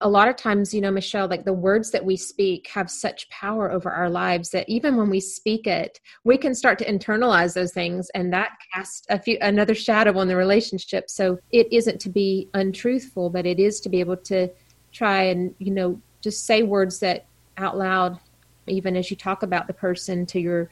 a 0.00 0.08
lot 0.08 0.28
of 0.28 0.36
times, 0.36 0.74
you 0.74 0.80
know, 0.80 0.90
Michelle, 0.90 1.28
like 1.28 1.44
the 1.44 1.52
words 1.52 1.92
that 1.92 2.04
we 2.04 2.16
speak 2.16 2.68
have 2.68 2.90
such 2.90 3.28
power 3.30 3.70
over 3.70 3.90
our 3.90 4.10
lives 4.10 4.50
that 4.50 4.68
even 4.68 4.96
when 4.96 5.08
we 5.08 5.20
speak 5.20 5.66
it, 5.68 6.00
we 6.24 6.36
can 6.36 6.54
start 6.54 6.78
to 6.80 6.84
internalize 6.84 7.54
those 7.54 7.72
things 7.72 8.10
and 8.14 8.32
that 8.32 8.50
casts 8.74 9.06
a 9.08 9.18
few 9.18 9.38
another 9.40 9.74
shadow 9.74 10.18
on 10.18 10.26
the 10.26 10.36
relationship. 10.36 11.08
So 11.08 11.38
it 11.52 11.72
isn't 11.72 12.00
to 12.00 12.10
be 12.10 12.50
untruthful, 12.54 13.30
but 13.30 13.46
it 13.46 13.60
is 13.60 13.80
to 13.80 13.88
be 13.88 14.00
able 14.00 14.16
to 14.16 14.50
try 14.92 15.22
and, 15.22 15.54
you 15.58 15.70
know, 15.70 16.00
just 16.20 16.44
say 16.44 16.64
words 16.64 16.98
that 17.00 17.26
out 17.56 17.78
loud, 17.78 18.18
even 18.66 18.96
as 18.96 19.10
you 19.10 19.16
talk 19.16 19.44
about 19.44 19.68
the 19.68 19.74
person 19.74 20.26
to 20.26 20.40
your 20.40 20.70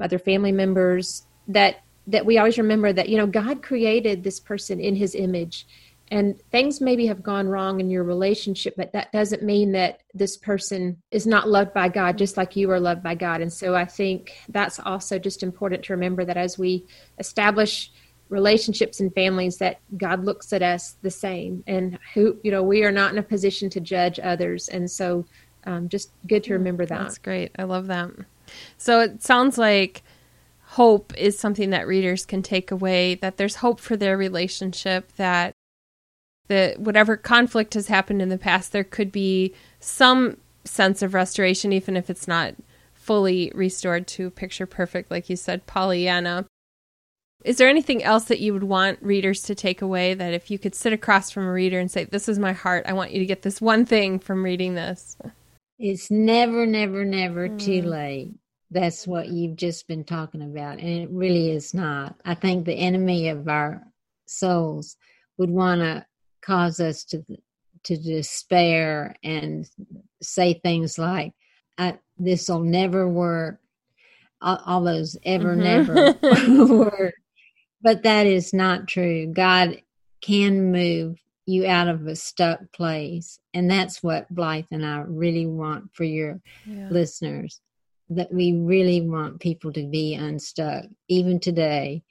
other 0.00 0.18
family 0.18 0.52
members 0.52 1.26
that 1.48 1.76
that 2.08 2.24
we 2.24 2.38
always 2.38 2.58
remember 2.58 2.92
that 2.92 3.08
you 3.08 3.16
know 3.16 3.26
god 3.26 3.62
created 3.62 4.22
this 4.22 4.40
person 4.40 4.80
in 4.80 4.94
his 4.94 5.14
image. 5.14 5.66
And 6.08 6.40
things 6.52 6.80
maybe 6.80 7.08
have 7.08 7.20
gone 7.20 7.48
wrong 7.48 7.80
in 7.80 7.90
your 7.90 8.04
relationship 8.04 8.74
but 8.76 8.92
that 8.92 9.10
doesn't 9.10 9.42
mean 9.42 9.72
that 9.72 10.00
this 10.14 10.36
person 10.36 11.02
is 11.10 11.26
not 11.26 11.48
loved 11.48 11.74
by 11.74 11.88
god 11.88 12.16
just 12.16 12.36
like 12.36 12.54
you 12.54 12.70
are 12.70 12.78
loved 12.78 13.02
by 13.02 13.14
god. 13.14 13.40
And 13.40 13.52
so 13.52 13.74
i 13.74 13.84
think 13.84 14.32
that's 14.48 14.78
also 14.78 15.18
just 15.18 15.42
important 15.42 15.84
to 15.84 15.94
remember 15.94 16.24
that 16.24 16.36
as 16.36 16.58
we 16.58 16.86
establish 17.18 17.90
relationships 18.28 18.98
and 18.98 19.14
families 19.14 19.56
that 19.58 19.80
god 19.96 20.24
looks 20.24 20.52
at 20.52 20.62
us 20.62 20.96
the 21.02 21.10
same. 21.10 21.64
And 21.66 21.98
who 22.14 22.38
you 22.44 22.52
know 22.52 22.62
we 22.62 22.84
are 22.84 22.92
not 22.92 23.12
in 23.12 23.18
a 23.18 23.22
position 23.22 23.68
to 23.70 23.80
judge 23.80 24.20
others. 24.22 24.68
And 24.68 24.88
so 24.88 25.26
um, 25.64 25.88
just 25.88 26.12
good 26.28 26.44
to 26.44 26.52
remember 26.52 26.86
that. 26.86 26.98
That's 27.00 27.18
great. 27.18 27.50
I 27.58 27.64
love 27.64 27.88
that 27.88 28.10
so 28.76 29.00
it 29.00 29.22
sounds 29.22 29.58
like 29.58 30.02
hope 30.70 31.16
is 31.16 31.38
something 31.38 31.70
that 31.70 31.86
readers 31.86 32.26
can 32.26 32.42
take 32.42 32.70
away 32.70 33.14
that 33.16 33.36
there's 33.36 33.56
hope 33.56 33.80
for 33.80 33.96
their 33.96 34.16
relationship 34.16 35.12
that 35.16 35.52
that 36.48 36.78
whatever 36.78 37.16
conflict 37.16 37.74
has 37.74 37.88
happened 37.88 38.20
in 38.20 38.28
the 38.28 38.38
past 38.38 38.72
there 38.72 38.84
could 38.84 39.10
be 39.10 39.54
some 39.80 40.36
sense 40.64 41.02
of 41.02 41.14
restoration 41.14 41.72
even 41.72 41.96
if 41.96 42.10
it's 42.10 42.28
not 42.28 42.54
fully 42.92 43.52
restored 43.54 44.06
to 44.06 44.30
picture 44.30 44.66
perfect 44.66 45.10
like 45.10 45.30
you 45.30 45.36
said 45.36 45.66
Pollyanna. 45.66 46.44
Is 47.44 47.58
there 47.58 47.68
anything 47.68 48.02
else 48.02 48.24
that 48.24 48.40
you 48.40 48.52
would 48.52 48.64
want 48.64 48.98
readers 49.00 49.42
to 49.42 49.54
take 49.54 49.80
away 49.80 50.14
that 50.14 50.34
if 50.34 50.50
you 50.50 50.58
could 50.58 50.74
sit 50.74 50.92
across 50.92 51.30
from 51.30 51.44
a 51.46 51.52
reader 51.52 51.78
and 51.78 51.88
say 51.88 52.04
this 52.04 52.28
is 52.28 52.38
my 52.38 52.52
heart 52.52 52.84
I 52.88 52.92
want 52.94 53.12
you 53.12 53.20
to 53.20 53.26
get 53.26 53.42
this 53.42 53.60
one 53.60 53.86
thing 53.86 54.18
from 54.18 54.42
reading 54.42 54.74
this? 54.74 55.16
It's 55.78 56.10
never, 56.10 56.66
never, 56.66 57.04
never 57.04 57.48
mm. 57.48 57.62
too 57.62 57.82
late. 57.82 58.34
That's 58.70 59.06
what 59.06 59.28
you've 59.28 59.56
just 59.56 59.86
been 59.86 60.04
talking 60.04 60.42
about. 60.42 60.78
And 60.78 60.88
it 60.88 61.10
really 61.10 61.50
is 61.50 61.72
not. 61.72 62.16
I 62.24 62.34
think 62.34 62.64
the 62.64 62.74
enemy 62.74 63.28
of 63.28 63.48
our 63.48 63.82
souls 64.26 64.96
would 65.38 65.50
want 65.50 65.80
to 65.80 66.04
cause 66.42 66.80
us 66.80 67.04
to 67.04 67.24
to 67.84 67.96
despair 67.96 69.14
and 69.22 69.70
say 70.20 70.54
things 70.54 70.98
like 70.98 71.32
this 72.18 72.48
will 72.48 72.60
never 72.60 73.08
work 73.08 73.60
all, 74.40 74.60
all 74.66 74.82
those 74.82 75.16
ever 75.24 75.54
mm-hmm. 75.54 75.62
never 76.24 76.74
work 76.74 77.14
but 77.82 78.02
that 78.02 78.26
is 78.26 78.52
not 78.52 78.88
true 78.88 79.26
god 79.32 79.80
can 80.20 80.72
move 80.72 81.20
you 81.46 81.64
out 81.66 81.88
of 81.88 82.06
a 82.06 82.16
stuck 82.16 82.60
place. 82.72 83.38
And 83.54 83.70
that's 83.70 84.02
what 84.02 84.28
Blythe 84.34 84.66
and 84.70 84.84
I 84.84 84.98
really 85.06 85.46
want 85.46 85.94
for 85.94 86.04
your 86.04 86.40
yeah. 86.66 86.88
listeners 86.90 87.60
that 88.10 88.32
we 88.32 88.52
really 88.52 89.00
want 89.00 89.40
people 89.40 89.72
to 89.72 89.84
be 89.84 90.14
unstuck, 90.14 90.84
even 91.08 91.40
today, 91.40 92.02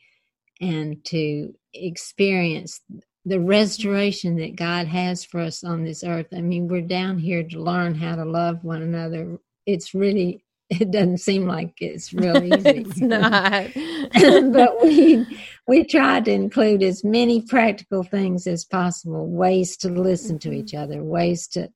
and 0.59 1.03
to 1.05 1.53
experience 1.73 2.81
the 3.25 3.39
restoration 3.39 4.37
that 4.37 4.55
God 4.55 4.87
has 4.87 5.23
for 5.23 5.39
us 5.39 5.63
on 5.63 5.83
this 5.83 6.03
earth. 6.03 6.27
I 6.33 6.41
mean, 6.41 6.67
we're 6.67 6.81
down 6.81 7.17
here 7.17 7.43
to 7.43 7.59
learn 7.59 7.95
how 7.95 8.15
to 8.15 8.25
love 8.25 8.63
one 8.63 8.81
another. 8.81 9.39
It's 9.65 9.93
really 9.93 10.43
it 10.69 10.91
doesn't 10.91 11.19
seem 11.19 11.45
like 11.45 11.73
it's 11.79 12.13
real 12.13 12.43
easy. 12.43 12.85
it's 12.87 12.99
not. 12.99 14.51
but 14.53 14.81
we 14.81 15.25
we 15.67 15.83
tried 15.83 16.25
to 16.25 16.31
include 16.31 16.83
as 16.83 17.03
many 17.03 17.41
practical 17.41 18.03
things 18.03 18.47
as 18.47 18.65
possible, 18.65 19.27
ways 19.27 19.77
to 19.77 19.89
listen 19.89 20.39
to 20.39 20.51
each 20.51 20.71
mm-hmm. 20.71 20.83
other, 20.83 21.03
ways 21.03 21.47
to 21.47 21.69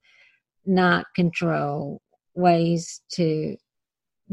not 0.66 1.06
control, 1.16 2.02
ways 2.36 3.02
to 3.14 3.58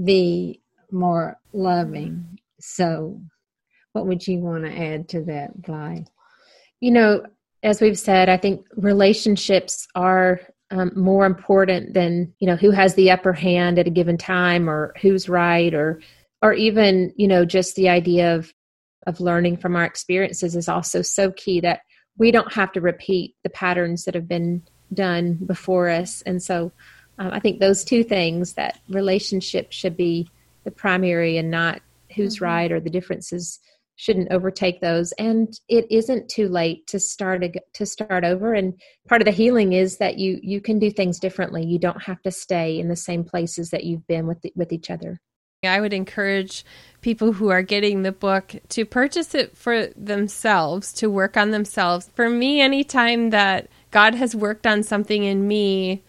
be 0.03 0.61
more 0.90 1.38
loving. 1.53 2.38
So 2.61 3.20
what 3.92 4.07
would 4.07 4.26
you 4.26 4.40
want 4.40 4.64
to 4.64 4.76
add 4.76 5.09
to 5.11 5.22
that, 5.22 5.62
Blythe? 5.62 6.07
You 6.80 6.90
know, 6.90 7.26
as 7.62 7.80
we've 7.80 7.99
said, 7.99 8.28
I 8.28 8.36
think 8.36 8.66
relationships 8.76 9.88
are 9.94 10.40
um, 10.70 10.92
more 10.97 11.26
important 11.26 11.94
than 11.94 12.32
you 12.40 12.47
know 12.47 12.57
who 12.57 12.70
has 12.72 12.94
the 12.94 13.11
upper 13.11 13.32
hand 13.32 13.78
at 13.78 13.86
a 13.86 13.90
given 13.90 14.18
time 14.18 14.68
or 14.68 14.92
who's 15.01 15.28
right 15.28 15.72
or 15.72 16.01
or 16.42 16.53
even 16.53 17.12
you 17.16 17.28
know 17.28 17.44
just 17.44 17.76
the 17.76 17.88
idea 17.88 18.34
of 18.34 18.53
of 19.07 19.20
learning 19.20 19.57
from 19.57 19.76
our 19.76 19.84
experiences 19.84 20.57
is 20.57 20.68
also 20.68 21.03
so 21.03 21.30
key 21.30 21.61
that 21.61 21.80
we 22.18 22.32
don't 22.32 22.53
have 22.53 22.72
to 22.72 22.80
repeat 22.80 23.36
the 23.44 23.51
patterns 23.51 24.05
that 24.05 24.14
have 24.14 24.26
been 24.26 24.62
done 24.92 25.34
before 25.47 25.88
us 25.88 26.20
and 26.22 26.42
so 26.42 26.72
um, 27.19 27.31
i 27.33 27.41
think 27.41 27.61
those 27.61 27.85
two 27.85 28.05
things 28.05 28.55
that 28.55 28.81
relationship 28.89 29.73
should 29.73 29.97
be 29.97 30.29
the 30.64 30.71
primary 30.71 31.37
and 31.37 31.51
not 31.51 31.81
who's 32.14 32.37
mm-hmm. 32.37 32.45
right 32.45 32.73
or 32.73 32.81
the 32.81 32.91
differences 32.91 33.61
shouldn't 33.97 34.31
overtake 34.31 34.81
those 34.81 35.12
and 35.12 35.59
it 35.69 35.87
isn't 35.91 36.29
too 36.29 36.49
late 36.49 36.87
to 36.87 37.01
start 37.01 37.43
a, 37.43 37.53
to 37.73 37.87
start 37.87 38.25
over 38.25 38.53
and 38.53 38.75
part 39.09 39.23
of 39.23 39.25
the 39.25 39.31
healing 39.31 39.73
is 39.73 39.97
that 39.97 40.19
you 40.19 40.39
you 40.43 40.61
can 40.61 40.79
do 40.79 40.91
things 40.91 41.19
differently 41.19 41.64
you 41.64 41.79
don't 41.79 42.03
have 42.03 42.21
to 42.23 42.31
stay 42.31 42.79
in 42.79 42.89
the 42.89 42.97
same 42.97 43.25
places 43.25 43.71
that 43.71 43.85
you've 43.85 44.07
been 44.07 44.27
with 44.27 44.41
the, 44.43 44.53
with 44.55 44.73
each 44.73 44.91
other 44.91 45.19
I 45.64 45.81
would 45.81 45.93
encourage 45.93 46.64
people 47.01 47.33
who 47.33 47.49
are 47.49 47.62
getting 47.62 48.03
the 48.03 48.12
book 48.12 48.55
to 48.69 48.85
purchase 48.85 49.35
it 49.35 49.57
for 49.57 49.87
themselves, 49.97 50.93
to 50.95 51.11
work 51.11 51.37
on 51.37 51.51
themselves. 51.51 52.11
For 52.14 52.29
me, 52.29 52.61
anytime 52.61 53.31
that 53.31 53.69
God 53.91 54.14
has 54.14 54.37
worked 54.37 54.67
on 54.67 54.83
something 54.83 55.25
in 55.25 55.49
me, 55.49 56.05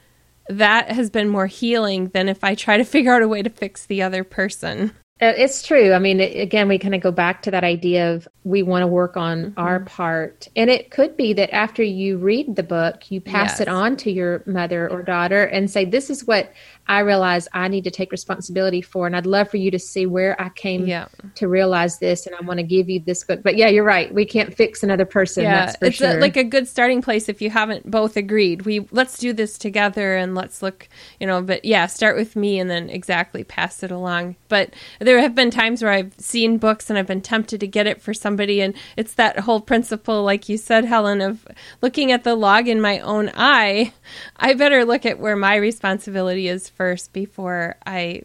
that 0.50 0.92
has 0.92 1.10
been 1.10 1.30
more 1.30 1.48
healing 1.48 2.10
than 2.10 2.30
if 2.30 2.44
I 2.44 2.56
try 2.56 2.78
to 2.78 2.84
figure 2.86 3.14
out 3.14 3.22
a 3.22 3.28
way 3.28 3.42
to 3.42 3.50
fix 3.50 3.86
the 3.86 4.02
other 4.02 4.24
person. 4.24 4.92
Uh, 5.20 5.34
it's 5.36 5.66
true. 5.66 5.94
I 5.94 6.00
mean, 6.00 6.20
again, 6.20 6.68
we 6.68 6.78
kind 6.78 6.94
of 6.94 7.02
go 7.02 7.12
back 7.12 7.42
to 7.44 7.52
that 7.52 7.64
idea 7.64 8.14
of 8.14 8.28
we 8.48 8.64
want 8.64 8.82
to 8.82 8.88
work 8.88 9.18
on 9.18 9.46
mm-hmm. 9.46 9.60
our 9.60 9.82
part. 9.82 10.48
And 10.56 10.70
it 10.70 10.90
could 10.90 11.18
be 11.18 11.34
that 11.34 11.54
after 11.54 11.84
you 11.84 12.18
read 12.18 12.56
the 12.56 12.64
book, 12.64 13.12
you 13.12 13.20
pass 13.20 13.54
yes. 13.54 13.62
it 13.62 13.68
on 13.68 13.98
to 13.98 14.12
your 14.12 14.42
mother 14.46 14.90
or 14.90 15.04
daughter 15.04 15.44
and 15.44 15.70
say, 15.70 15.84
This 15.84 16.10
is 16.10 16.26
what 16.26 16.54
I 16.88 17.00
realize 17.00 17.50
I 17.54 17.68
need 17.68 17.84
to 17.84 17.92
take 17.92 18.12
responsibility 18.12 18.82
for. 18.82 19.06
And 19.06 19.16
I'd 19.16 19.26
love 19.26 19.50
for 19.50 19.58
you 19.58 19.70
to 19.72 19.80
see 19.80 20.06
where 20.06 20.42
I 20.42 20.48
came 20.50 20.86
yeah. 20.86 21.08
to 21.36 21.50
realize 21.50 22.00
this. 22.00 22.26
And 22.26 22.36
I 22.36 22.42
want 22.42 22.60
to 22.60 22.64
give 22.64 22.90
you 22.90 23.02
this 23.02 23.26
book. 23.26 23.44
But 23.44 23.58
yeah, 23.58 23.68
you're 23.68 23.84
right. 23.84 24.14
We 24.14 24.26
can't 24.26 24.56
fix 24.56 24.82
another 24.82 25.06
person. 25.06 25.44
Yeah, 25.44 25.74
it's 25.82 25.98
sure. 25.98 26.18
a, 26.18 26.20
like 26.22 26.38
a 26.38 26.46
good 26.46 26.68
starting 26.68 27.02
place 27.02 27.28
if 27.28 27.42
you 27.42 27.50
haven't 27.50 27.92
both 27.92 28.16
agreed. 28.16 28.62
We 28.62 28.88
let's 28.92 29.18
do 29.18 29.34
this 29.34 29.58
together 29.58 30.16
and 30.16 30.36
let's 30.36 30.62
look, 30.62 30.88
you 31.20 31.28
know, 31.28 31.42
but 31.42 31.66
yeah, 31.66 31.86
start 31.88 32.16
with 32.16 32.38
me 32.38 32.60
and 32.60 32.70
then 32.70 32.90
exactly 32.90 33.44
pass 33.44 33.84
it 33.84 33.92
along. 33.92 34.38
But 34.48 34.74
there 35.00 35.20
have 35.20 35.36
been 35.36 35.52
times 35.52 35.84
where 35.84 35.92
I've 35.92 36.14
seen 36.18 36.58
books 36.58 36.90
and 36.90 36.98
I've 36.98 37.08
been 37.08 37.22
tempted 37.22 37.60
to 37.60 37.68
get 37.68 37.88
it 37.88 38.02
for 38.02 38.14
somebody. 38.38 38.62
And 38.62 38.76
it's 38.96 39.16
that 39.16 39.40
whole 39.40 39.62
principle, 39.62 40.24
like 40.24 40.48
you 40.48 40.58
said, 40.58 40.86
Helen, 40.86 41.22
of 41.22 41.48
looking 41.82 42.12
at 42.12 42.24
the 42.24 42.36
log 42.36 42.68
in 42.68 42.80
my 42.80 43.00
own 43.00 43.32
eye. 43.36 43.94
I 44.38 44.54
better 44.54 44.86
look 44.86 45.06
at 45.06 45.20
where 45.20 45.36
my 45.36 45.56
responsibility 45.56 46.48
is 46.48 46.70
first 46.70 47.14
before 47.14 47.76
I 47.86 48.24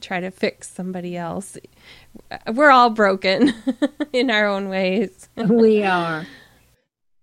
try 0.00 0.20
to 0.20 0.30
fix 0.30 0.70
somebody 0.70 1.16
else. 1.16 1.58
We're 2.52 2.70
all 2.70 2.90
broken 2.90 3.52
in 4.12 4.30
our 4.30 4.46
own 4.46 4.68
ways. 4.68 5.28
we 5.36 5.82
are. 5.82 6.26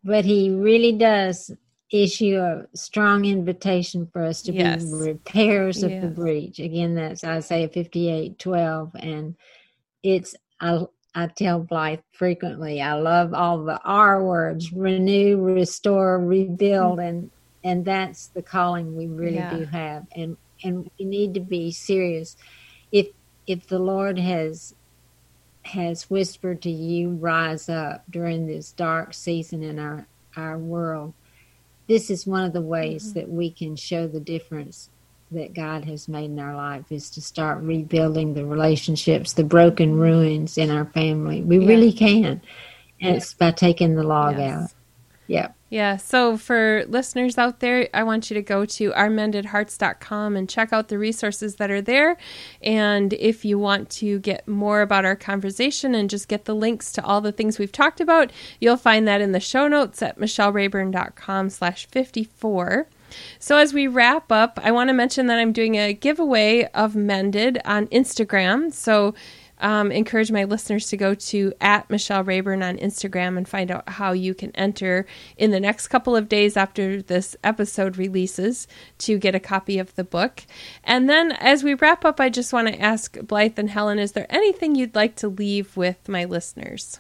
But 0.03 0.25
he 0.25 0.49
really 0.49 0.93
does 0.93 1.51
issue 1.91 2.38
a 2.38 2.65
strong 2.75 3.23
invitation 3.23 4.09
for 4.11 4.21
us 4.21 4.41
to 4.43 4.51
yes. 4.51 4.84
be 4.84 4.91
repairs 4.91 5.82
of 5.82 5.91
yes. 5.91 6.01
the 6.01 6.09
breach. 6.09 6.59
Again, 6.59 6.95
that's 6.95 7.23
Isaiah 7.23 7.69
58 7.69 8.38
12. 8.38 8.91
And 8.99 9.36
it's, 10.03 10.36
I, 10.59 10.86
I 11.16 11.28
tell 11.28 11.60
Blythe 11.60 11.99
frequently, 12.14 12.82
I 12.82 12.93
love 12.93 13.34
all 13.34 13.64
the 13.64 13.80
R 13.84 14.24
words 14.24 14.72
renew, 14.72 15.41
restore, 15.41 16.20
rebuild. 16.20 16.99
Mm-hmm. 16.99 17.08
And 17.08 17.32
and 17.68 17.84
that's 17.84 18.28
the 18.28 18.41
calling 18.41 18.95
we 18.95 19.08
really 19.08 19.36
yeah. 19.36 19.53
do 19.53 19.66
have 19.66 20.05
and 20.16 20.38
and 20.64 20.89
we 20.97 21.05
need 21.05 21.34
to 21.34 21.39
be 21.41 21.70
serious 21.72 22.38
if 22.91 23.08
if 23.45 23.68
the 23.68 23.80
lord 23.80 24.18
has 24.18 24.74
has 25.64 26.10
whispered 26.10 26.62
to 26.62 26.72
you 26.72 27.10
rise 27.10 27.68
up 27.68 28.03
during 28.10 28.47
this 28.47 28.72
dark 28.72 29.14
season 29.14 29.64
in 29.64 29.80
our 29.80 30.08
our 30.38 30.58
world 30.58 31.14
this 31.88 32.10
is 32.10 32.26
one 32.26 32.43
of 32.43 32.53
the 32.53 32.62
ways 32.62 33.10
mm-hmm. 33.10 33.20
that 33.20 33.30
we 33.30 33.51
can 33.51 33.76
show 33.76 34.08
the 34.08 34.20
difference 34.22 34.89
that 35.32 35.53
God 35.53 35.86
has 35.86 36.07
made 36.07 36.32
in 36.32 36.39
our 36.39 36.55
life 36.55 36.91
is 36.91 37.09
to 37.11 37.21
start 37.21 37.61
rebuilding 37.61 38.34
the 38.34 38.45
relationships, 38.45 39.34
the 39.34 39.43
broken 39.43 39.97
ruins 39.97 40.57
in 40.57 40.71
our 40.71 40.86
family. 40.86 41.41
We 41.41 41.59
yeah. 41.59 41.67
really 41.67 41.91
can. 41.91 42.25
And 42.25 42.41
yeah. 42.99 43.11
it's 43.11 43.34
by 43.34 43.51
taking 43.51 43.95
the 43.95 44.03
log 44.03 44.38
yes. 44.38 44.63
out. 44.63 44.71
Yeah. 45.28 45.49
Yeah. 45.69 45.97
So 45.97 46.38
for 46.38 46.86
listeners 46.88 47.38
out 47.38 47.59
there, 47.59 47.89
I 47.93 48.03
want 48.03 48.30
you 48.30 48.36
to 48.36 48.41
go 48.41 48.65
to 48.65 48.91
ourmendedhearts.com 48.91 50.38
and 50.38 50.49
check 50.49 50.71
out 50.71 50.88
the 50.88 50.97
resources 50.97 51.55
that 51.55 51.69
are 51.69 51.82
there. 51.82 52.15
And 52.61 53.11
if 53.11 53.43
you 53.43 53.59
want 53.59 53.89
to 53.91 54.19
get 54.19 54.47
more 54.47 54.82
about 54.82 55.03
our 55.03 55.17
conversation 55.17 55.93
and 55.93 56.09
just 56.09 56.30
get 56.30 56.45
the 56.45 56.55
links 56.55 56.93
to 56.93 57.03
all 57.03 57.19
the 57.19 57.34
things 57.34 57.59
we've 57.59 57.71
talked 57.71 57.99
about, 57.99 58.32
you'll 58.61 58.78
find 58.78 59.05
that 59.09 59.19
in 59.19 59.34
the 59.34 59.41
show 59.41 59.67
notes 59.67 60.01
at 60.01 60.17
michellerayburn.com 60.17 61.49
slash 61.49 61.86
54. 61.88 62.88
So 63.39 63.58
as 63.58 63.74
we 63.74 63.88
wrap 63.88 64.32
up, 64.32 64.60
I 64.62 64.72
want 64.72 64.89
to 64.89 64.93
mention 64.93 65.28
that 65.28 65.39
I'm 65.39 65.51
doing 65.51 65.76
a 65.76 65.93
giveaway 65.93 66.66
of 66.74 66.95
Mended 66.95 67.60
on 67.66 67.88
Instagram. 67.88 68.74
So 68.74 69.14
um, 69.60 69.91
encourage 69.91 70.32
my 70.32 70.43
listeners 70.43 70.88
to 70.89 70.97
go 70.97 71.16
to 71.16 71.53
at 71.60 71.89
Michelle 71.89 72.24
Rayburn 72.24 72.62
on 72.62 72.78
Instagram 72.78 73.38
and 73.38 73.47
find 73.47 73.72
out 73.72 73.89
how 73.89 74.12
you 74.12 74.34
can 74.34 74.51
enter 74.55 75.05
in 75.38 75.51
the 75.51 75.60
next 75.60 75.88
couple 75.88 76.16
of 76.16 76.30
days 76.30 76.55
after 76.55 77.01
this 77.01 77.36
episode 77.43 77.97
releases 77.97 78.68
to 78.99 79.18
get 79.18 79.36
a 79.36 79.39
copy 79.39 79.80
of 79.80 79.95
the 79.95 80.03
book. 80.03 80.43
And 80.84 81.10
then 81.10 81.32
as 81.32 81.64
we 81.64 81.74
wrap 81.74 82.05
up, 82.05 82.20
I 82.20 82.30
just 82.30 82.53
want 82.53 82.68
to 82.68 82.80
ask 82.80 83.18
Blythe 83.20 83.58
and 83.58 83.70
Helen, 83.70 83.99
is 83.99 84.12
there 84.12 84.28
anything 84.30 84.76
you'd 84.76 84.95
like 84.95 85.16
to 85.18 85.28
leave 85.28 85.76
with 85.76 86.08
my 86.08 86.26
listeners? 86.26 86.99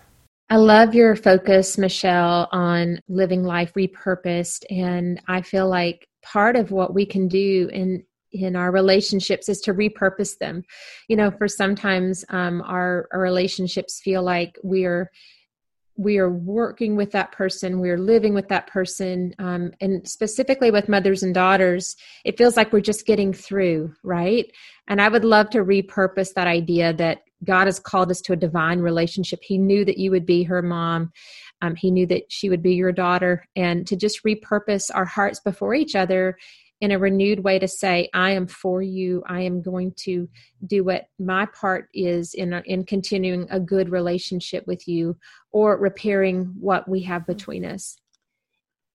I 0.49 0.55
love 0.55 0.95
your 0.95 1.15
focus, 1.15 1.77
Michelle, 1.77 2.47
on 2.51 3.01
living 3.09 3.43
life 3.43 3.73
repurposed. 3.73 4.63
And 4.69 5.21
I 5.27 5.41
feel 5.41 5.67
like 5.67 6.07
part 6.23 6.55
of 6.55 6.71
what 6.71 6.93
we 6.93 7.05
can 7.05 7.27
do 7.27 7.69
in 7.73 8.03
in 8.33 8.55
our 8.55 8.71
relationships 8.71 9.47
is 9.47 9.61
to 9.61 9.73
repurpose 9.73 10.37
them 10.37 10.61
you 11.07 11.15
know 11.15 11.31
for 11.31 11.47
sometimes 11.47 12.25
um, 12.27 12.61
our, 12.63 13.07
our 13.13 13.21
relationships 13.21 14.01
feel 14.01 14.21
like 14.21 14.57
we're 14.63 15.09
we 15.97 16.17
are 16.17 16.29
working 16.29 16.95
with 16.95 17.11
that 17.11 17.31
person 17.31 17.79
we're 17.79 17.97
living 17.97 18.33
with 18.33 18.47
that 18.47 18.67
person 18.67 19.33
um, 19.39 19.71
and 19.81 20.07
specifically 20.07 20.71
with 20.71 20.87
mothers 20.87 21.23
and 21.23 21.33
daughters 21.33 21.95
it 22.23 22.37
feels 22.37 22.55
like 22.55 22.71
we're 22.71 22.79
just 22.79 23.05
getting 23.05 23.33
through 23.33 23.93
right? 24.03 24.51
And 24.87 25.01
i 25.01 25.09
would 25.09 25.25
love 25.25 25.49
to 25.51 25.59
repurpose 25.59 26.33
that 26.33 26.47
idea 26.47 26.93
that 26.93 27.23
god 27.43 27.65
has 27.65 27.79
called 27.79 28.11
us 28.11 28.21
to 28.21 28.33
a 28.33 28.37
divine 28.37 28.79
relationship. 28.79 29.39
He 29.43 29.57
knew 29.57 29.85
that 29.85 29.97
you 29.97 30.11
would 30.11 30.25
be 30.25 30.43
her 30.43 30.61
mom. 30.61 31.11
Um, 31.61 31.75
he 31.75 31.91
knew 31.91 32.05
that 32.07 32.31
she 32.31 32.49
would 32.49 32.61
be 32.61 32.73
your 32.73 32.91
daughter. 32.91 33.43
And 33.55 33.85
to 33.87 33.95
just 33.95 34.23
repurpose 34.23 34.89
our 34.93 35.05
hearts 35.05 35.39
before 35.39 35.73
each 35.73 35.95
other 35.95 36.37
in 36.79 36.91
a 36.91 36.99
renewed 36.99 37.43
way 37.43 37.59
to 37.59 37.67
say 37.67 38.09
i 38.13 38.31
am 38.31 38.47
for 38.47 38.81
you. 38.81 39.23
I 39.27 39.41
am 39.41 39.61
going 39.61 39.93
to 39.97 40.29
do 40.65 40.83
what 40.83 41.07
my 41.19 41.45
part 41.47 41.89
is 41.93 42.33
in 42.33 42.53
in 42.65 42.85
continuing 42.85 43.47
a 43.49 43.59
good 43.59 43.89
relationship 43.89 44.65
with 44.67 44.87
you 44.87 45.17
or 45.51 45.77
repairing 45.77 46.53
what 46.59 46.87
we 46.87 47.01
have 47.03 47.23
mm-hmm. 47.23 47.33
between 47.33 47.65
us. 47.65 47.97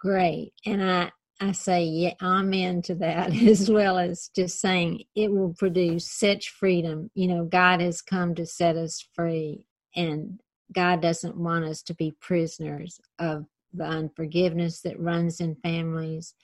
Great. 0.01 0.53
And 0.66 0.83
i 0.83 1.11
i 1.41 1.51
say 1.51 1.83
yeah 1.85 2.14
amen 2.22 2.83
to 2.83 2.95
that 2.97 3.35
as 3.43 3.68
well 3.70 3.99
as 3.99 4.30
just 4.35 4.61
saying 4.61 5.03
it 5.16 5.33
will 5.33 5.55
produce 5.55 6.11
such 6.11 6.51
freedom. 6.51 7.11
You 7.14 7.28
know 7.28 7.45
god 7.45 7.80
has 7.80 8.01
come 8.01 8.35
to 8.37 8.47
set 8.47 8.76
us 8.76 9.05
free 9.14 9.66
and 9.97 10.41
god 10.72 11.03
doesn't 11.03 11.37
want 11.37 11.64
us 11.64 11.83
to 11.83 11.95
be 11.95 12.14
prisoners 12.20 13.01
of 13.18 13.47
the 13.74 13.85
unforgiveness 13.85 14.83
that 14.83 15.01
runs 15.01 15.41
in 15.41 15.57
families 15.57 16.35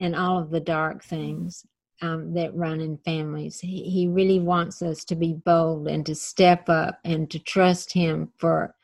and 0.00 0.14
all 0.14 0.38
of 0.38 0.50
the 0.50 0.60
dark 0.60 1.02
things 1.02 1.66
um, 2.00 2.34
that 2.34 2.54
run 2.54 2.80
in 2.80 2.96
families. 2.98 3.60
He, 3.60 3.82
he 3.90 4.06
really 4.06 4.38
wants 4.38 4.82
us 4.82 5.04
to 5.06 5.16
be 5.16 5.32
bold 5.32 5.88
and 5.88 6.06
to 6.06 6.14
step 6.14 6.68
up 6.68 7.00
and 7.04 7.30
to 7.30 7.38
trust 7.38 7.92
Him 7.92 8.32
for 8.36 8.74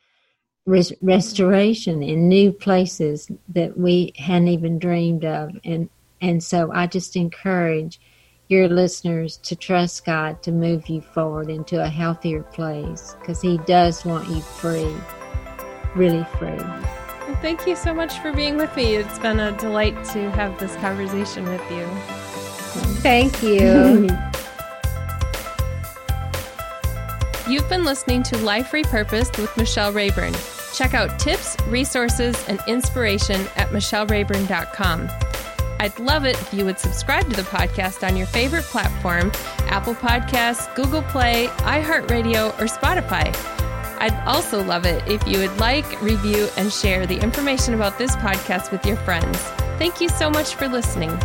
res- 0.66 0.92
restoration 1.00 2.02
in 2.02 2.28
new 2.28 2.52
places 2.52 3.30
that 3.48 3.78
we 3.78 4.12
hadn't 4.16 4.48
even 4.48 4.78
dreamed 4.78 5.24
of. 5.24 5.50
And 5.64 5.88
and 6.20 6.42
so 6.42 6.72
I 6.72 6.86
just 6.86 7.16
encourage 7.16 8.00
your 8.48 8.68
listeners 8.68 9.36
to 9.38 9.56
trust 9.56 10.04
God 10.04 10.42
to 10.42 10.52
move 10.52 10.88
you 10.88 11.00
forward 11.00 11.50
into 11.50 11.82
a 11.82 11.88
healthier 11.88 12.42
place 12.42 13.14
because 13.20 13.40
He 13.40 13.58
does 13.58 14.04
want 14.04 14.28
you 14.28 14.40
free, 14.40 14.94
really 15.94 16.24
free. 16.38 17.03
Thank 17.40 17.66
you 17.66 17.76
so 17.76 17.92
much 17.94 18.18
for 18.20 18.32
being 18.32 18.56
with 18.56 18.74
me. 18.76 18.96
It's 18.96 19.18
been 19.18 19.40
a 19.40 19.52
delight 19.52 20.02
to 20.12 20.30
have 20.32 20.58
this 20.58 20.74
conversation 20.76 21.44
with 21.44 21.62
you. 21.70 21.86
Thank 23.00 23.42
you. 23.42 24.08
You've 27.46 27.68
been 27.68 27.84
listening 27.84 28.22
to 28.24 28.38
Life 28.38 28.72
Repurposed 28.72 29.38
with 29.38 29.54
Michelle 29.56 29.92
Rayburn. 29.92 30.34
Check 30.72 30.94
out 30.94 31.18
tips, 31.18 31.56
resources, 31.66 32.42
and 32.48 32.58
inspiration 32.66 33.40
at 33.56 33.68
michellerayburn.com. 33.68 35.10
I'd 35.78 35.98
love 35.98 36.24
it 36.24 36.40
if 36.40 36.54
you 36.54 36.64
would 36.64 36.78
subscribe 36.78 37.28
to 37.28 37.36
the 37.36 37.42
podcast 37.42 38.06
on 38.06 38.16
your 38.16 38.26
favorite 38.26 38.64
platform 38.64 39.30
Apple 39.66 39.94
Podcasts, 39.94 40.74
Google 40.74 41.02
Play, 41.02 41.48
iHeartRadio, 41.58 42.58
or 42.58 42.64
Spotify. 42.64 43.63
I'd 43.98 44.18
also 44.26 44.62
love 44.62 44.84
it 44.86 45.06
if 45.08 45.26
you 45.26 45.38
would 45.38 45.58
like, 45.58 46.00
review, 46.02 46.48
and 46.56 46.72
share 46.72 47.06
the 47.06 47.18
information 47.18 47.74
about 47.74 47.98
this 47.98 48.16
podcast 48.16 48.70
with 48.72 48.84
your 48.86 48.96
friends. 48.96 49.38
Thank 49.78 50.00
you 50.00 50.08
so 50.08 50.30
much 50.30 50.54
for 50.54 50.68
listening. 50.68 51.18